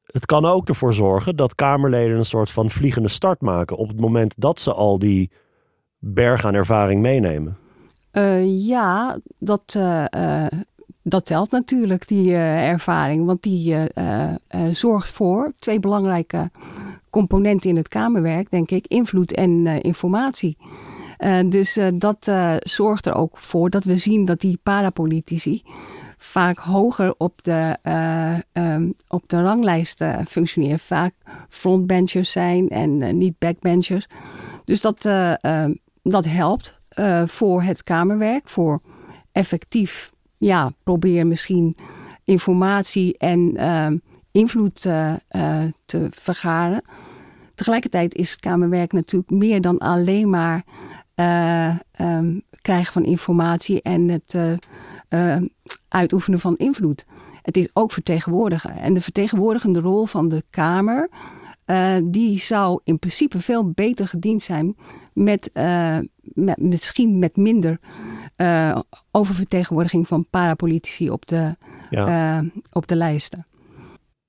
het 0.05 0.25
kan 0.25 0.45
ook 0.45 0.67
ervoor 0.67 0.93
zorgen 0.93 1.35
dat 1.35 1.55
Kamerleden 1.55 2.17
een 2.17 2.25
soort 2.25 2.49
van 2.49 2.69
vliegende 2.69 3.07
start 3.07 3.41
maken. 3.41 3.77
op 3.77 3.87
het 3.87 3.99
moment 3.99 4.33
dat 4.37 4.59
ze 4.59 4.73
al 4.73 4.99
die 4.99 5.31
berg 5.97 6.45
aan 6.45 6.53
ervaring 6.53 7.01
meenemen. 7.01 7.57
Uh, 8.11 8.67
ja, 8.67 9.19
dat, 9.39 9.73
uh, 9.77 10.45
dat 11.01 11.25
telt 11.25 11.51
natuurlijk, 11.51 12.07
die 12.07 12.33
ervaring. 12.35 13.25
Want 13.25 13.43
die 13.43 13.75
zorgt 14.71 15.09
voor 15.09 15.53
twee 15.59 15.79
belangrijke 15.79 16.49
componenten 17.17 17.69
in 17.69 17.75
het 17.75 17.87
Kamerwerk, 17.87 18.49
denk 18.49 18.71
ik: 18.71 18.87
invloed 18.87 19.33
en 19.33 19.81
informatie. 19.81 20.57
dus 21.45 21.79
dat 21.93 22.31
zorgt 22.59 23.05
er 23.05 23.15
ook 23.15 23.37
voor 23.37 23.69
dat 23.69 23.83
we 23.83 23.97
zien 23.97 24.25
dat 24.25 24.39
die 24.39 24.59
parapolitici 24.63 25.61
vaak 26.17 26.57
hoger 26.57 27.15
op 27.17 27.43
de, 27.43 27.77
um, 28.53 28.93
op 29.07 29.29
de 29.29 29.41
ranglijst 29.41 30.03
functioneren. 30.27 30.79
Vaak 30.79 31.13
frontbenchers 31.49 32.31
zijn 32.31 32.69
en 32.69 33.17
niet 33.17 33.37
backbenchers. 33.39 34.07
Dus 34.65 34.81
dat, 34.81 35.05
ehm, 35.05 35.73
dat 36.03 36.25
helpt 36.25 36.81
voor 37.25 37.61
het 37.61 37.83
Kamerwerk, 37.83 38.49
voor 38.49 38.81
effectief 39.31 40.11
ja, 40.37 40.71
proberen 40.83 41.27
misschien 41.27 41.75
informatie 42.23 43.17
en 43.17 43.53
uh, 43.57 43.87
invloed 44.31 44.81
te 45.85 46.07
vergaren. 46.09 46.81
Tegelijkertijd 47.57 48.15
is 48.15 48.31
het 48.31 48.39
Kamerwerk 48.39 48.93
natuurlijk 48.93 49.31
meer 49.31 49.61
dan 49.61 49.77
alleen 49.77 50.29
maar 50.29 50.63
um, 51.15 52.41
krijgen 52.61 52.93
van 52.93 53.05
informatie 53.05 53.81
en 53.81 54.09
het 54.09 54.59
uitoefenen 55.87 56.39
van 56.39 56.57
invloed. 56.57 57.05
Het 57.41 57.57
is 57.57 57.69
ook 57.73 57.91
vertegenwoordigen. 57.91 58.71
En 58.71 58.93
de 58.93 59.01
vertegenwoordigende 59.01 59.79
rol 59.79 60.05
van 60.05 60.29
de 60.29 60.43
Kamer, 60.49 61.09
die 62.03 62.39
zou 62.39 62.79
in 62.83 62.99
principe 62.99 63.39
veel 63.39 63.71
beter 63.71 64.07
gediend 64.07 64.43
zijn 64.43 64.75
met, 65.13 65.51
met 66.21 66.61
misschien 66.61 67.19
met 67.19 67.35
minder 67.35 67.79
oververtegenwoordiging 69.11 70.07
van 70.07 70.29
parapolitici 70.29 71.09
op 71.09 71.25
de, 71.25 71.55
ja. 71.89 72.43
op 72.71 72.87
de 72.87 72.95
lijsten. 72.95 73.47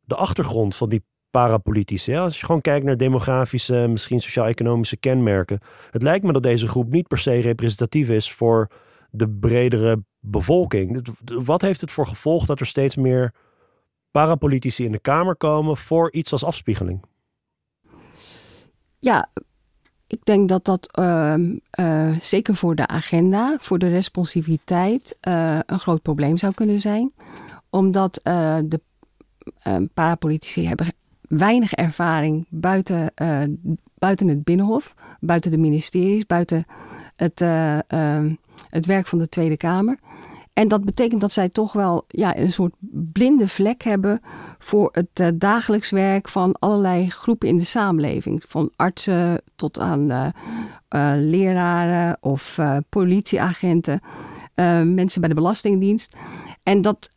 De 0.00 0.16
achtergrond 0.16 0.76
van 0.76 0.88
die 0.88 1.02
parapolitici, 1.38 2.16
als 2.16 2.40
je 2.40 2.46
gewoon 2.46 2.60
kijkt 2.60 2.84
naar 2.84 2.96
demografische, 2.96 3.86
misschien 3.88 4.20
sociaal-economische 4.20 4.96
kenmerken. 4.96 5.60
Het 5.90 6.02
lijkt 6.02 6.24
me 6.24 6.32
dat 6.32 6.42
deze 6.42 6.68
groep 6.68 6.90
niet 6.90 7.08
per 7.08 7.18
se 7.18 7.40
representatief 7.40 8.08
is 8.08 8.32
voor 8.32 8.70
de 9.10 9.28
bredere 9.28 10.04
bevolking. 10.20 11.06
Wat 11.24 11.62
heeft 11.62 11.80
het 11.80 11.90
voor 11.90 12.06
gevolg 12.06 12.46
dat 12.46 12.60
er 12.60 12.66
steeds 12.66 12.96
meer 12.96 13.34
parapolitici 14.10 14.84
in 14.84 14.92
de 14.92 14.98
Kamer 14.98 15.36
komen 15.36 15.76
voor 15.76 16.12
iets 16.12 16.32
als 16.32 16.44
afspiegeling? 16.44 17.04
Ja, 18.98 19.30
ik 20.06 20.24
denk 20.24 20.48
dat 20.48 20.64
dat 20.64 20.98
uh, 20.98 21.34
uh, 21.80 22.18
zeker 22.20 22.54
voor 22.54 22.74
de 22.74 22.86
agenda, 22.86 23.56
voor 23.60 23.78
de 23.78 23.88
responsiviteit, 23.88 25.16
uh, 25.28 25.58
een 25.66 25.78
groot 25.80 26.02
probleem 26.02 26.36
zou 26.36 26.54
kunnen 26.54 26.80
zijn. 26.80 27.12
Omdat 27.70 28.16
eh, 28.16 28.58
de 28.64 28.80
parapolitici 29.94 30.66
hebben 30.66 30.86
weinig 31.28 31.72
ervaring 31.72 32.46
buiten, 32.48 33.12
buiten 33.98 34.28
het 34.28 34.44
binnenhof, 34.44 34.94
buiten 35.20 35.50
de 35.50 35.58
ministeries, 35.58 36.26
buiten 36.26 36.64
het, 37.16 37.40
ehm, 37.40 38.34
het 38.70 38.86
werk 38.86 39.06
van 39.06 39.18
de 39.18 39.28
Tweede 39.28 39.56
Kamer. 39.56 39.98
En 40.52 40.68
dat 40.68 40.84
betekent 40.84 41.20
dat 41.20 41.32
zij 41.32 41.48
toch 41.48 41.72
wel 41.72 42.04
ja, 42.08 42.36
een 42.36 42.52
soort 42.52 42.74
blinde 42.90 43.48
vlek 43.48 43.82
hebben 43.82 44.20
voor 44.58 44.88
het 44.92 45.20
uh, 45.20 45.28
dagelijks 45.34 45.90
werk 45.90 46.28
van 46.28 46.56
allerlei 46.58 47.10
groepen 47.10 47.48
in 47.48 47.58
de 47.58 47.64
samenleving. 47.64 48.44
Van 48.48 48.70
artsen 48.76 49.42
tot 49.56 49.78
aan 49.78 50.32
leraren 51.20 52.18
of 52.20 52.58
politieagenten, 52.88 54.00
mensen 54.94 55.20
bij 55.20 55.28
de 55.28 55.34
Belastingdienst. 55.34 56.16
En 56.68 56.82
dat 56.82 57.10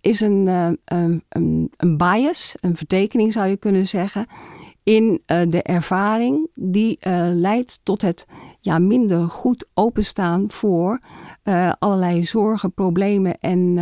is 0.00 0.20
een, 0.20 0.46
een, 0.84 1.22
een 1.28 1.96
bias, 1.96 2.54
een 2.60 2.76
vertekening 2.76 3.32
zou 3.32 3.46
je 3.46 3.56
kunnen 3.56 3.86
zeggen, 3.86 4.26
in 4.82 5.22
de 5.24 5.62
ervaring 5.62 6.48
die 6.54 6.98
leidt 7.32 7.80
tot 7.82 8.02
het 8.02 8.26
ja, 8.60 8.78
minder 8.78 9.28
goed 9.28 9.66
openstaan 9.74 10.44
voor 10.50 11.00
allerlei 11.78 12.24
zorgen, 12.24 12.72
problemen 12.72 13.38
en 13.40 13.78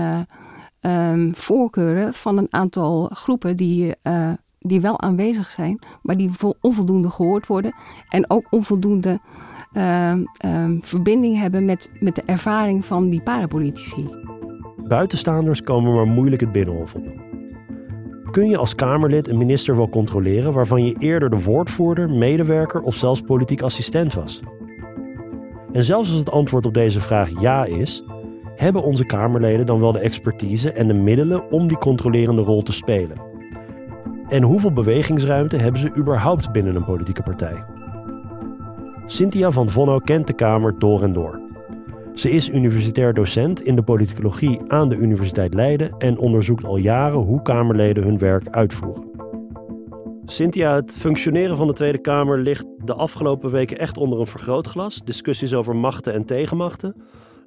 um, 0.80 1.32
voorkeuren 1.36 2.14
van 2.14 2.38
een 2.38 2.48
aantal 2.50 3.10
groepen 3.12 3.56
die, 3.56 3.94
die 4.58 4.80
wel 4.80 5.00
aanwezig 5.00 5.50
zijn, 5.50 5.84
maar 6.02 6.16
die 6.16 6.30
onvoldoende 6.60 7.10
gehoord 7.10 7.46
worden 7.46 7.74
en 8.08 8.30
ook 8.30 8.46
onvoldoende 8.50 9.20
verbinding 10.80 11.38
hebben 11.38 11.64
met, 11.64 11.90
met 12.00 12.14
de 12.14 12.22
ervaring 12.26 12.84
van 12.84 13.08
die 13.08 13.22
parapolitici. 13.22 14.31
Buitenstaanders 14.88 15.62
komen 15.62 15.94
maar 15.94 16.06
moeilijk 16.06 16.40
het 16.40 16.52
binnenhof 16.52 16.94
op. 16.94 17.04
Kun 18.30 18.48
je 18.48 18.56
als 18.56 18.74
Kamerlid 18.74 19.28
een 19.28 19.38
minister 19.38 19.76
wel 19.76 19.88
controleren 19.88 20.52
waarvan 20.52 20.84
je 20.84 20.94
eerder 20.98 21.30
de 21.30 21.42
woordvoerder, 21.42 22.10
medewerker 22.10 22.80
of 22.80 22.94
zelfs 22.94 23.20
politiek 23.20 23.62
assistent 23.62 24.14
was? 24.14 24.40
En 25.72 25.82
zelfs 25.82 26.10
als 26.10 26.18
het 26.18 26.30
antwoord 26.30 26.66
op 26.66 26.74
deze 26.74 27.00
vraag 27.00 27.40
ja 27.40 27.64
is, 27.64 28.04
hebben 28.56 28.82
onze 28.82 29.06
Kamerleden 29.06 29.66
dan 29.66 29.80
wel 29.80 29.92
de 29.92 29.98
expertise 29.98 30.72
en 30.72 30.88
de 30.88 30.94
middelen 30.94 31.50
om 31.50 31.68
die 31.68 31.78
controlerende 31.78 32.42
rol 32.42 32.62
te 32.62 32.72
spelen? 32.72 33.16
En 34.28 34.42
hoeveel 34.42 34.72
bewegingsruimte 34.72 35.56
hebben 35.56 35.80
ze 35.80 35.96
überhaupt 35.96 36.52
binnen 36.52 36.76
een 36.76 36.84
politieke 36.84 37.22
partij? 37.22 37.64
Cynthia 39.06 39.50
van 39.50 39.70
Vonno 39.70 39.98
kent 39.98 40.26
de 40.26 40.32
Kamer 40.32 40.78
door 40.78 41.02
en 41.02 41.12
door. 41.12 41.41
Ze 42.14 42.30
is 42.30 42.48
universitair 42.48 43.14
docent 43.14 43.62
in 43.62 43.76
de 43.76 43.82
politicologie 43.82 44.60
aan 44.68 44.88
de 44.88 44.96
Universiteit 44.96 45.54
Leiden 45.54 45.94
en 45.98 46.18
onderzoekt 46.18 46.64
al 46.64 46.76
jaren 46.76 47.18
hoe 47.18 47.42
Kamerleden 47.42 48.02
hun 48.02 48.18
werk 48.18 48.48
uitvoeren. 48.48 49.10
Cynthia, 50.24 50.74
het 50.74 50.92
functioneren 50.92 51.56
van 51.56 51.66
de 51.66 51.72
Tweede 51.72 52.00
Kamer 52.00 52.38
ligt 52.38 52.64
de 52.84 52.94
afgelopen 52.94 53.50
weken 53.50 53.78
echt 53.78 53.96
onder 53.96 54.20
een 54.20 54.26
vergrootglas. 54.26 55.02
Discussies 55.04 55.54
over 55.54 55.76
machten 55.76 56.12
en 56.12 56.24
tegenmachten. 56.24 56.96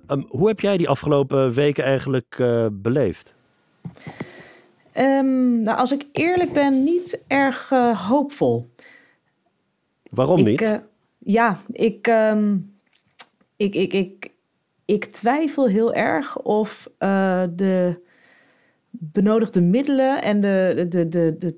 Ehm, 0.08 0.22
hoe 0.28 0.48
heb 0.48 0.60
jij 0.60 0.78
die 0.78 0.90
afgelopen 0.90 1.54
weken 1.54 1.84
eigenlijk 1.84 2.38
uh, 2.42 2.68
beleefd? 2.72 3.36
Um, 4.98 5.62
nou, 5.62 5.78
als 5.78 5.92
ik 5.92 6.06
eerlijk 6.12 6.54
ben, 6.54 6.84
niet 6.84 7.24
erg 7.28 7.72
uh, 7.72 8.08
hoopvol. 8.10 8.74
Waarom 10.10 10.40
ik, 10.40 10.46
niet? 10.46 10.62
Uh, 10.62 10.76
ja, 11.18 11.58
ik, 11.72 12.08
um, 12.08 12.76
ik, 13.56 13.76
ik, 13.76 13.94
ik, 13.94 14.34
ik 14.86 15.06
twijfel 15.06 15.68
heel 15.68 15.94
erg 15.94 16.42
of 16.42 16.90
de 17.56 18.04
benodigde 18.90 19.62
middelen 19.62 20.22
en 20.22 20.42
de, 20.42 20.86
de, 20.90 21.08
de, 21.08 21.36
de, 21.40 21.56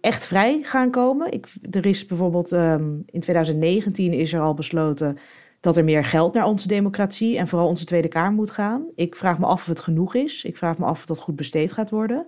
echt 0.00 0.26
vrij 0.26 0.62
gaan 0.62 0.90
komen. 0.90 1.32
Ik, 1.32 1.46
er 1.70 1.86
is 1.86 2.06
bijvoorbeeld 2.06 2.50
um, 2.50 3.02
in 3.06 3.20
2019 3.20 4.12
is 4.12 4.32
er 4.32 4.40
al 4.40 4.54
besloten 4.54 5.18
dat 5.60 5.76
er 5.76 5.84
meer 5.84 6.04
geld 6.04 6.34
naar 6.34 6.46
onze 6.46 6.68
democratie 6.68 7.38
en 7.38 7.48
vooral 7.48 7.68
onze 7.68 7.84
Tweede 7.84 8.08
Kamer 8.08 8.32
moet 8.32 8.50
gaan. 8.50 8.86
Ik 8.94 9.16
vraag 9.16 9.38
me 9.38 9.46
af 9.46 9.60
of 9.60 9.66
het 9.66 9.80
genoeg 9.80 10.14
is. 10.14 10.44
Ik 10.44 10.56
vraag 10.56 10.78
me 10.78 10.84
af 10.84 10.98
of 10.98 11.06
dat 11.06 11.18
goed 11.18 11.36
besteed 11.36 11.72
gaat 11.72 11.90
worden. 11.90 12.26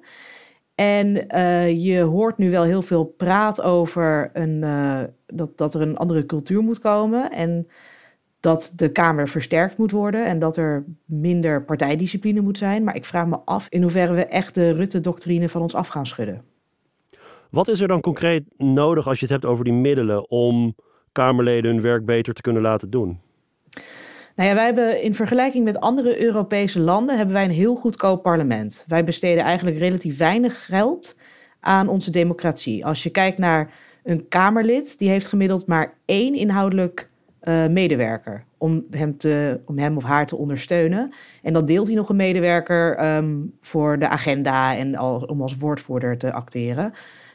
En 0.75 1.25
uh, 1.35 1.85
je 1.85 2.01
hoort 2.01 2.39
nu 2.39 2.51
wel 2.51 2.63
heel 2.63 2.83
veel 2.83 3.05
praat 3.05 3.63
over 3.63 4.31
een, 4.33 4.63
uh, 4.63 5.03
dat, 5.27 5.59
dat 5.59 5.75
er 5.75 5.81
een 5.81 5.97
andere 5.97 6.27
cultuur 6.27 6.63
moet 6.63 6.79
komen. 6.79 7.31
En 7.31 7.69
dat 8.41 8.73
de 8.77 8.93
Kamer 8.93 9.29
versterkt 9.29 9.77
moet 9.77 9.91
worden 9.91 10.27
en 10.27 10.39
dat 10.39 10.57
er 10.57 10.85
minder 11.05 11.65
partijdiscipline 11.65 12.41
moet 12.41 12.59
zijn. 12.59 12.85
Maar 12.85 12.97
ik 12.97 13.05
vraag 13.05 13.27
me 13.27 13.39
af 13.45 13.67
in 13.69 13.83
hoeverre 13.83 14.15
we 14.15 14.25
echt 14.25 14.55
de 14.55 14.71
Rutte-doctrine 14.71 15.49
van 15.49 15.63
ons 15.63 15.75
af 15.75 15.89
gaan 15.89 16.07
schudden. 16.07 16.43
Wat 17.51 17.69
is 17.69 17.81
er 17.81 17.89
dan 17.89 18.01
concreet 18.01 18.45
nodig 18.57 19.07
als 19.07 19.19
je 19.19 19.25
het 19.25 19.35
hebt 19.35 19.45
over 19.45 19.65
die 19.65 19.73
middelen 19.73 20.31
om 20.31 20.75
Kamerleden 21.13 21.71
hun 21.71 21.81
werk 21.81 22.05
beter 22.05 22.35
te 22.35 22.41
kunnen 22.41 22.63
laten 22.63 22.91
doen? 22.91 23.21
Nou 24.37 24.49
ja, 24.49 24.55
wij 24.55 24.65
hebben 24.65 25.03
in 25.03 25.15
vergelijking 25.15 25.65
met 25.65 25.81
andere 25.81 26.23
Europese 26.25 26.81
landen 26.81 27.17
hebben 27.17 27.35
wij 27.35 27.45
een 27.45 27.51
heel 27.51 27.75
goedkoop 27.75 28.23
parlement. 28.23 28.85
Wij 28.89 29.05
besteden 29.05 29.45
eigenlijk 29.45 29.79
relatief 29.79 30.19
weinig 30.19 30.65
geld 30.67 31.17
aan 31.61 31.89
onze 31.89 32.11
democratie. 32.11 32.87
Als 32.87 33.03
je 33.03 33.11
kijkt 33.11 33.39
naar 33.39 33.73
een 34.05 34.29
Kamerlid, 34.29 34.99
die 34.99 35.09
heeft 35.09 35.27
gemiddeld 35.27 35.67
maar 35.67 35.95
één 36.05 36.35
inhoudelijk 36.35 37.10
uh, 37.43 37.67
medewerker 37.67 38.45
om 38.59 38.85
hem, 38.91 39.17
te, 39.17 39.61
om 39.67 39.79
hem 39.79 39.97
of 39.97 40.05
haar 40.05 40.27
te 40.27 40.37
ondersteunen. 40.37 41.13
En 41.43 41.53
dan 41.53 41.65
deelt 41.65 41.87
hij 41.87 41.97
nog 41.97 42.09
een 42.09 42.17
medewerker 42.17 43.15
um, 43.17 43.53
voor 43.61 43.99
de 43.99 44.09
agenda 44.09 44.77
en 44.77 44.95
al, 44.95 45.21
om 45.21 45.43
als 45.43 45.57
woordvoerder 45.57 46.19
te 46.19 46.33
acteren. 46.33 46.93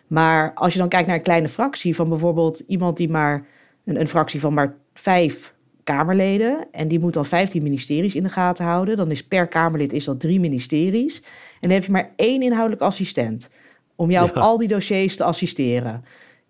Maar 0.07 0.53
als 0.53 0.73
je 0.73 0.79
dan 0.79 0.89
kijkt 0.89 1.07
naar 1.07 1.15
een 1.15 1.21
kleine 1.21 1.49
fractie 1.49 1.95
van 1.95 2.09
bijvoorbeeld 2.09 2.59
iemand 2.59 2.97
die 2.97 3.09
maar 3.09 3.45
een, 3.85 3.99
een 3.99 4.07
fractie 4.07 4.39
van 4.39 4.53
maar 4.53 4.75
vijf 4.93 5.55
Kamerleden. 5.85 6.67
En 6.71 6.87
die 6.87 6.99
moet 6.99 7.13
dan 7.13 7.25
15 7.25 7.63
ministeries 7.63 8.15
in 8.15 8.23
de 8.23 8.29
gaten 8.29 8.65
houden. 8.65 8.97
Dan 8.97 9.11
is 9.11 9.23
per 9.23 9.47
Kamerlid 9.47 9.93
is 9.93 10.05
dat 10.05 10.19
drie 10.19 10.39
ministeries. 10.39 11.21
En 11.21 11.69
dan 11.69 11.71
heb 11.71 11.85
je 11.85 11.91
maar 11.91 12.11
één 12.15 12.41
inhoudelijk 12.41 12.81
assistent. 12.81 13.49
Om 13.95 14.11
jou 14.11 14.29
op 14.29 14.35
al 14.35 14.57
die 14.57 14.67
dossiers 14.67 15.15
te 15.15 15.23
assisteren. 15.23 16.03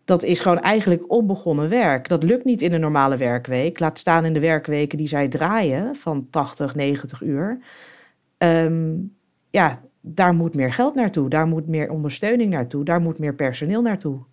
Dat 0.06 0.24
is 0.24 0.40
gewoon 0.40 0.60
eigenlijk 0.60 1.12
onbegonnen 1.12 1.70
werk. 1.70 2.08
Dat 2.08 2.24
lukt 2.24 2.46
niet 2.46 2.62
in 2.62 2.74
een 2.74 2.82
normale 2.82 3.18
werkweek. 3.18 3.80
Laat 3.80 4.00
staan 4.00 4.26
in 4.26 4.34
de 4.34 4.40
werkweken 4.40 4.98
die 4.98 5.08
zij 5.08 5.28
draaien 5.28 5.96
van 5.96 6.28
80, 6.30 6.76
90 6.76 7.22
uur. 7.22 7.60
Um, 8.38 9.16
ja, 9.50 9.82
daar 10.02 10.34
moet 10.34 10.56
meer 10.56 10.74
geld 10.74 10.96
naartoe. 10.96 11.30
Daar 11.30 11.48
moet 11.48 11.68
meer 11.68 11.90
ondersteuning 11.90 12.52
naartoe. 12.52 12.84
Daar 12.84 13.02
moet 13.02 13.20
meer 13.20 13.36
personeel 13.36 13.82
naartoe. 13.82 14.24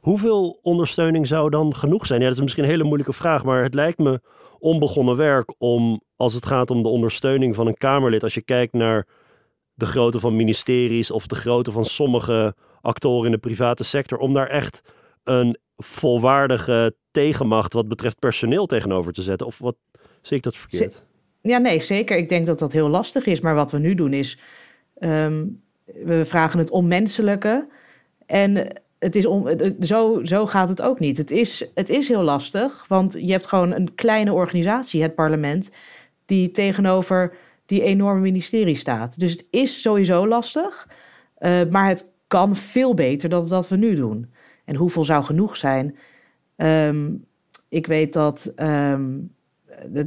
Hoeveel 0.00 0.58
ondersteuning 0.62 1.26
zou 1.26 1.50
dan 1.50 1.74
genoeg 1.74 2.06
zijn? 2.06 2.20
Ja, 2.20 2.26
dat 2.26 2.36
is 2.36 2.42
misschien 2.42 2.64
een 2.64 2.70
hele 2.70 2.84
moeilijke 2.84 3.12
vraag, 3.12 3.44
maar 3.44 3.62
het 3.62 3.74
lijkt 3.74 3.98
me 3.98 4.20
onbegonnen 4.58 5.16
werk 5.16 5.54
om, 5.58 6.00
als 6.16 6.34
het 6.34 6.46
gaat 6.46 6.70
om 6.70 6.82
de 6.82 6.88
ondersteuning 6.88 7.54
van 7.54 7.66
een 7.66 7.76
Kamerlid, 7.76 8.22
als 8.22 8.34
je 8.34 8.42
kijkt 8.42 8.72
naar 8.72 9.06
de 9.74 9.86
grootte 9.86 10.20
van 10.20 10.36
ministeries 10.36 11.10
of 11.10 11.26
de 11.26 11.34
grootte 11.34 11.72
van 11.72 11.84
sommige 11.84 12.54
actoren 12.84 13.26
in 13.26 13.32
de 13.32 13.38
private 13.38 13.84
sector, 13.84 14.18
om 14.18 14.34
daar 14.34 14.48
echt 14.48 14.80
een 15.24 15.58
volwaardige 15.76 16.94
tegenmacht 17.10 17.72
wat 17.72 17.88
betreft 17.88 18.18
personeel 18.18 18.66
tegenover 18.66 19.12
te 19.12 19.22
zetten. 19.22 19.46
Of 19.46 19.58
wat 19.58 19.76
zie 20.22 20.36
ik 20.36 20.42
dat 20.42 20.56
verkeerd? 20.56 21.04
Ja, 21.40 21.58
nee, 21.58 21.80
zeker. 21.80 22.16
Ik 22.16 22.28
denk 22.28 22.46
dat 22.46 22.58
dat 22.58 22.72
heel 22.72 22.88
lastig 22.88 23.26
is. 23.26 23.40
Maar 23.40 23.54
wat 23.54 23.70
we 23.70 23.78
nu 23.78 23.94
doen 23.94 24.12
is, 24.12 24.38
um, 24.98 25.62
we 25.84 26.24
vragen 26.24 26.58
het 26.58 26.70
onmenselijke. 26.70 27.68
En 28.26 28.66
het 28.98 29.16
is 29.16 29.26
om, 29.26 29.48
zo, 29.80 30.24
zo 30.24 30.46
gaat 30.46 30.68
het 30.68 30.82
ook 30.82 30.98
niet. 30.98 31.16
Het 31.16 31.30
is, 31.30 31.68
het 31.74 31.88
is 31.88 32.08
heel 32.08 32.22
lastig, 32.22 32.84
want 32.88 33.12
je 33.12 33.32
hebt 33.32 33.46
gewoon 33.46 33.72
een 33.72 33.94
kleine 33.94 34.32
organisatie, 34.32 35.02
het 35.02 35.14
parlement, 35.14 35.70
die 36.24 36.50
tegenover 36.50 37.36
die 37.66 37.82
enorme 37.82 38.20
ministerie 38.20 38.74
staat. 38.74 39.18
Dus 39.18 39.32
het 39.32 39.46
is 39.50 39.82
sowieso 39.82 40.26
lastig, 40.26 40.88
uh, 41.38 41.60
maar 41.70 41.88
het 41.88 42.13
kan 42.34 42.56
veel 42.56 42.94
beter 42.94 43.28
dan 43.28 43.48
wat 43.48 43.68
we 43.68 43.76
nu 43.76 43.94
doen. 43.94 44.30
En 44.64 44.76
hoeveel 44.76 45.04
zou 45.04 45.24
genoeg 45.24 45.56
zijn? 45.56 45.96
Um, 46.56 47.24
ik 47.68 47.86
weet 47.86 48.12
dat 48.12 48.52
um, 48.56 49.34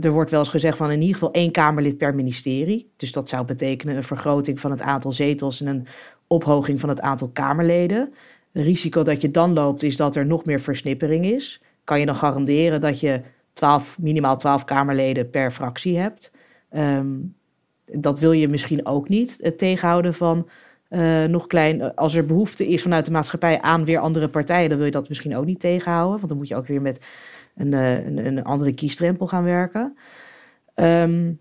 er 0.02 0.12
wordt 0.12 0.32
wel 0.32 0.40
eens 0.40 0.50
gezegd 0.50 0.78
van 0.78 0.92
in 0.92 1.00
ieder 1.00 1.14
geval 1.14 1.32
één 1.32 1.52
Kamerlid 1.52 1.98
per 1.98 2.16
ministerie. 2.16 2.92
Dus 2.96 3.12
dat 3.12 3.30
zou 3.30 3.46
betekenen 3.46 3.96
een 3.96 4.04
vergroting 4.04 4.60
van 4.60 4.72
het 4.72 4.82
aantal 4.82 5.12
zetels 5.12 5.62
en 5.62 5.68
een 5.68 5.88
ophoging 6.28 6.80
van 6.80 6.90
het 6.90 7.02
aantal 7.02 7.30
Kamerleden. 7.30 8.14
Het 8.52 8.66
risico 8.66 9.04
dat 9.04 9.22
je 9.22 9.32
dan 9.32 9.54
loopt 9.54 9.84
is 9.84 9.98
dat 9.98 10.16
er 10.16 10.26
nog 10.26 10.46
meer 10.46 10.60
versnippering 10.60 11.26
is. 11.26 11.62
Kan 11.84 12.00
je 12.00 12.06
dan 12.06 12.16
garanderen 12.16 12.82
dat 12.82 13.00
je 13.00 13.22
12, 13.54 13.98
minimaal 14.00 14.38
12 14.38 14.64
Kamerleden 14.64 15.30
per 15.30 15.52
fractie 15.52 15.98
hebt? 15.98 16.32
Um, 16.72 17.36
dat 17.84 18.20
wil 18.20 18.32
je 18.32 18.48
misschien 18.48 18.86
ook 18.86 19.10
niet. 19.10 19.38
Het 19.42 19.58
tegenhouden 19.58 20.14
van 20.14 20.48
uh, 20.90 21.24
nog 21.24 21.48
klein. 21.48 21.96
Als 21.96 22.16
er 22.16 22.26
behoefte 22.26 22.68
is 22.68 22.82
vanuit 22.82 23.06
de 23.06 23.12
maatschappij 23.12 23.62
aan 23.62 23.86
weer 23.86 24.00
andere 24.00 24.30
partijen, 24.30 24.70
dan 24.70 24.78
wil 24.78 24.86
je 24.86 24.92
dat 24.92 25.10
misschien 25.10 25.36
ook 25.36 25.46
niet 25.46 25.60
tegenhouden. 25.60 26.16
Want 26.16 26.30
dan 26.30 26.38
moet 26.38 26.48
je 26.48 26.56
ook 26.56 26.68
weer 26.68 26.82
met 26.82 27.06
een, 27.56 27.72
uh, 27.72 28.06
een, 28.06 28.26
een, 28.26 28.44
andere 28.44 28.74
kiesdrempel 28.74 29.28
gaan 29.28 29.44
werken. 29.44 29.98
Um, 30.76 31.40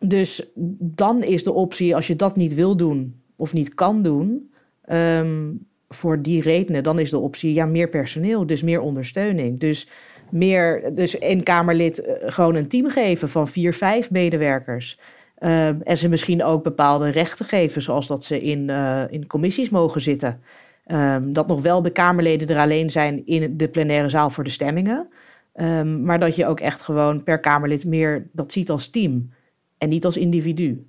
dus 0.00 0.50
dan 0.78 1.22
is 1.22 1.42
de 1.44 1.52
optie, 1.52 1.94
als 1.94 2.06
je 2.06 2.16
dat 2.16 2.36
niet 2.36 2.54
wil 2.54 2.76
doen 2.76 3.20
of 3.36 3.52
niet 3.52 3.74
kan 3.74 4.02
doen, 4.02 4.50
um, 4.92 5.66
voor 5.88 6.22
die 6.22 6.42
redenen, 6.42 6.82
dan 6.82 6.98
is 6.98 7.10
de 7.10 7.18
optie 7.18 7.54
ja, 7.54 7.66
meer 7.66 7.88
personeel, 7.88 8.46
dus 8.46 8.62
meer 8.62 8.80
ondersteuning. 8.80 9.60
Dus 9.60 9.88
meer, 10.30 10.94
dus 10.94 11.18
één 11.18 11.42
Kamerlid 11.42 11.98
eh, 11.98 12.14
gewoon 12.32 12.54
een 12.54 12.68
team 12.68 12.88
geven 12.88 13.28
van 13.28 13.48
vier, 13.48 13.74
vijf 13.74 14.10
medewerkers. 14.10 14.98
Uh, 15.40 15.88
en 15.88 15.96
ze 15.96 16.08
misschien 16.08 16.44
ook 16.44 16.62
bepaalde 16.62 17.08
rechten 17.08 17.46
geven, 17.46 17.82
zoals 17.82 18.06
dat 18.06 18.24
ze 18.24 18.42
in, 18.42 18.68
uh, 18.68 19.02
in 19.10 19.26
commissies 19.26 19.68
mogen 19.70 20.00
zitten. 20.00 20.40
Ehm, 20.84 21.32
dat 21.32 21.46
nog 21.46 21.62
wel 21.62 21.82
de 21.82 21.90
Kamerleden 21.90 22.48
er 22.48 22.58
alleen 22.58 22.90
zijn 22.90 23.26
in 23.26 23.56
de 23.56 23.68
plenaire 23.68 24.08
zaal 24.08 24.30
voor 24.30 24.44
de 24.44 24.50
stemmingen. 24.50 25.08
Ehm, 25.52 26.02
maar 26.04 26.18
dat 26.18 26.36
je 26.36 26.46
ook 26.46 26.60
echt 26.60 26.82
gewoon 26.82 27.22
per 27.22 27.40
Kamerlid 27.40 27.84
meer 27.84 28.28
dat 28.32 28.52
ziet 28.52 28.70
als 28.70 28.88
team 28.88 29.30
en 29.78 29.88
niet 29.88 30.04
als 30.04 30.16
individu. 30.16 30.86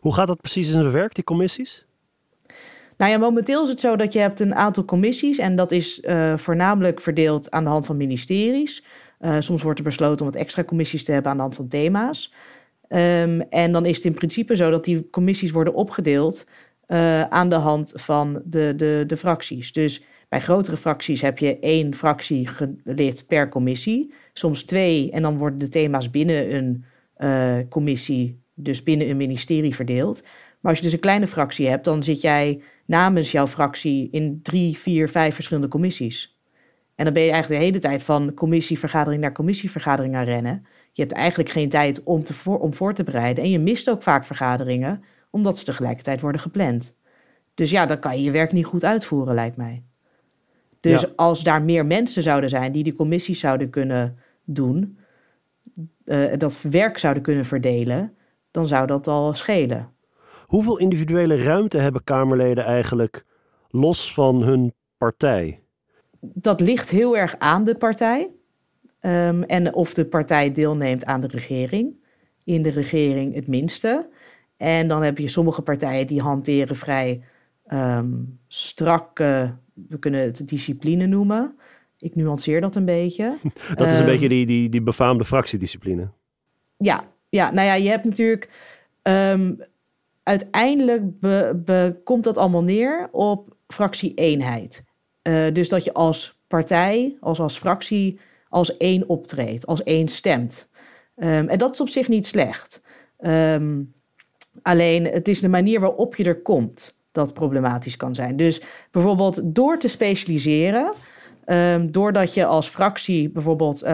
Hoe 0.00 0.14
gaat 0.14 0.26
dat 0.26 0.40
precies 0.40 0.66
in 0.66 0.72
zijn 0.72 0.90
werk, 0.90 1.14
die 1.14 1.24
commissies? 1.24 1.86
Nou 2.96 3.10
ja, 3.10 3.18
momenteel 3.18 3.62
is 3.62 3.68
het 3.68 3.80
zo 3.80 3.96
dat 3.96 4.12
je 4.12 4.18
hebt 4.18 4.40
een 4.40 4.54
aantal 4.54 4.84
commissies 4.84 5.38
en 5.38 5.56
dat 5.56 5.72
is 5.72 6.00
uh, 6.00 6.36
voornamelijk 6.36 7.00
verdeeld 7.00 7.50
aan 7.50 7.64
de 7.64 7.70
hand 7.70 7.86
van 7.86 7.96
ministeries. 7.96 8.84
Uh, 9.20 9.36
soms 9.38 9.62
wordt 9.62 9.78
er 9.78 9.84
besloten 9.84 10.26
om 10.26 10.32
wat 10.32 10.40
extra 10.40 10.64
commissies 10.64 11.04
te 11.04 11.12
hebben 11.12 11.30
aan 11.30 11.36
de 11.36 11.42
hand 11.42 11.54
van 11.54 11.68
thema's. 11.68 12.32
Um, 12.88 13.40
en 13.40 13.72
dan 13.72 13.86
is 13.86 13.96
het 13.96 14.04
in 14.04 14.14
principe 14.14 14.56
zo 14.56 14.70
dat 14.70 14.84
die 14.84 15.10
commissies 15.10 15.50
worden 15.50 15.74
opgedeeld 15.74 16.46
uh, 16.88 17.22
aan 17.22 17.48
de 17.48 17.54
hand 17.54 17.92
van 17.94 18.42
de, 18.44 18.72
de, 18.76 19.04
de 19.06 19.16
fracties. 19.16 19.72
Dus 19.72 20.04
bij 20.28 20.40
grotere 20.40 20.76
fracties 20.76 21.20
heb 21.20 21.38
je 21.38 21.58
één 21.58 21.94
fractielid 21.94 23.24
per 23.28 23.48
commissie, 23.48 24.12
soms 24.32 24.62
twee, 24.62 25.10
en 25.10 25.22
dan 25.22 25.38
worden 25.38 25.58
de 25.58 25.68
thema's 25.68 26.10
binnen 26.10 26.54
een 26.54 26.84
uh, 27.18 27.58
commissie, 27.68 28.40
dus 28.54 28.82
binnen 28.82 29.08
een 29.10 29.16
ministerie 29.16 29.74
verdeeld. 29.74 30.22
Maar 30.60 30.70
als 30.70 30.78
je 30.78 30.84
dus 30.84 30.92
een 30.92 31.00
kleine 31.00 31.26
fractie 31.26 31.68
hebt, 31.68 31.84
dan 31.84 32.02
zit 32.02 32.20
jij 32.20 32.62
namens 32.86 33.32
jouw 33.32 33.46
fractie 33.46 34.08
in 34.10 34.40
drie, 34.42 34.78
vier, 34.78 35.08
vijf 35.08 35.34
verschillende 35.34 35.68
commissies. 35.68 36.38
En 36.94 37.04
dan 37.04 37.14
ben 37.14 37.22
je 37.22 37.30
eigenlijk 37.30 37.60
de 37.60 37.66
hele 37.66 37.78
tijd 37.78 38.02
van 38.02 38.34
commissievergadering 38.34 39.22
naar 39.22 39.32
commissievergadering 39.32 40.14
aan 40.14 40.24
rennen. 40.24 40.66
Je 40.94 41.02
hebt 41.02 41.14
eigenlijk 41.14 41.50
geen 41.50 41.68
tijd 41.68 42.02
om, 42.02 42.24
te 42.24 42.34
voor, 42.34 42.58
om 42.58 42.74
voor 42.74 42.94
te 42.94 43.04
bereiden. 43.04 43.44
En 43.44 43.50
je 43.50 43.58
mist 43.58 43.90
ook 43.90 44.02
vaak 44.02 44.24
vergaderingen, 44.24 45.04
omdat 45.30 45.58
ze 45.58 45.64
tegelijkertijd 45.64 46.20
worden 46.20 46.40
gepland. 46.40 46.98
Dus 47.54 47.70
ja, 47.70 47.86
dan 47.86 47.98
kan 47.98 48.16
je 48.16 48.22
je 48.22 48.30
werk 48.30 48.52
niet 48.52 48.66
goed 48.66 48.84
uitvoeren, 48.84 49.34
lijkt 49.34 49.56
mij. 49.56 49.84
Dus 50.80 51.00
ja. 51.00 51.08
als 51.16 51.42
daar 51.42 51.62
meer 51.62 51.86
mensen 51.86 52.22
zouden 52.22 52.50
zijn 52.50 52.72
die 52.72 52.82
die 52.82 52.92
commissies 52.92 53.40
zouden 53.40 53.70
kunnen 53.70 54.18
doen, 54.44 54.98
uh, 56.04 56.32
dat 56.36 56.62
werk 56.62 56.98
zouden 56.98 57.22
kunnen 57.22 57.44
verdelen, 57.44 58.16
dan 58.50 58.66
zou 58.66 58.86
dat 58.86 59.06
al 59.06 59.34
schelen. 59.34 59.92
Hoeveel 60.46 60.78
individuele 60.78 61.36
ruimte 61.36 61.78
hebben 61.78 62.04
Kamerleden 62.04 62.64
eigenlijk 62.64 63.24
los 63.68 64.14
van 64.14 64.42
hun 64.42 64.74
partij? 64.96 65.62
Dat 66.20 66.60
ligt 66.60 66.90
heel 66.90 67.16
erg 67.16 67.38
aan 67.38 67.64
de 67.64 67.74
partij. 67.74 68.30
Um, 69.06 69.42
en 69.42 69.74
of 69.74 69.94
de 69.94 70.04
partij 70.04 70.52
deelneemt 70.52 71.04
aan 71.04 71.20
de 71.20 71.26
regering. 71.26 71.94
In 72.44 72.62
de 72.62 72.70
regering 72.70 73.34
het 73.34 73.46
minste. 73.46 74.08
En 74.56 74.88
dan 74.88 75.02
heb 75.02 75.18
je 75.18 75.28
sommige 75.28 75.62
partijen 75.62 76.06
die 76.06 76.20
hanteren 76.20 76.76
vrij 76.76 77.22
um, 77.72 78.38
strakke, 78.48 79.54
we 79.88 79.98
kunnen 79.98 80.20
het 80.20 80.48
discipline 80.48 81.06
noemen. 81.06 81.56
Ik 81.98 82.14
nuanceer 82.14 82.60
dat 82.60 82.76
een 82.76 82.84
beetje. 82.84 83.34
dat 83.74 83.86
is 83.86 83.94
een 83.94 84.00
um, 84.00 84.06
beetje 84.06 84.28
die, 84.28 84.46
die, 84.46 84.68
die 84.68 84.82
befaamde 84.82 85.24
fractiediscipline. 85.24 86.08
Ja, 86.76 87.04
ja, 87.28 87.50
nou 87.50 87.66
ja, 87.66 87.74
je 87.74 87.88
hebt 87.88 88.04
natuurlijk. 88.04 88.50
Uiteindelijk 90.24 91.20
be, 91.20 91.62
be, 91.64 91.96
komt 92.04 92.24
dat 92.24 92.38
allemaal 92.38 92.62
neer 92.62 93.08
op 93.12 93.56
fractie-eenheid. 93.66 94.84
Uh, 95.22 95.52
dus 95.52 95.68
dat 95.68 95.84
je 95.84 95.92
als 95.92 96.38
partij, 96.46 97.16
als, 97.20 97.40
als 97.40 97.58
fractie, 97.58 98.18
als 98.54 98.76
één 98.76 99.08
optreedt, 99.08 99.66
als 99.66 99.82
één 99.82 100.08
stemt. 100.08 100.68
Um, 101.16 101.48
en 101.48 101.58
dat 101.58 101.72
is 101.72 101.80
op 101.80 101.88
zich 101.88 102.08
niet 102.08 102.26
slecht. 102.26 102.82
Um, 103.20 103.94
alleen 104.62 105.04
het 105.04 105.28
is 105.28 105.40
de 105.40 105.48
manier 105.48 105.80
waarop 105.80 106.16
je 106.16 106.24
er 106.24 106.42
komt 106.42 106.98
dat 107.12 107.34
problematisch 107.34 107.96
kan 107.96 108.14
zijn. 108.14 108.36
Dus 108.36 108.62
bijvoorbeeld 108.90 109.54
door 109.54 109.78
te 109.78 109.88
specialiseren. 109.88 110.92
Um, 111.46 111.92
doordat 111.92 112.34
je 112.34 112.44
als 112.44 112.68
fractie 112.68 113.30
bijvoorbeeld 113.30 113.84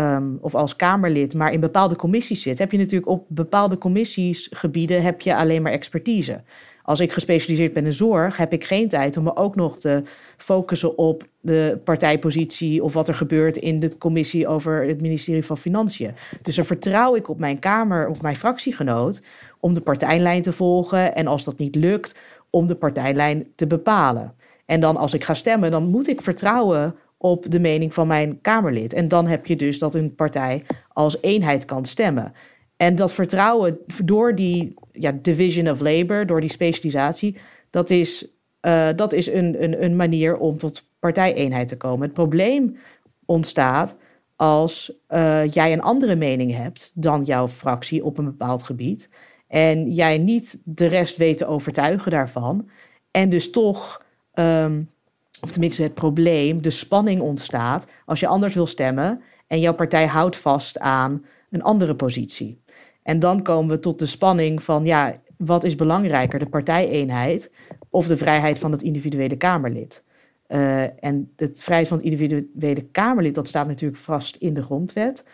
of 0.41 0.55
als 0.55 0.77
Kamerlid 0.77 1.35
maar 1.35 1.53
in 1.53 1.61
bepaalde 1.61 1.97
commissies 1.97 2.43
zit, 2.43 2.59
heb 2.59 2.73
je 2.73 2.79
natuurlijk 2.79 3.11
op 3.11 3.25
bepaalde 3.29 3.79
commissiesgebieden 3.79 5.03
heb 5.03 5.21
je 5.21 5.37
alleen 5.37 5.63
maar 5.63 5.73
expertise. 5.73 6.43
Als 6.83 7.01
ik 7.01 7.13
gespecialiseerd 7.13 7.73
ben 7.73 7.85
in 7.85 7.93
zorg, 7.93 8.37
heb 8.37 8.53
ik 8.53 8.65
geen 8.65 8.89
tijd 8.89 9.17
om 9.17 9.25
me 9.25 9.37
ook 9.37 9.57
nog 9.57 9.79
te 9.79 10.03
focussen 10.37 10.99
op 10.99 11.25
de 11.41 11.79
partijpositie 11.85 12.83
of 12.83 12.93
wat 12.93 13.09
er 13.09 13.15
gebeurt 13.15 13.57
in 13.57 13.81
de 13.81 13.99
commissie 13.99 14.49
over 14.49 14.87
het 14.87 15.01
ministerie 15.01 15.45
van 15.45 15.59
Financiën. 15.59 16.15
Dus 16.43 16.55
dan 16.55 16.65
vertrouw 16.65 17.15
ik 17.15 17.29
op 17.29 17.39
mijn 17.39 17.59
Kamer 17.59 18.09
of 18.09 18.23
mijn 18.23 18.37
fractiegenoot 18.37 19.23
om 19.61 19.75
de 19.75 19.81
partijlijn 19.81 20.43
te 20.43 20.53
volgen 20.53 21.15
en 21.15 21.27
als 21.27 21.45
dat 21.45 21.59
niet 21.59 21.75
lukt, 21.75 22.19
om 22.51 22.67
de 22.67 22.75
partijlijn 22.75 23.47
te 23.55 23.67
bepalen. 23.67 24.35
En 24.67 24.81
dan 24.81 24.97
als 24.97 25.15
ik 25.15 25.25
ga 25.25 25.35
stemmen, 25.35 25.71
dan 25.71 25.87
moet 25.87 26.09
ik 26.09 26.21
vertrouwen 26.21 26.95
op 27.17 27.51
de 27.51 27.61
mening 27.61 27.95
van 27.95 28.07
mijn 28.07 28.41
Kamerlid. 28.41 28.93
En 28.93 29.09
dan 29.09 29.27
heb 29.27 29.47
je 29.47 29.57
dus 29.57 29.79
dat 29.79 29.95
een 29.95 30.15
partij 30.15 30.65
als 30.93 31.23
eenheid 31.23 31.65
kan 31.65 31.85
stemmen. 31.85 32.33
En 32.81 32.95
dat 32.95 33.13
vertrouwen 33.13 33.79
door 34.05 34.35
die 34.35 34.75
ja, 34.93 35.13
division 35.23 35.69
of 35.69 35.81
labor, 35.81 36.27
door 36.27 36.41
die 36.41 36.51
specialisatie, 36.51 37.37
dat 37.71 37.91
is, 37.91 38.27
uh, 38.63 38.89
dat 38.97 39.13
is 39.13 39.27
een, 39.27 39.63
een, 39.63 39.85
een 39.85 39.97
manier 39.97 40.37
om 40.37 40.57
tot 40.57 40.89
partijeenheid 40.99 41.69
te 41.69 41.77
komen. 41.77 42.03
Het 42.03 42.13
probleem 42.13 42.77
ontstaat 43.25 43.97
als 44.37 44.93
uh, 45.09 45.49
jij 45.49 45.73
een 45.73 45.83
andere 45.83 46.17
mening 46.17 46.55
hebt 46.55 46.93
dan 46.95 47.25
jouw 47.25 47.49
fractie 47.49 48.05
op 48.05 48.19
een 48.19 48.25
bepaald 48.25 48.63
gebied. 48.63 49.09
En 49.49 49.91
jij 49.91 50.19
niet 50.19 50.61
de 50.65 50.87
rest 50.87 51.17
weet 51.17 51.39
te 51.39 51.47
overtuigen 51.47 52.11
daarvan. 52.11 52.69
En 53.11 53.29
dus 53.29 53.51
toch 53.51 54.03
um, 54.35 54.89
of 55.41 55.51
tenminste 55.51 55.83
het 55.83 55.95
probleem, 55.95 56.63
de 56.63 56.71
spanning 56.71 57.21
ontstaat 57.21 57.87
als 58.05 58.21
je 58.21 58.27
anders 58.27 58.55
wil 58.55 58.67
stemmen 58.67 59.23
en 59.47 59.61
jouw 59.61 59.75
partij 59.75 60.07
houdt 60.07 60.37
vast 60.37 60.79
aan 60.79 61.25
een 61.51 61.63
andere 61.63 61.95
positie. 61.95 62.61
En 63.03 63.19
dan 63.19 63.43
komen 63.43 63.75
we 63.75 63.81
tot 63.81 63.99
de 63.99 64.07
spanning 64.07 64.63
van, 64.63 64.85
ja, 64.85 65.21
wat 65.37 65.65
is 65.65 65.75
belangrijker, 65.75 66.39
de 66.39 66.49
partijeenheid 66.49 67.51
of 67.91 68.07
de 68.07 68.17
vrijheid 68.17 68.59
van 68.59 68.73
het 68.73 68.83
individuele 68.83 69.37
Kamerlid? 69.37 70.05
Uh, 70.49 71.05
en 71.05 71.33
de 71.37 71.51
vrijheid 71.53 71.89
van 71.89 71.97
het 71.97 72.07
individuele 72.07 72.83
Kamerlid, 72.83 73.35
dat 73.35 73.49
staat 73.49 73.67
natuurlijk 73.67 74.01
vast 74.01 74.37
in 74.37 74.55
de 74.55 74.63
grondwet. 74.63 75.25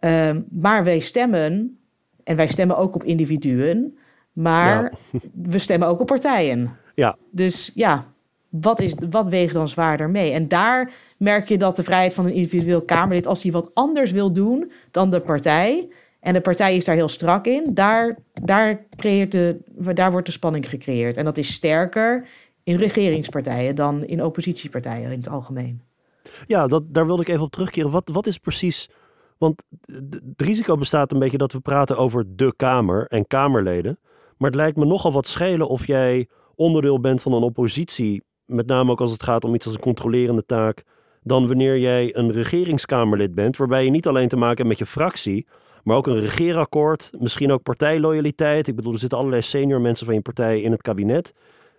Uh, 0.00 0.30
maar 0.50 0.84
wij 0.84 0.98
stemmen, 0.98 1.78
en 2.24 2.36
wij 2.36 2.48
stemmen 2.48 2.76
ook 2.76 2.94
op 2.94 3.04
individuen, 3.04 3.98
maar 4.32 4.82
ja. 4.82 5.18
we 5.52 5.58
stemmen 5.58 5.88
ook 5.88 6.00
op 6.00 6.06
partijen. 6.06 6.76
Ja. 6.94 7.16
Dus 7.30 7.70
ja, 7.74 8.04
wat, 8.48 8.80
is, 8.80 8.94
wat 9.10 9.28
weegt 9.28 9.54
dan 9.54 9.68
zwaarder 9.68 10.10
mee? 10.10 10.32
En 10.32 10.48
daar 10.48 10.92
merk 11.18 11.48
je 11.48 11.58
dat 11.58 11.76
de 11.76 11.82
vrijheid 11.82 12.14
van 12.14 12.24
een 12.24 12.32
individueel 12.32 12.82
Kamerlid, 12.82 13.26
als 13.26 13.42
hij 13.42 13.52
wat 13.52 13.70
anders 13.74 14.10
wil 14.10 14.32
doen 14.32 14.70
dan 14.90 15.10
de 15.10 15.20
partij, 15.20 15.88
en 16.26 16.32
de 16.32 16.40
partij 16.40 16.76
is 16.76 16.84
daar 16.84 16.94
heel 16.94 17.08
strak 17.08 17.46
in, 17.46 17.74
daar, 17.74 18.18
daar, 18.32 18.86
creëert 18.96 19.32
de, 19.32 19.58
daar 19.94 20.10
wordt 20.10 20.26
de 20.26 20.32
spanning 20.32 20.68
gecreëerd. 20.68 21.16
En 21.16 21.24
dat 21.24 21.36
is 21.36 21.52
sterker 21.52 22.28
in 22.62 22.76
regeringspartijen 22.76 23.74
dan 23.74 24.04
in 24.04 24.24
oppositiepartijen 24.24 25.10
in 25.10 25.18
het 25.18 25.28
algemeen. 25.28 25.82
Ja, 26.46 26.66
dat, 26.66 26.94
daar 26.94 27.06
wilde 27.06 27.22
ik 27.22 27.28
even 27.28 27.42
op 27.42 27.50
terugkeren. 27.50 27.90
Wat, 27.90 28.08
wat 28.12 28.26
is 28.26 28.38
precies. 28.38 28.90
Want 29.38 29.62
het 29.86 30.22
risico 30.36 30.76
bestaat 30.76 31.12
een 31.12 31.18
beetje 31.18 31.38
dat 31.38 31.52
we 31.52 31.60
praten 31.60 31.96
over 31.96 32.24
de 32.28 32.54
Kamer 32.56 33.06
en 33.06 33.26
Kamerleden. 33.26 33.98
Maar 34.36 34.50
het 34.50 34.58
lijkt 34.58 34.76
me 34.76 34.84
nogal 34.84 35.12
wat 35.12 35.26
schelen 35.26 35.68
of 35.68 35.86
jij 35.86 36.28
onderdeel 36.54 37.00
bent 37.00 37.22
van 37.22 37.32
een 37.32 37.42
oppositie 37.42 38.22
met 38.44 38.66
name 38.66 38.90
ook 38.90 39.00
als 39.00 39.12
het 39.12 39.22
gaat 39.22 39.44
om 39.44 39.54
iets 39.54 39.66
als 39.66 39.74
een 39.74 39.80
controlerende 39.80 40.44
taak, 40.46 40.84
dan 41.22 41.46
wanneer 41.46 41.78
jij 41.78 42.16
een 42.16 42.32
regeringskamerlid 42.32 43.34
bent, 43.34 43.56
waarbij 43.56 43.84
je 43.84 43.90
niet 43.90 44.06
alleen 44.06 44.28
te 44.28 44.36
maken 44.36 44.56
hebt 44.56 44.68
met 44.68 44.78
je 44.78 44.86
fractie, 44.86 45.46
maar 45.86 45.96
ook 45.96 46.06
een 46.06 46.20
regeerakkoord, 46.20 47.10
misschien 47.18 47.52
ook 47.52 47.62
partijloyaliteit. 47.62 48.68
Ik 48.68 48.76
bedoel, 48.76 48.92
er 48.92 48.98
zitten 48.98 49.18
allerlei 49.18 49.42
senior 49.42 49.80
mensen 49.80 50.06
van 50.06 50.14
je 50.14 50.20
partij 50.20 50.60
in 50.60 50.70
het 50.70 50.82
kabinet. 50.82 51.32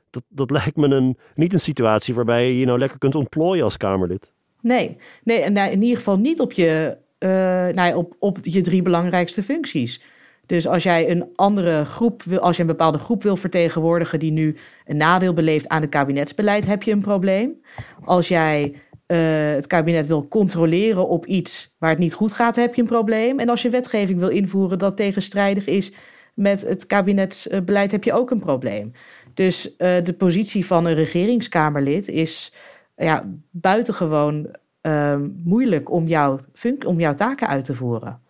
Dat, 0.10 0.24
dat 0.30 0.52
lijkt 0.58 0.76
me 0.76 0.88
een, 0.88 1.18
niet 1.36 1.54
een 1.54 1.60
situatie 1.60 2.14
waarbij 2.14 2.48
je 2.48 2.60
je 2.60 2.66
nou 2.66 2.80
lekker 2.80 2.98
kunt 2.98 3.16
ontplooien 3.16 3.64
als 3.64 3.78
Kamerlid. 3.78 4.32
Nee, 4.62 4.98
nee 5.24 5.40
en 5.40 5.58
in 5.58 5.82
ieder 5.82 5.98
geval 5.98 6.18
niet 6.18 6.40
op 6.40 6.52
je, 6.52 6.98
uh, 7.20 7.30
nou, 7.68 7.96
op, 7.96 8.16
op 8.20 8.38
je 8.42 8.62
drie 8.62 8.82
belangrijkste 8.82 9.44
functies. 9.44 10.02
Dus 10.46 10.68
als 10.68 10.84
jij 10.84 11.10
een 11.10 11.30
andere 11.36 11.86
groep 11.86 12.24
wil, 12.24 12.40
als 12.40 12.56
je 12.56 12.62
een 12.62 12.68
bepaalde 12.68 12.98
groep 12.98 13.24
wil 13.24 13.36
vertegenwoordigen 13.36 14.20
die 14.20 14.32
nu 14.32 14.56
een 14.86 14.98
nadeel 14.98 15.34
beleeft 15.34 15.68
aan 15.68 15.82
het 15.82 15.90
kabinetsbeleid, 15.90 16.66
heb 16.66 16.84
je 16.84 16.92
een 16.92 17.02
probleem. 17.02 17.62
Als 18.04 18.28
jij 18.28 18.74
uh, 19.08 19.18
het 19.54 19.68
kabinet 19.68 20.08
wil 20.08 20.28
controleren 20.28 21.08
op 21.08 21.26
iets 21.26 21.76
waar 21.78 21.90
het 21.90 22.00
niet 22.00 22.14
goed 22.14 22.34
gaat, 22.34 22.56
heb 22.56 22.76
je 22.76 22.82
een 22.82 22.88
probleem. 22.88 23.40
En 23.40 23.50
als 23.50 23.62
je 23.62 23.70
wetgeving 23.70 24.20
wil 24.20 24.30
invoeren 24.30 24.80
dat 24.80 24.98
tegenstrijdig 24.98 25.66
is 25.66 25.92
met 26.34 26.62
het 26.62 26.86
kabinetsbeleid, 26.86 27.92
heb 27.92 28.04
je 28.04 28.14
ook 28.14 28.32
een 28.32 28.40
probleem. 28.40 28.92
Dus 29.34 29.68
uh, 29.78 29.96
de 30.04 30.14
positie 30.18 30.66
van 30.66 30.86
een 30.86 30.96
regeringskamerlid 30.96 32.08
is 32.08 32.54
ja, 32.96 33.26
buitengewoon 33.52 34.56
uh, 34.82 35.20
moeilijk 35.44 35.92
om, 35.92 36.08
jou, 36.08 36.40
om 36.86 37.00
jouw 37.00 37.14
taken 37.14 37.48
uit 37.48 37.64
te 37.64 37.74
voeren. 37.74 38.22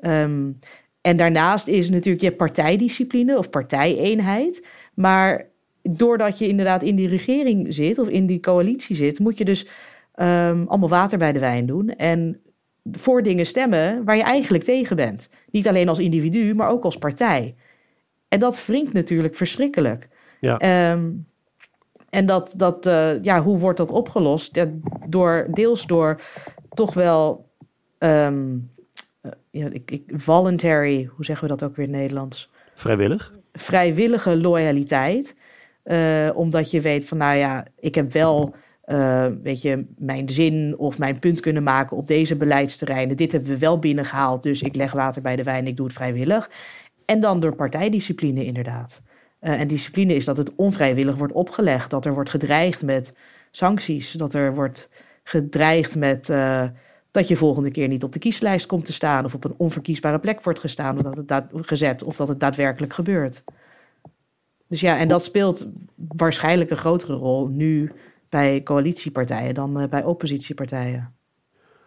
Um, 0.00 0.58
en 1.00 1.16
daarnaast 1.16 1.68
is 1.68 1.90
natuurlijk 1.90 2.24
je 2.24 2.32
partijdiscipline 2.32 3.38
of 3.38 3.50
partijeenheid. 3.50 4.66
Maar 4.94 5.46
doordat 5.82 6.38
je 6.38 6.48
inderdaad 6.48 6.82
in 6.82 6.96
die 6.96 7.08
regering 7.08 7.74
zit 7.74 7.98
of 7.98 8.08
in 8.08 8.26
die 8.26 8.40
coalitie 8.40 8.96
zit, 8.96 9.18
moet 9.18 9.38
je 9.38 9.44
dus 9.44 9.66
ehm, 10.20 10.64
allemaal 10.66 10.88
water 10.88 11.18
bij 11.18 11.32
de 11.32 11.38
wijn 11.38 11.66
doen. 11.66 11.88
En 11.88 12.40
voor 12.92 13.22
dingen 13.22 13.46
stemmen 13.46 14.04
waar 14.04 14.16
je 14.16 14.22
eigenlijk 14.22 14.64
tegen 14.64 14.96
bent. 14.96 15.30
Niet 15.50 15.68
alleen 15.68 15.88
als 15.88 15.98
individu, 15.98 16.54
maar 16.54 16.70
ook 16.70 16.84
als 16.84 16.98
partij. 16.98 17.54
En 18.28 18.38
dat 18.38 18.66
wringt 18.66 18.92
natuurlijk 18.92 19.34
verschrikkelijk. 19.34 20.08
Ja. 20.40 20.58
Ehm, 20.58 21.10
en 22.10 22.26
dat, 22.26 22.54
dat 22.56 22.86
eh, 22.86 23.22
ja, 23.22 23.42
hoe 23.42 23.58
wordt 23.58 23.78
dat 23.78 23.90
opgelost? 23.90 24.54
Ja, 24.54 24.66
door, 25.08 25.46
deels 25.50 25.86
door 25.86 26.20
toch 26.70 26.94
wel 26.94 27.50
ehm, 27.98 28.56
eh, 29.20 29.30
ja, 29.50 29.68
ik, 29.70 29.90
ik, 29.90 30.02
voluntary, 30.14 31.10
hoe 31.16 31.24
zeggen 31.24 31.48
we 31.48 31.56
dat 31.56 31.68
ook 31.68 31.76
weer 31.76 31.86
in 31.86 31.92
het 31.92 32.00
Nederlands? 32.00 32.50
Vrijwillig? 32.74 33.34
Vrijwillige 33.52 34.36
loyaliteit. 34.36 35.36
Eh, 35.82 36.30
omdat 36.34 36.70
je 36.70 36.80
weet 36.80 37.04
van, 37.04 37.18
nou 37.18 37.36
ja, 37.36 37.66
ik 37.78 37.94
heb 37.94 38.12
wel, 38.12 38.54
uh, 38.90 39.26
weet 39.42 39.62
je, 39.62 39.86
mijn 39.98 40.28
zin 40.28 40.74
of 40.78 40.98
mijn 40.98 41.18
punt 41.18 41.40
kunnen 41.40 41.62
maken 41.62 41.96
op 41.96 42.06
deze 42.06 42.36
beleidsterreinen. 42.36 43.16
Dit 43.16 43.32
hebben 43.32 43.50
we 43.50 43.58
wel 43.58 43.78
binnengehaald, 43.78 44.42
dus 44.42 44.62
ik 44.62 44.76
leg 44.76 44.92
water 44.92 45.22
bij 45.22 45.36
de 45.36 45.42
wijn, 45.42 45.66
ik 45.66 45.76
doe 45.76 45.86
het 45.86 45.94
vrijwillig. 45.94 46.50
En 47.04 47.20
dan 47.20 47.40
door 47.40 47.54
partijdiscipline 47.54 48.44
inderdaad. 48.44 49.02
Uh, 49.40 49.60
en 49.60 49.68
discipline 49.68 50.14
is 50.14 50.24
dat 50.24 50.36
het 50.36 50.54
onvrijwillig 50.54 51.16
wordt 51.16 51.32
opgelegd, 51.32 51.90
dat 51.90 52.06
er 52.06 52.14
wordt 52.14 52.30
gedreigd 52.30 52.82
met 52.82 53.16
sancties, 53.50 54.12
dat 54.12 54.34
er 54.34 54.54
wordt 54.54 54.88
gedreigd 55.22 55.96
met 55.96 56.30
dat 57.10 57.28
je 57.28 57.36
volgende 57.36 57.70
keer 57.70 57.88
niet 57.88 58.04
op 58.04 58.12
de 58.12 58.18
kieslijst 58.18 58.66
komt 58.66 58.84
te 58.84 58.92
staan 58.92 59.24
of 59.24 59.34
op 59.34 59.44
een 59.44 59.54
onverkiesbare 59.56 60.18
plek 60.18 60.42
wordt 60.42 60.60
gestaan 60.60 60.96
of 60.96 61.02
dat 61.02 61.16
het 61.16 61.44
gezet 61.52 62.02
of 62.02 62.16
dat 62.16 62.28
het 62.28 62.40
daadwerkelijk 62.40 62.92
gebeurt. 62.92 63.44
Dus 64.68 64.80
ja, 64.80 64.98
en 64.98 65.08
dat 65.08 65.24
speelt 65.24 65.66
waarschijnlijk 65.94 66.70
een 66.70 66.76
grotere 66.76 67.14
rol 67.14 67.48
nu 67.48 67.92
bij 68.30 68.62
coalitiepartijen 68.62 69.54
dan 69.54 69.80
uh, 69.80 69.88
bij 69.88 70.04
oppositiepartijen. 70.04 71.14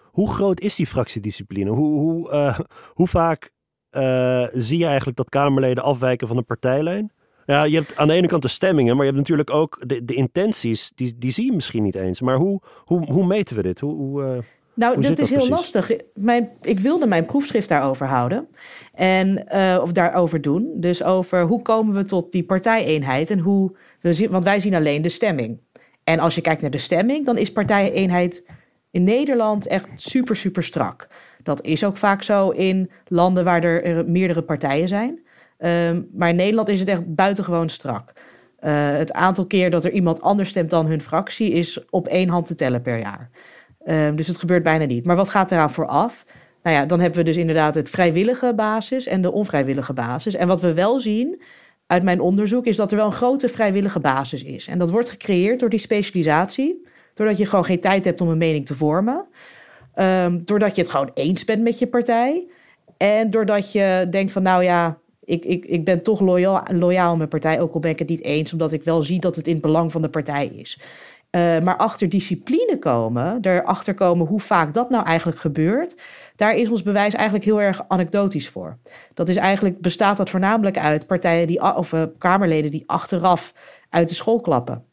Hoe 0.03 0.31
groot 0.31 0.59
is 0.59 0.75
die 0.75 0.87
fractiediscipline? 0.87 1.69
Hoe, 1.69 1.99
hoe, 1.99 2.33
uh, 2.33 2.59
hoe 2.93 3.07
vaak 3.07 3.51
uh, 3.91 4.47
zie 4.51 4.77
je 4.77 4.85
eigenlijk 4.85 5.17
dat 5.17 5.29
Kamerleden 5.29 5.83
afwijken 5.83 6.27
van 6.27 6.35
de 6.35 6.41
partijlijn? 6.41 7.11
Ja, 7.45 7.63
je 7.63 7.75
hebt 7.75 7.97
aan 7.97 8.07
de 8.07 8.13
ene 8.13 8.27
kant 8.27 8.41
de 8.41 8.47
stemmingen, 8.47 8.95
maar 8.95 9.05
je 9.05 9.11
hebt 9.11 9.23
natuurlijk 9.23 9.49
ook 9.49 9.83
de, 9.87 10.05
de 10.05 10.13
intenties, 10.13 10.91
die, 10.95 11.17
die 11.17 11.31
zie 11.31 11.45
je 11.45 11.53
misschien 11.53 11.83
niet 11.83 11.95
eens. 11.95 12.21
Maar 12.21 12.37
hoe, 12.37 12.61
hoe, 12.85 13.11
hoe 13.11 13.25
meten 13.25 13.55
we 13.55 13.61
dit? 13.61 13.79
Hoe, 13.79 13.95
hoe, 13.95 14.43
nou, 14.73 15.01
dat 15.01 15.19
is 15.19 15.29
heel 15.29 15.47
precies? 15.47 15.49
lastig. 15.49 15.91
Mijn, 16.13 16.49
ik 16.61 16.79
wilde 16.79 17.07
mijn 17.07 17.25
proefschrift 17.25 17.69
daarover 17.69 18.07
houden. 18.07 18.47
En, 18.93 19.45
uh, 19.53 19.79
of 19.81 19.91
daarover 19.91 20.41
doen. 20.41 20.71
Dus 20.75 21.03
over 21.03 21.41
hoe 21.41 21.61
komen 21.61 21.95
we 21.95 22.05
tot 22.05 22.31
die 22.31 22.43
partijeenheid. 22.43 23.29
En 23.29 23.39
hoe 23.39 23.75
we 24.01 24.13
zien, 24.13 24.29
want 24.29 24.43
wij 24.43 24.59
zien 24.59 24.75
alleen 24.75 25.01
de 25.01 25.09
stemming. 25.09 25.59
En 26.03 26.19
als 26.19 26.35
je 26.35 26.41
kijkt 26.41 26.61
naar 26.61 26.71
de 26.71 26.77
stemming, 26.77 27.25
dan 27.25 27.37
is 27.37 27.51
partijeenheid 27.51 28.43
in 28.91 29.03
Nederland 29.03 29.67
echt 29.67 29.87
super, 29.95 30.35
super 30.35 30.63
strak. 30.63 31.07
Dat 31.43 31.61
is 31.61 31.83
ook 31.83 31.97
vaak 31.97 32.23
zo 32.23 32.49
in 32.49 32.91
landen 33.07 33.43
waar 33.43 33.63
er 33.63 34.05
meerdere 34.05 34.41
partijen 34.41 34.87
zijn. 34.87 35.21
Um, 35.57 36.09
maar 36.13 36.29
in 36.29 36.35
Nederland 36.35 36.69
is 36.69 36.79
het 36.79 36.89
echt 36.89 37.15
buitengewoon 37.15 37.69
strak. 37.69 38.11
Uh, 38.59 38.71
het 38.91 39.13
aantal 39.13 39.45
keer 39.45 39.69
dat 39.69 39.85
er 39.85 39.91
iemand 39.91 40.21
anders 40.21 40.49
stemt 40.49 40.69
dan 40.69 40.85
hun 40.85 41.01
fractie 41.01 41.51
is 41.51 41.85
op 41.89 42.07
één 42.07 42.29
hand 42.29 42.45
te 42.45 42.55
tellen 42.55 42.81
per 42.81 42.99
jaar. 42.99 43.29
Um, 43.85 44.15
dus 44.15 44.27
het 44.27 44.37
gebeurt 44.37 44.63
bijna 44.63 44.85
niet. 44.85 45.05
Maar 45.05 45.15
wat 45.15 45.29
gaat 45.29 45.51
eraan 45.51 45.71
vooraf? 45.71 46.25
Nou 46.63 46.75
ja, 46.75 46.85
dan 46.85 46.99
hebben 46.99 47.19
we 47.19 47.25
dus 47.25 47.37
inderdaad 47.37 47.75
het 47.75 47.89
vrijwillige 47.89 48.53
basis 48.55 49.07
en 49.07 49.21
de 49.21 49.31
onvrijwillige 49.31 49.93
basis. 49.93 50.35
En 50.35 50.47
wat 50.47 50.61
we 50.61 50.73
wel 50.73 50.99
zien 50.99 51.41
uit 51.87 52.03
mijn 52.03 52.19
onderzoek 52.19 52.65
is 52.65 52.75
dat 52.75 52.91
er 52.91 52.97
wel 52.97 53.05
een 53.05 53.11
grote 53.11 53.49
vrijwillige 53.49 53.99
basis 53.99 54.43
is. 54.43 54.67
En 54.67 54.79
dat 54.79 54.89
wordt 54.89 55.09
gecreëerd 55.09 55.59
door 55.59 55.69
die 55.69 55.79
specialisatie. 55.79 56.87
Doordat 57.13 57.37
je 57.37 57.45
gewoon 57.45 57.65
geen 57.65 57.79
tijd 57.79 58.05
hebt 58.05 58.21
om 58.21 58.29
een 58.29 58.37
mening 58.37 58.65
te 58.65 58.75
vormen. 58.75 59.25
Um, 59.95 60.45
doordat 60.45 60.75
je 60.75 60.81
het 60.81 60.91
gewoon 60.91 61.11
eens 61.13 61.45
bent 61.45 61.61
met 61.61 61.79
je 61.79 61.87
partij. 61.87 62.47
En 62.97 63.29
doordat 63.29 63.71
je 63.71 64.07
denkt 64.09 64.31
van 64.31 64.43
nou 64.43 64.63
ja, 64.63 64.97
ik, 65.23 65.45
ik, 65.45 65.65
ik 65.65 65.85
ben 65.85 66.03
toch 66.03 66.19
loyaal, 66.19 66.63
loyaal 66.71 67.11
aan 67.11 67.17
mijn 67.17 67.29
partij. 67.29 67.59
Ook 67.59 67.73
al 67.73 67.79
ben 67.79 67.91
ik 67.91 67.99
het 67.99 68.09
niet 68.09 68.23
eens, 68.23 68.51
omdat 68.51 68.73
ik 68.73 68.83
wel 68.83 69.01
zie 69.01 69.19
dat 69.19 69.35
het 69.35 69.47
in 69.47 69.53
het 69.53 69.61
belang 69.61 69.91
van 69.91 70.01
de 70.01 70.09
partij 70.09 70.47
is. 70.47 70.79
Uh, 71.35 71.59
maar 71.59 71.77
achter 71.77 72.09
discipline 72.09 72.77
komen, 72.79 73.37
erachter 73.41 73.93
komen 73.93 74.27
hoe 74.27 74.39
vaak 74.39 74.73
dat 74.73 74.89
nou 74.89 75.05
eigenlijk 75.05 75.39
gebeurt, 75.39 75.95
daar 76.35 76.55
is 76.55 76.69
ons 76.69 76.83
bewijs 76.83 77.13
eigenlijk 77.13 77.45
heel 77.45 77.61
erg 77.61 77.81
anekdotisch 77.87 78.49
voor. 78.49 78.77
Dat 79.13 79.29
is 79.29 79.35
eigenlijk, 79.35 79.81
bestaat 79.81 80.17
dat 80.17 80.29
voornamelijk 80.29 80.77
uit 80.77 81.07
partijen 81.07 81.47
die, 81.47 81.75
of 81.75 81.91
uh, 81.91 82.03
Kamerleden 82.17 82.71
die 82.71 82.83
achteraf 82.85 83.53
uit 83.89 84.09
de 84.09 84.15
school 84.15 84.41
klappen 84.41 84.85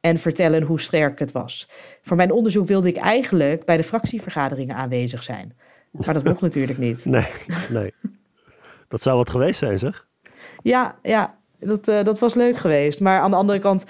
en 0.00 0.18
vertellen 0.18 0.62
hoe 0.62 0.80
sterk 0.80 1.18
het 1.18 1.32
was. 1.32 1.68
Voor 2.02 2.16
mijn 2.16 2.32
onderzoek 2.32 2.66
wilde 2.66 2.88
ik 2.88 2.96
eigenlijk 2.96 3.64
bij 3.64 3.76
de 3.76 3.84
fractievergaderingen 3.84 4.76
aanwezig 4.76 5.22
zijn. 5.22 5.56
Maar 5.90 6.14
dat 6.14 6.24
mocht 6.24 6.40
natuurlijk 6.50 6.78
niet. 6.78 7.04
Nee, 7.04 7.26
nee. 7.70 7.92
Dat 8.88 9.02
zou 9.02 9.16
wat 9.16 9.30
geweest 9.30 9.58
zijn, 9.58 9.78
zeg? 9.78 10.06
Ja, 10.62 10.98
ja 11.02 11.38
dat, 11.58 11.88
uh, 11.88 12.02
dat 12.02 12.18
was 12.18 12.34
leuk 12.34 12.56
geweest. 12.56 13.00
Maar 13.00 13.20
aan 13.20 13.30
de 13.30 13.36
andere 13.36 13.58
kant 13.58 13.84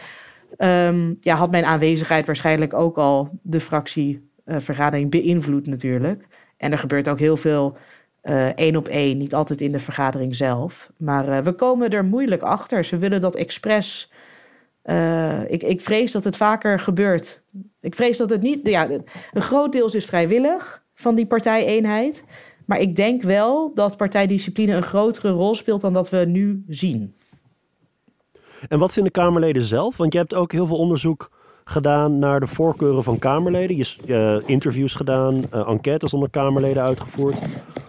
Um, 0.59 1.17
ja, 1.21 1.37
had 1.37 1.51
mijn 1.51 1.65
aanwezigheid 1.65 2.27
waarschijnlijk 2.27 2.75
ook 2.75 2.99
al 2.99 3.39
de 3.43 3.61
fractievergadering 3.61 5.11
beïnvloed 5.11 5.67
natuurlijk. 5.67 6.27
En 6.63 6.73
er 6.73 6.79
gebeurt 6.79 7.09
ook 7.09 7.19
heel 7.19 7.37
veel 7.37 7.77
uh, 8.23 8.47
één 8.47 8.77
op 8.77 8.89
één, 8.89 9.19
niet 9.19 9.35
altijd 9.35 9.61
in 9.61 9.73
de 9.73 9.79
vergadering 9.79 10.35
zelf. 10.35 10.91
Maar 10.97 11.29
uh, 11.29 11.39
we 11.39 11.53
komen 11.53 11.91
er 11.91 12.05
moeilijk 12.05 12.43
achter. 12.43 12.85
Ze 12.85 12.99
willen 12.99 13.21
dat 13.21 13.35
expres. 13.35 14.11
ik, 15.47 15.63
ik 15.63 15.81
vrees 15.81 16.13
dat 16.13 16.25
het 16.25 16.37
vaker 16.37 16.81
gebeurt. 16.81 17.43
Ik 17.81 17.95
vrees 17.95 18.17
dat 18.17 18.31
het 18.31 18.43
niet. 18.43 18.67
Ja, 18.67 18.89
een 19.33 19.43
groot 19.43 19.73
deel 19.73 19.95
is 19.95 20.05
vrijwillig 20.05 20.85
van 20.95 21.15
die 21.15 21.27
partijeenheid. 21.27 22.25
Maar 22.67 22.81
ik 22.81 22.97
denk 22.97 23.23
wel 23.23 23.75
dat 23.75 23.97
partijdiscipline 23.97 24.75
een 24.75 24.83
grotere 24.83 25.31
rol 25.31 25.55
speelt 25.55 25.81
dan 25.81 25.93
dat 25.93 26.11
we 26.11 26.17
nu 26.17 26.65
zien. 26.69 27.15
En 28.69 28.79
wat 28.79 28.93
vinden 28.93 29.13
Kamerleden 29.13 29.63
zelf? 29.63 29.97
Want 29.97 30.13
je 30.13 30.19
hebt 30.19 30.35
ook 30.35 30.53
heel 30.53 30.67
veel 30.67 30.77
onderzoek 30.77 31.31
gedaan 31.65 32.19
naar 32.19 32.41
de 32.41 32.47
voorkeuren 32.47 33.05
van 33.05 33.19
Kamerleden. 33.19 33.77
Je 33.77 33.97
uh, 34.07 34.49
interviews 34.49 34.95
gedaan, 34.95 35.35
uh, 35.55 35.69
enquêtes 35.69 36.15
onder 36.15 36.31
Kamerleden 36.31 36.83
uitgevoerd. 36.83 37.39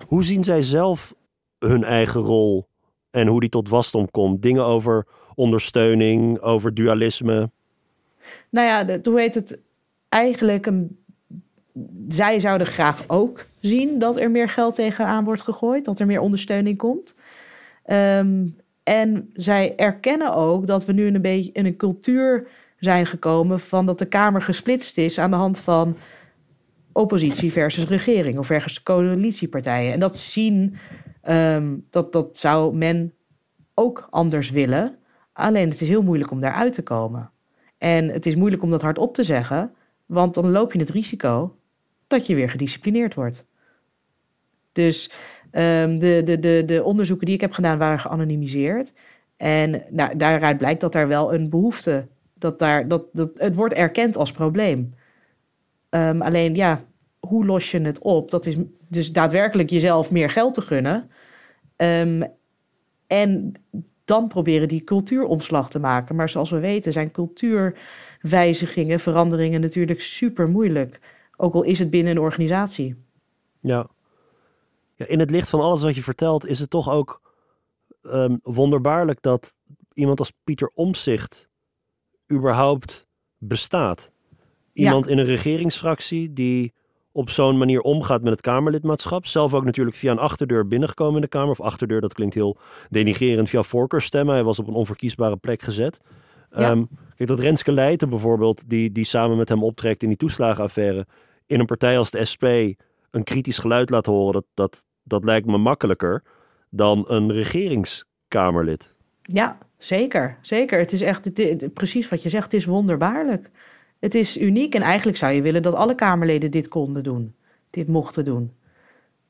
Hoe 0.07 0.23
zien 0.23 0.43
zij 0.43 0.61
zelf 0.61 1.15
hun 1.59 1.83
eigen 1.83 2.21
rol 2.21 2.67
en 3.11 3.27
hoe 3.27 3.39
die 3.39 3.49
tot 3.49 3.69
wasdom 3.69 4.11
komt? 4.11 4.41
Dingen 4.41 4.63
over 4.65 5.07
ondersteuning, 5.35 6.39
over 6.39 6.73
dualisme? 6.73 7.49
Nou 8.49 8.67
ja, 8.67 8.99
hoe 9.03 9.19
heet 9.19 9.35
het? 9.35 9.61
Eigenlijk, 10.09 10.65
een, 10.65 10.97
zij 12.07 12.39
zouden 12.39 12.67
graag 12.67 13.03
ook 13.07 13.45
zien 13.61 13.99
dat 13.99 14.17
er 14.17 14.31
meer 14.31 14.49
geld 14.49 14.75
tegenaan 14.75 15.23
wordt 15.23 15.41
gegooid, 15.41 15.85
dat 15.85 15.99
er 15.99 16.05
meer 16.05 16.19
ondersteuning 16.21 16.77
komt. 16.77 17.15
Um, 17.85 18.55
en 18.83 19.29
zij 19.33 19.75
erkennen 19.75 20.35
ook 20.35 20.65
dat 20.65 20.85
we 20.85 20.93
nu 20.93 21.05
in 21.05 21.15
een 21.15 21.21
beetje 21.21 21.51
in 21.51 21.65
een 21.65 21.75
cultuur 21.75 22.47
zijn 22.83 23.05
gekomen 23.05 23.59
van 23.59 23.85
dat 23.85 23.99
de 23.99 24.05
Kamer 24.05 24.41
gesplitst 24.41 24.97
is 24.97 25.19
aan 25.19 25.31
de 25.31 25.37
hand 25.37 25.59
van 25.59 25.97
oppositie 26.91 27.51
versus 27.51 27.87
regering 27.87 28.37
of 28.37 28.45
versus 28.45 28.83
coalitiepartijen. 28.83 29.93
En 29.93 29.99
dat 29.99 30.17
zien, 30.17 30.75
um, 31.29 31.87
dat, 31.89 32.11
dat 32.11 32.37
zou 32.37 32.75
men 32.75 33.13
ook 33.73 34.07
anders 34.09 34.49
willen. 34.49 34.97
Alleen 35.33 35.69
het 35.69 35.81
is 35.81 35.87
heel 35.87 36.03
moeilijk 36.03 36.31
om 36.31 36.41
daaruit 36.41 36.73
te 36.73 36.83
komen. 36.83 37.31
En 37.77 38.09
het 38.09 38.25
is 38.25 38.35
moeilijk 38.35 38.63
om 38.63 38.69
dat 38.69 38.81
hardop 38.81 39.13
te 39.13 39.23
zeggen, 39.23 39.73
want 40.05 40.33
dan 40.33 40.51
loop 40.51 40.73
je 40.73 40.79
het 40.79 40.89
risico 40.89 41.57
dat 42.07 42.27
je 42.27 42.35
weer 42.35 42.49
gedisciplineerd 42.49 43.13
wordt. 43.13 43.45
Dus 44.71 45.11
Um, 45.55 45.99
de, 45.99 46.21
de, 46.25 46.39
de, 46.39 46.63
de 46.65 46.83
onderzoeken 46.83 47.25
die 47.25 47.35
ik 47.35 47.41
heb 47.41 47.51
gedaan 47.51 47.77
waren 47.77 47.99
geanonimiseerd. 47.99 48.93
En 49.37 49.83
nou, 49.89 50.17
daaruit 50.17 50.57
blijkt 50.57 50.81
dat 50.81 50.91
daar 50.91 51.07
wel 51.07 51.33
een 51.33 51.49
behoefte, 51.49 52.07
dat 52.43 52.59
daar, 52.59 52.87
dat, 52.87 53.03
dat, 53.11 53.29
het 53.35 53.55
wordt 53.55 53.73
erkend 53.73 54.17
als 54.17 54.31
probleem. 54.31 54.93
Um, 55.89 56.21
alleen 56.21 56.55
ja, 56.55 56.85
hoe 57.19 57.45
los 57.45 57.71
je 57.71 57.81
het 57.81 57.99
op? 57.99 58.31
Dat 58.31 58.45
is 58.45 58.57
dus 58.87 59.11
daadwerkelijk 59.11 59.69
jezelf 59.69 60.11
meer 60.11 60.29
geld 60.29 60.53
te 60.53 60.61
gunnen. 60.61 61.09
Um, 61.75 62.23
en 63.07 63.51
dan 64.03 64.27
proberen 64.27 64.67
die 64.67 64.83
cultuuromslag 64.83 65.69
te 65.69 65.79
maken. 65.79 66.15
Maar 66.15 66.29
zoals 66.29 66.49
we 66.49 66.59
weten 66.59 66.93
zijn 66.93 67.11
cultuurwijzigingen, 67.11 68.99
veranderingen 68.99 69.61
natuurlijk 69.61 70.01
super 70.01 70.49
moeilijk. 70.49 70.99
Ook 71.37 71.53
al 71.53 71.63
is 71.63 71.79
het 71.79 71.89
binnen 71.89 72.15
een 72.15 72.21
organisatie. 72.21 72.95
Ja, 73.59 73.87
ja, 74.95 75.05
in 75.05 75.19
het 75.19 75.31
licht 75.31 75.49
van 75.49 75.59
alles 75.59 75.81
wat 75.81 75.95
je 75.95 76.03
vertelt, 76.03 76.45
is 76.47 76.59
het 76.59 76.69
toch 76.69 76.89
ook 76.89 77.21
um, 78.01 78.39
wonderbaarlijk 78.43 79.21
dat 79.21 79.55
iemand 79.93 80.19
als 80.19 80.33
Pieter 80.43 80.71
Omzicht 80.73 81.47
überhaupt 82.33 83.07
bestaat. 83.37 84.11
Iemand 84.73 85.05
ja. 85.05 85.11
in 85.11 85.17
een 85.17 85.25
regeringsfractie 85.25 86.33
die 86.33 86.73
op 87.11 87.29
zo'n 87.29 87.57
manier 87.57 87.81
omgaat 87.81 88.21
met 88.21 88.31
het 88.31 88.41
Kamerlidmaatschap. 88.41 89.25
Zelf 89.25 89.53
ook 89.53 89.63
natuurlijk 89.63 89.95
via 89.95 90.11
een 90.11 90.19
achterdeur 90.19 90.67
binnengekomen 90.67 91.15
in 91.15 91.21
de 91.21 91.27
Kamer. 91.27 91.49
Of 91.49 91.61
achterdeur, 91.61 92.01
dat 92.01 92.13
klinkt 92.13 92.33
heel 92.33 92.57
denigerend, 92.89 93.49
via 93.49 93.63
voorkeurstemmen. 93.63 94.33
Hij 94.33 94.43
was 94.43 94.59
op 94.59 94.67
een 94.67 94.73
onverkiesbare 94.73 95.37
plek 95.37 95.61
gezet. 95.61 95.99
Ja. 96.51 96.57
Ehm, 96.57 96.83
kijk, 97.15 97.29
dat 97.29 97.39
Renske 97.39 97.71
Leijten 97.71 98.09
bijvoorbeeld, 98.09 98.69
die, 98.69 98.91
die 98.91 99.03
samen 99.03 99.37
met 99.37 99.49
hem 99.49 99.63
optrekt 99.63 100.03
in 100.03 100.09
die 100.09 100.17
toeslagenaffaire, 100.17 101.07
in 101.45 101.59
een 101.59 101.65
partij 101.65 101.97
als 101.97 102.11
de 102.11 102.25
SP 102.31 102.45
een 103.11 103.23
kritisch 103.23 103.57
geluid 103.57 103.89
laat 103.89 104.05
horen, 104.05 104.33
dat, 104.33 104.45
dat, 104.53 104.85
dat 105.03 105.23
lijkt 105.23 105.47
me 105.47 105.57
makkelijker 105.57 106.23
dan 106.69 107.03
een 107.07 107.31
regeringskamerlid. 107.31 108.93
Ja, 109.21 109.57
zeker. 109.83 110.37
Zeker. 110.41 110.79
Het 110.79 110.91
is 110.91 111.01
echt 111.01 111.33
precies 111.73 112.09
wat 112.09 112.23
je 112.23 112.29
zegt. 112.29 112.43
Het 112.43 112.53
is 112.53 112.65
wonderbaarlijk. 112.65 113.49
Het 113.99 114.15
is 114.15 114.37
uniek. 114.37 114.75
En 114.75 114.81
eigenlijk 114.81 115.17
zou 115.17 115.33
je 115.33 115.41
willen 115.41 115.61
dat 115.61 115.73
alle 115.73 115.95
Kamerleden 115.95 116.51
dit 116.51 116.67
konden 116.67 117.03
doen. 117.03 117.35
Dit 117.69 117.87
mochten 117.87 118.25
doen. 118.25 118.53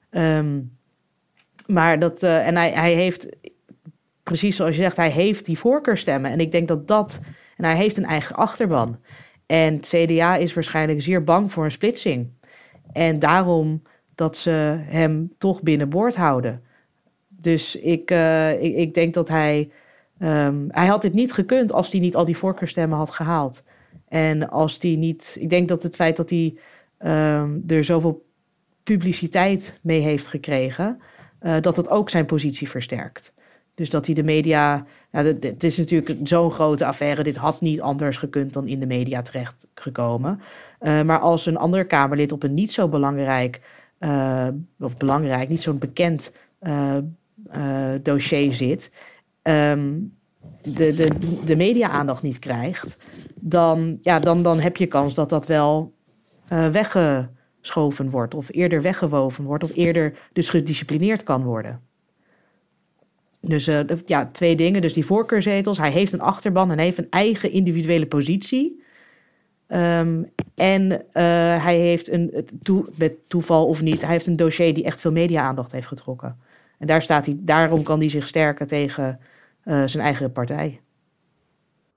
Ehm, 0.10 0.62
maar 1.68 2.00
dat. 2.00 2.24
eh, 2.24 2.48
en 2.48 2.56
hij, 2.56 2.72
hij 2.72 2.94
heeft. 2.94 3.30
Precies 4.24 4.56
zoals 4.56 4.76
je 4.76 4.82
zegt, 4.82 4.98
hij 4.98 5.10
heeft 5.12 5.46
die 5.46 5.58
voorkeurstemmen. 5.58 6.32
En 6.32 6.40
ik 6.40 6.52
denk 6.52 6.68
dat 6.68 6.88
dat. 6.88 7.20
En 7.58 7.66
hij 7.66 7.76
heeft 7.76 7.98
een 7.98 8.06
eigen 8.06 8.36
achterban. 8.36 9.00
En 9.46 9.76
het 9.76 9.88
CDA 9.88 10.36
is 10.36 10.54
waarschijnlijk 10.54 11.02
zeer 11.02 11.24
bang 11.24 11.52
voor 11.52 11.64
een 11.64 11.72
splitsing. 11.72 12.30
En 12.92 13.20
daarom 13.20 13.82
dat 14.16 14.38
ze 14.38 14.78
hem 14.80 15.34
toch 15.38 15.62
binnenboord 15.62 16.16
houden. 16.16 16.64
Dus 17.28 17.76
ik, 17.76 18.12
eh, 18.12 18.64
ik, 18.64 18.76
ik 18.76 18.94
denk 18.94 19.14
dat 19.14 19.28
hij. 19.28 19.72
Ehm, 20.24 20.66
hij 20.68 20.88
had 20.88 21.02
dit 21.02 21.14
niet 21.14 21.34
gekund 21.34 21.72
als 21.72 21.92
hij 21.92 22.02
niet 22.02 22.16
al 22.16 22.26
die 22.26 22.38
voorkeurstemmen 22.38 22.98
had 22.98 23.12
gehaald. 23.12 23.64
En 24.08 24.50
als 24.50 24.78
hij 24.82 24.96
niet. 24.96 25.38
Ik 25.40 25.50
denk 25.50 25.68
dat 25.68 25.84
het 25.84 25.96
feit 25.96 26.18
dat 26.18 26.30
hij 26.30 26.58
ehm, 26.98 27.58
er 27.68 27.84
zoveel 27.84 28.26
publiciteit 28.84 29.80
mee 29.82 30.02
heeft 30.02 30.28
gekregen. 30.28 31.00
eh, 31.40 31.62
dat 31.62 31.78
het 31.78 31.90
ook 31.90 32.10
zijn 32.10 32.26
positie 32.26 32.70
versterkt. 32.70 33.34
Dus 33.76 33.90
dat 33.90 34.06
hij 34.06 34.16
de 34.16 34.24
media. 34.24 34.86
Dit 35.40 35.64
is 35.64 35.78
natuurlijk 35.78 36.20
zo'n 36.24 36.52
grote 36.52 36.86
affaire. 36.86 37.24
Dit 37.24 37.36
had 37.38 37.62
niet 37.62 37.82
anders 37.82 38.18
gekund 38.18 38.54
dan 38.54 38.68
in 38.68 38.80
de 38.80 38.86
media 38.86 39.22
terechtgekomen. 39.22 40.40
Eh 40.80 41.02
maar 41.02 41.20
als 41.20 41.46
een 41.46 41.58
ander 41.58 41.86
Kamerlid 41.86 42.32
op 42.32 42.44
een 42.44 42.54
niet 42.54 42.72
zo 42.72 42.88
belangrijk. 42.88 43.62
eh, 44.00 44.48
of 44.80 44.98
belangrijk, 44.98 45.50
niet 45.50 45.62
zo'n 45.62 45.78
bekend 45.78 46.32
dossier 48.02 48.54
zit. 48.54 48.92
Ehm, 49.44 49.92
de, 50.62 50.94
de, 50.94 51.10
de 51.46 51.56
media-aandacht 51.56 52.22
niet 52.22 52.40
krijgt. 52.40 52.98
Dan, 53.36 53.98
ja, 54.02 54.20
dan, 54.20 54.44
dan 54.44 54.60
heb 54.60 54.78
je 54.78 54.88
kans 54.88 55.14
dat 55.14 55.30
dat 55.30 55.48
wel 55.48 55.94
eh, 56.48 56.68
weggeschoven 56.68 58.10
wordt. 58.10 58.34
Of 58.34 58.48
eerder 58.52 58.82
weggewoven 58.82 59.44
wordt. 59.44 59.64
Of 59.64 59.72
eerder 59.76 60.14
dus 60.34 60.50
gedisciplineerd 60.50 61.24
kan 61.24 61.44
worden. 61.44 61.82
Dus 63.40 63.68
eh, 63.68 63.80
ja, 64.06 64.26
twee 64.26 64.56
dingen. 64.56 64.82
Dus 64.82 64.94
die 64.94 65.06
voorkeurzetels. 65.06 65.78
Hij 65.78 65.92
heeft 65.92 66.14
een 66.14 66.22
achterban 66.22 66.72
en 66.72 66.80
heeft 66.80 66.98
een 66.98 67.10
eigen 67.10 67.52
individuele 67.52 68.08
positie. 68.08 68.82
Ehm, 69.68 70.24
en 70.56 70.92
eh, 71.12 71.24
hij 71.64 71.78
heeft 71.78 72.12
een, 72.12 72.48
toeval 73.28 73.68
of 73.68 73.82
niet, 73.82 74.02
hij 74.02 74.12
heeft 74.12 74.28
een 74.28 74.36
dossier 74.36 74.74
die 74.74 74.84
echt 74.84 75.00
veel 75.00 75.12
media-aandacht 75.12 75.72
heeft 75.72 75.88
getrokken. 75.88 76.40
En 76.78 76.88
daar 76.88 77.02
staat 77.02 77.26
hij, 77.26 77.36
daarom 77.40 77.84
kan 77.84 78.00
hij 78.00 78.10
zich 78.10 78.28
sterken 78.28 78.68
tegen 78.68 79.20
eh, 79.64 79.84
zijn 79.86 80.04
eigen 80.04 80.32
partij. 80.32 80.82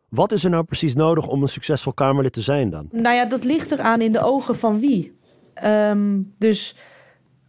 Wat 0.09 0.33
is 0.33 0.45
er 0.45 0.51
nou 0.51 0.65
precies 0.65 0.95
nodig 0.95 1.27
om 1.27 1.43
een 1.43 1.49
succesvol 1.49 1.93
Kamerlid 1.93 2.33
te 2.33 2.41
zijn 2.41 2.71
dan? 2.71 2.89
Nou 2.91 3.15
ja, 3.17 3.25
dat 3.25 3.45
ligt 3.45 3.73
eraan 3.73 4.01
in 4.01 4.13
de 4.13 4.23
ogen 4.23 4.57
van 4.57 4.81
wie. 4.81 5.19
Ehm, 5.55 6.21
dus 6.39 6.77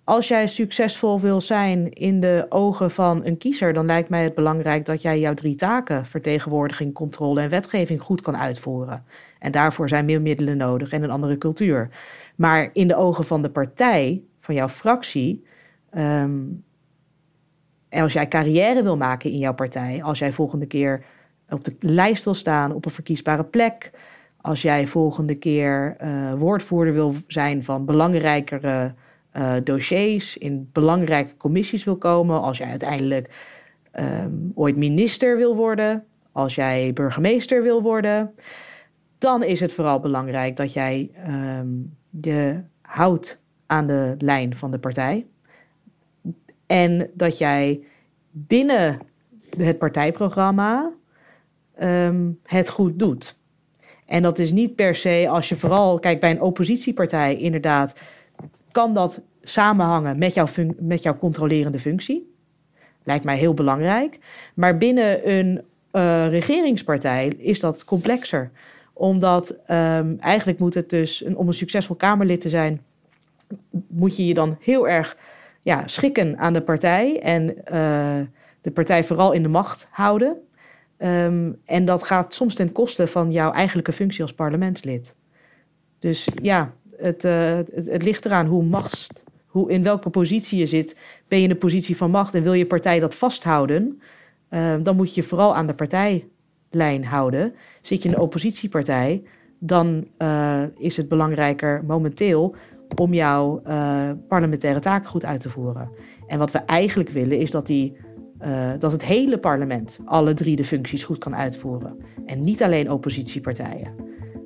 als 0.03 0.28
jij 0.28 0.47
succesvol 0.47 1.20
wil 1.20 1.41
zijn 1.41 1.93
in 1.93 2.20
de 2.20 2.45
ogen 2.49 2.91
van 2.91 3.26
een 3.26 3.38
kiezer, 3.38 3.74
dan 3.74 3.86
lijkt 3.86 4.09
mij 4.09 4.24
het 4.24 4.36
belangrijk 4.36 4.86
dat 4.86 5.01
jij 5.01 5.20
jouw 5.20 5.34
drie 5.34 5.55
taken, 5.55 6.05
vertegenwoordiging, 6.05 6.93
controle 6.93 7.41
en 7.41 7.49
wetgeving, 7.49 8.01
goed 8.01 8.22
kan 8.22 8.38
uitvoeren. 8.38 9.05
En 9.39 9.51
daarvoor 9.51 9.89
zijn 9.89 10.05
meer 10.05 10.22
middelen 10.22 10.57
nodig 10.57 10.91
en 10.91 11.03
een 11.03 11.09
andere 11.09 11.38
cultuur. 11.38 11.89
Maar 12.36 12.70
in 12.74 12.88
de 12.88 12.95
ogen 12.95 13.26
van 13.26 13.41
de 13.41 13.49
partij, 13.49 14.24
van 14.39 14.55
jouw 14.55 14.70
fractie, 14.70 15.43
ehm, 15.89 16.39
en 17.89 18.01
als 18.01 18.13
jij 18.13 18.27
carrière 18.27 18.83
wil 18.83 18.97
maken 18.97 19.31
in 19.31 19.38
jouw 19.38 19.53
partij, 19.53 20.03
als 20.03 20.19
jij 20.19 20.33
volgende 20.33 20.65
keer 20.65 21.05
op 21.49 21.63
de 21.63 21.75
lijst 21.79 22.23
wil 22.23 22.33
staan 22.33 22.73
op 22.73 22.85
een 22.85 22.91
verkiesbare 22.91 23.43
plek, 23.43 23.91
als 24.41 24.61
jij 24.61 24.88
volgende 24.88 25.35
keer 25.35 25.95
eh, 25.97 26.33
woordvoerder 26.33 26.93
wil 26.93 27.13
zijn 27.27 27.63
van 27.63 27.85
belangrijkere 27.85 28.93
eh, 29.31 29.53
dossiers, 29.63 30.38
in 30.38 30.69
belangrijke 30.71 31.38
commissies 31.38 31.83
wil 31.83 31.97
komen, 31.97 32.41
als 32.41 32.57
jij 32.57 32.69
uiteindelijk 32.69 33.29
ehm, 33.91 34.31
ooit 34.53 34.75
minister 34.75 35.38
wil 35.38 35.55
worden, 35.55 36.03
als 36.31 36.55
jij 36.55 36.93
burgemeester 36.93 37.63
wil 37.63 37.81
worden, 37.81 38.33
dan 39.17 39.43
is 39.43 39.59
het 39.59 39.73
vooral 39.73 39.99
belangrijk 39.99 40.55
dat 40.55 40.73
jij 40.73 41.11
ehm, 41.13 41.67
je 42.21 42.63
houdt 42.81 43.41
aan 43.65 43.88
de 43.88 44.15
lijn 44.17 44.55
van 44.55 44.71
de 44.71 44.79
partij. 44.79 45.27
En 46.68 47.09
dat 47.13 47.38
jij 47.38 47.84
binnen 48.32 48.99
het 49.57 49.78
partijprogramma 49.78 50.93
ehm, 51.76 52.30
het 52.43 52.70
goed 52.70 52.99
doet. 52.99 53.36
En 54.05 54.22
dat 54.22 54.39
is 54.39 54.51
niet 54.51 54.76
per 54.76 54.95
se 54.95 55.28
als 55.30 55.49
je 55.49 55.55
vooral, 55.55 55.99
kijk, 55.99 56.20
bij 56.20 56.32
een 56.32 56.41
oppositiepartij 56.41 57.38
inderdaad, 57.38 57.99
kan 58.72 58.93
dat 58.93 59.22
samenhangen 59.43 60.18
met 60.18 60.34
jouw, 60.34 60.47
met 60.80 61.03
jouw 61.03 61.18
controlerende 61.18 61.80
functie. 61.80 62.34
Lijkt 63.03 63.24
mij 63.24 63.38
heel 63.38 63.53
belangrijk. 63.53 64.20
Maar 64.53 64.78
binnen 64.78 65.38
een 65.38 65.61
eh, 65.91 66.28
regeringspartij 66.30 67.28
is 67.28 67.59
dat 67.59 67.84
complexer. 67.84 68.51
Omdat 68.93 69.55
ehm, 69.65 70.15
eigenlijk 70.20 70.59
moet 70.59 70.74
het 70.74 70.89
dus, 70.89 71.24
om 71.24 71.47
een 71.47 71.53
succesvol 71.53 71.95
Kamerlid 71.95 72.41
te 72.41 72.49
zijn, 72.49 72.82
moet 73.88 74.18
je 74.18 74.26
je 74.26 74.34
dan 74.34 74.57
heel 74.59 74.88
erg 74.88 75.18
ja, 75.68 75.88
schikken 75.88 76.38
aan 76.38 76.53
de 76.53 76.61
partij 76.61 77.20
en 77.20 77.65
eh, 77.65 78.20
de 78.61 78.72
partij 78.72 79.03
vooral 79.03 79.32
in 79.32 79.41
de 79.41 79.49
macht 79.49 79.88
houden. 79.91 80.38
Ehm, 80.97 81.51
en 81.65 81.86
dat 81.86 82.03
gaat 82.03 82.34
soms 82.34 82.55
ten 82.55 82.72
koste 82.72 83.07
van 83.07 83.32
jouw 83.32 83.51
eigenlijke 83.51 83.93
functie 83.93 84.22
als 84.22 84.34
parlementslid. 84.34 85.15
Dus 85.99 86.28
ja, 86.41 86.74
het, 86.97 87.24
eh, 87.26 87.55
het, 87.55 87.72
het 87.74 88.03
ligt 88.03 88.26
eraan 88.26 88.45
hoe 88.45 88.63
machts, 88.63 89.07
hoe, 89.45 89.72
in 89.72 89.84
welke 89.84 90.09
positie 90.09 90.59
je 90.59 90.65
zit. 90.65 90.97
Ben 91.28 91.39
je 91.39 91.45
in 91.45 91.51
een 91.51 91.57
positie 91.57 91.97
van 91.97 92.11
macht 92.11 92.34
en 92.34 92.43
wil 92.43 92.53
je 92.53 92.65
partij 92.65 92.99
dat 92.99 93.15
vasthouden, 93.15 94.01
Ehm, 94.49 94.84
dan 94.84 94.95
moet 94.95 95.13
je 95.13 95.22
je 95.22 95.28
vooral 95.28 95.55
aan 95.55 95.68
de 95.68 95.74
partijlijn 95.74 97.05
houden. 97.05 97.53
Zit 97.82 98.03
je 98.03 98.09
in 98.09 98.15
een 98.15 98.22
oppositiepartij, 98.22 99.24
dan 99.59 100.07
eh, 100.18 100.63
is 100.78 100.97
het 100.97 101.07
belangrijker 101.07 101.84
momenteel 101.88 102.55
om 102.95 103.13
jouw 103.13 103.61
eh, 103.63 104.09
parlementaire 104.27 104.79
taken 104.79 105.09
goed 105.09 105.25
uit 105.25 105.39
te 105.39 105.49
voeren. 105.49 105.89
En 106.27 106.39
wat 106.39 106.51
we 106.51 106.57
eigenlijk 106.59 107.09
willen 107.09 107.39
is 107.39 107.51
dat, 107.51 107.65
die, 107.65 107.97
eh, 108.38 108.71
dat 108.79 108.91
het 108.91 109.05
hele 109.05 109.38
parlement 109.38 109.99
alle 110.05 110.33
drie 110.33 110.55
de 110.55 110.63
functies 110.63 111.03
goed 111.03 111.17
kan 111.17 111.35
uitvoeren. 111.35 111.97
En 112.25 112.41
niet 112.41 112.63
alleen 112.63 112.91
oppositiepartijen. 112.91 113.95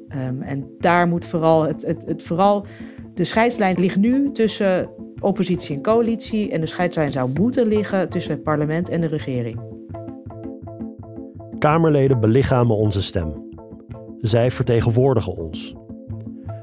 Ehm, 0.08 0.42
en 0.42 0.76
daar 0.80 1.08
moet 1.08 1.26
vooral 1.26 1.68
het, 1.68 1.82
het, 1.82 2.06
het 2.06 2.24
vooral. 2.24 2.66
De 3.14 3.24
scheidslijn 3.24 3.80
ligt 3.80 3.98
nu 3.98 4.32
tussen 4.32 4.90
oppositie 5.20 5.76
en 5.76 5.82
coalitie. 5.82 6.52
En 6.52 6.62
de 6.62 6.68
scheidslijn 6.68 7.12
zou 7.12 7.32
moeten 7.40 7.68
liggen 7.68 8.10
tussen 8.10 8.32
het 8.32 8.44
parlement 8.44 8.90
en 8.90 9.02
de 9.02 9.08
regering. 9.08 9.60
Kamerleden 11.60 12.20
belichamen 12.20 12.76
onze 12.76 13.02
stem. 13.02 13.50
Zij 14.22 14.52
vertegenwoordigen 14.52 15.38
ons. 15.38 15.76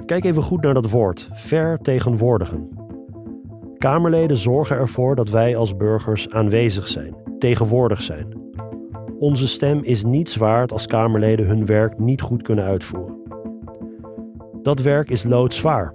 Kijk 0.09 0.25
even 0.25 0.43
goed 0.43 0.63
naar 0.63 0.75
dat 0.75 0.91
woord: 0.91 1.29
vertegenwoordigen. 1.33 2.69
Kamerleden 3.79 4.37
zorgen 4.37 4.77
ervoor 4.77 5.17
dat 5.17 5.31
wij 5.31 5.57
als 5.57 5.77
burgers 5.77 6.31
aanwezig 6.31 6.89
zijn, 6.89 7.15
tegenwoordig 7.39 8.03
zijn. 8.03 8.27
Onze 9.19 9.49
stem 9.49 9.81
is 9.83 10.05
niets 10.05 10.37
waard 10.37 10.73
als 10.73 10.87
Kamerleden 10.87 11.47
hun 11.47 11.67
werk 11.67 11.99
niet 11.99 12.21
goed 12.21 12.43
kunnen 12.43 12.65
uitvoeren. 12.65 13.17
Dat 14.63 14.81
werk 14.81 15.11
is 15.11 15.25
loodzwaar. 15.25 15.95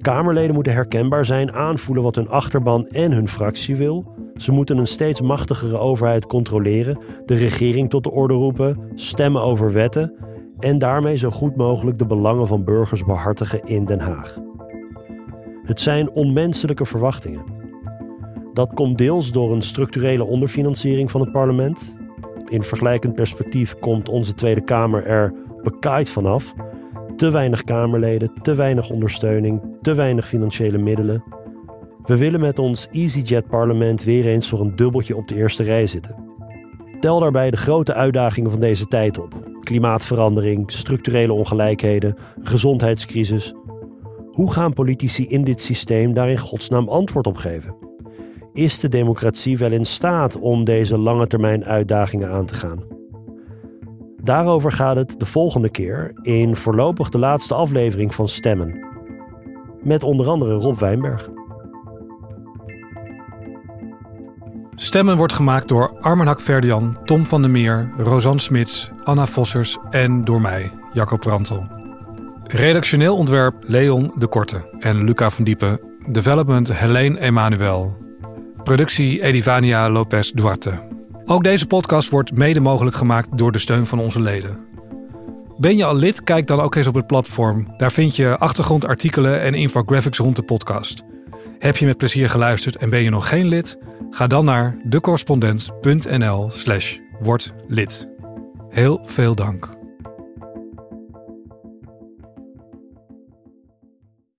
Kamerleden 0.00 0.54
moeten 0.54 0.72
herkenbaar 0.72 1.24
zijn, 1.24 1.52
aanvoelen 1.52 2.04
wat 2.04 2.14
hun 2.14 2.28
achterban 2.28 2.86
en 2.86 3.12
hun 3.12 3.28
fractie 3.28 3.76
wil. 3.76 4.14
Ze 4.34 4.52
moeten 4.52 4.78
een 4.78 4.86
steeds 4.86 5.20
machtigere 5.20 5.78
overheid 5.78 6.26
controleren, 6.26 6.98
de 7.26 7.34
regering 7.34 7.90
tot 7.90 8.04
de 8.04 8.10
orde 8.10 8.34
roepen, 8.34 8.80
stemmen 8.94 9.42
over 9.42 9.72
wetten 9.72 10.14
en 10.58 10.78
daarmee 10.78 11.16
zo 11.16 11.30
goed 11.30 11.56
mogelijk 11.56 11.98
de 11.98 12.06
belangen 12.06 12.46
van 12.46 12.64
burgers 12.64 13.04
behartigen 13.04 13.64
in 13.64 13.84
Den 13.84 14.00
Haag. 14.00 14.38
Het 15.62 15.80
zijn 15.80 16.10
onmenselijke 16.10 16.84
verwachtingen. 16.84 17.42
Dat 18.52 18.72
komt 18.74 18.98
deels 18.98 19.32
door 19.32 19.52
een 19.52 19.62
structurele 19.62 20.24
onderfinanciering 20.24 21.10
van 21.10 21.20
het 21.20 21.32
parlement. 21.32 21.96
In 22.48 22.62
vergelijkend 22.62 23.14
perspectief 23.14 23.78
komt 23.78 24.08
onze 24.08 24.34
Tweede 24.34 24.60
Kamer 24.64 25.06
er 25.06 25.34
bekaaid 25.62 26.10
vanaf. 26.10 26.54
Te 27.16 27.30
weinig 27.30 27.64
Kamerleden, 27.64 28.32
te 28.42 28.54
weinig 28.54 28.90
ondersteuning, 28.90 29.60
te 29.82 29.94
weinig 29.94 30.28
financiële 30.28 30.78
middelen. 30.78 31.24
We 32.04 32.16
willen 32.16 32.40
met 32.40 32.58
ons 32.58 32.88
EasyJet-parlement 32.90 34.04
weer 34.04 34.26
eens 34.26 34.48
voor 34.48 34.60
een 34.60 34.76
dubbeltje 34.76 35.16
op 35.16 35.28
de 35.28 35.34
eerste 35.34 35.62
rij 35.62 35.86
zitten. 35.86 36.14
Tel 37.00 37.20
daarbij 37.20 37.50
de 37.50 37.56
grote 37.56 37.94
uitdagingen 37.94 38.50
van 38.50 38.60
deze 38.60 38.86
tijd 38.86 39.18
op. 39.18 39.47
klimaatverandering, 39.68 40.72
structurele 40.72 41.32
ongelijkheden, 41.32 42.16
gezondheidscrisis. 42.42 43.54
Hoe 44.32 44.52
gaan 44.52 44.72
politici 44.72 45.26
in 45.26 45.44
dit 45.44 45.60
systeem 45.60 46.12
daar 46.12 46.30
in 46.30 46.38
godsnaam 46.38 46.88
antwoord 46.88 47.26
op 47.26 47.36
geven? 47.36 47.76
Is 48.52 48.80
de 48.80 48.88
democratie 48.88 49.58
wel 49.58 49.72
in 49.72 49.84
staat 49.84 50.38
om 50.38 50.64
deze 50.64 50.98
lange 50.98 51.26
termijn 51.26 51.64
uitdagingen 51.64 52.30
aan 52.30 52.46
te 52.46 52.54
gaan? 52.54 52.84
Daarover 54.22 54.72
gaat 54.72 54.96
het 54.96 55.14
de 55.18 55.26
volgende 55.26 55.70
keer 55.70 56.12
in 56.22 56.56
voorlopig 56.56 57.08
de 57.08 57.18
laatste 57.18 57.54
aflevering 57.54 58.14
van 58.14 58.28
Stemmen. 58.28 58.86
Met 59.82 60.02
onder 60.02 60.28
andere 60.28 60.54
Rob 60.54 60.78
Wijnberg. 60.78 61.30
Stemmen 64.80 65.16
wordt 65.16 65.32
gemaakt 65.32 65.68
door 65.68 65.96
Armen 66.00 66.26
Hakverdian, 66.26 66.98
Tom 67.04 67.26
van 67.26 67.42
der 67.42 67.50
Meer, 67.50 67.90
Rosanne 67.96 68.40
Smits, 68.40 68.90
Anna 69.04 69.26
Vossers 69.26 69.76
en 69.90 70.24
door 70.24 70.40
mij, 70.40 70.70
Jacob 70.92 71.24
Rantel. 71.24 71.66
Redactioneel 72.44 73.16
ontwerp 73.16 73.54
Leon 73.60 74.12
de 74.16 74.26
Korte 74.26 74.76
en 74.80 75.04
Luca 75.04 75.30
van 75.30 75.44
Diepen. 75.44 75.80
Development 76.08 76.72
Helene 76.72 77.20
Emanuel. 77.20 77.96
Productie 78.62 79.22
Edivania 79.22 79.90
Lopez 79.90 80.30
Duarte. 80.30 80.86
Ook 81.26 81.44
deze 81.44 81.66
podcast 81.66 82.10
wordt 82.10 82.36
mede 82.36 82.60
mogelijk 82.60 82.96
gemaakt 82.96 83.38
door 83.38 83.52
de 83.52 83.58
steun 83.58 83.86
van 83.86 83.98
onze 83.98 84.20
leden. 84.20 84.58
Ben 85.56 85.76
je 85.76 85.84
al 85.84 85.96
lid? 85.96 86.24
Kijk 86.24 86.46
dan 86.46 86.60
ook 86.60 86.74
eens 86.74 86.86
op 86.86 86.94
het 86.94 87.06
platform. 87.06 87.74
Daar 87.76 87.92
vind 87.92 88.16
je 88.16 88.38
achtergrondartikelen 88.38 89.40
en 89.40 89.54
infographics 89.54 90.18
rond 90.18 90.36
de 90.36 90.42
podcast. 90.42 91.04
Heb 91.58 91.76
je 91.76 91.86
met 91.86 91.96
plezier 91.96 92.30
geluisterd 92.30 92.76
en 92.76 92.90
ben 92.90 93.02
je 93.02 93.10
nog 93.10 93.28
geen 93.28 93.46
lid? 93.46 93.78
Ga 94.10 94.26
dan 94.26 94.44
naar 94.44 94.76
decorrespondent.nl 94.84 96.50
slash 96.50 96.96
word 97.20 97.54
lid. 97.66 98.08
Heel 98.70 99.00
veel 99.04 99.34
dank. 99.34 99.77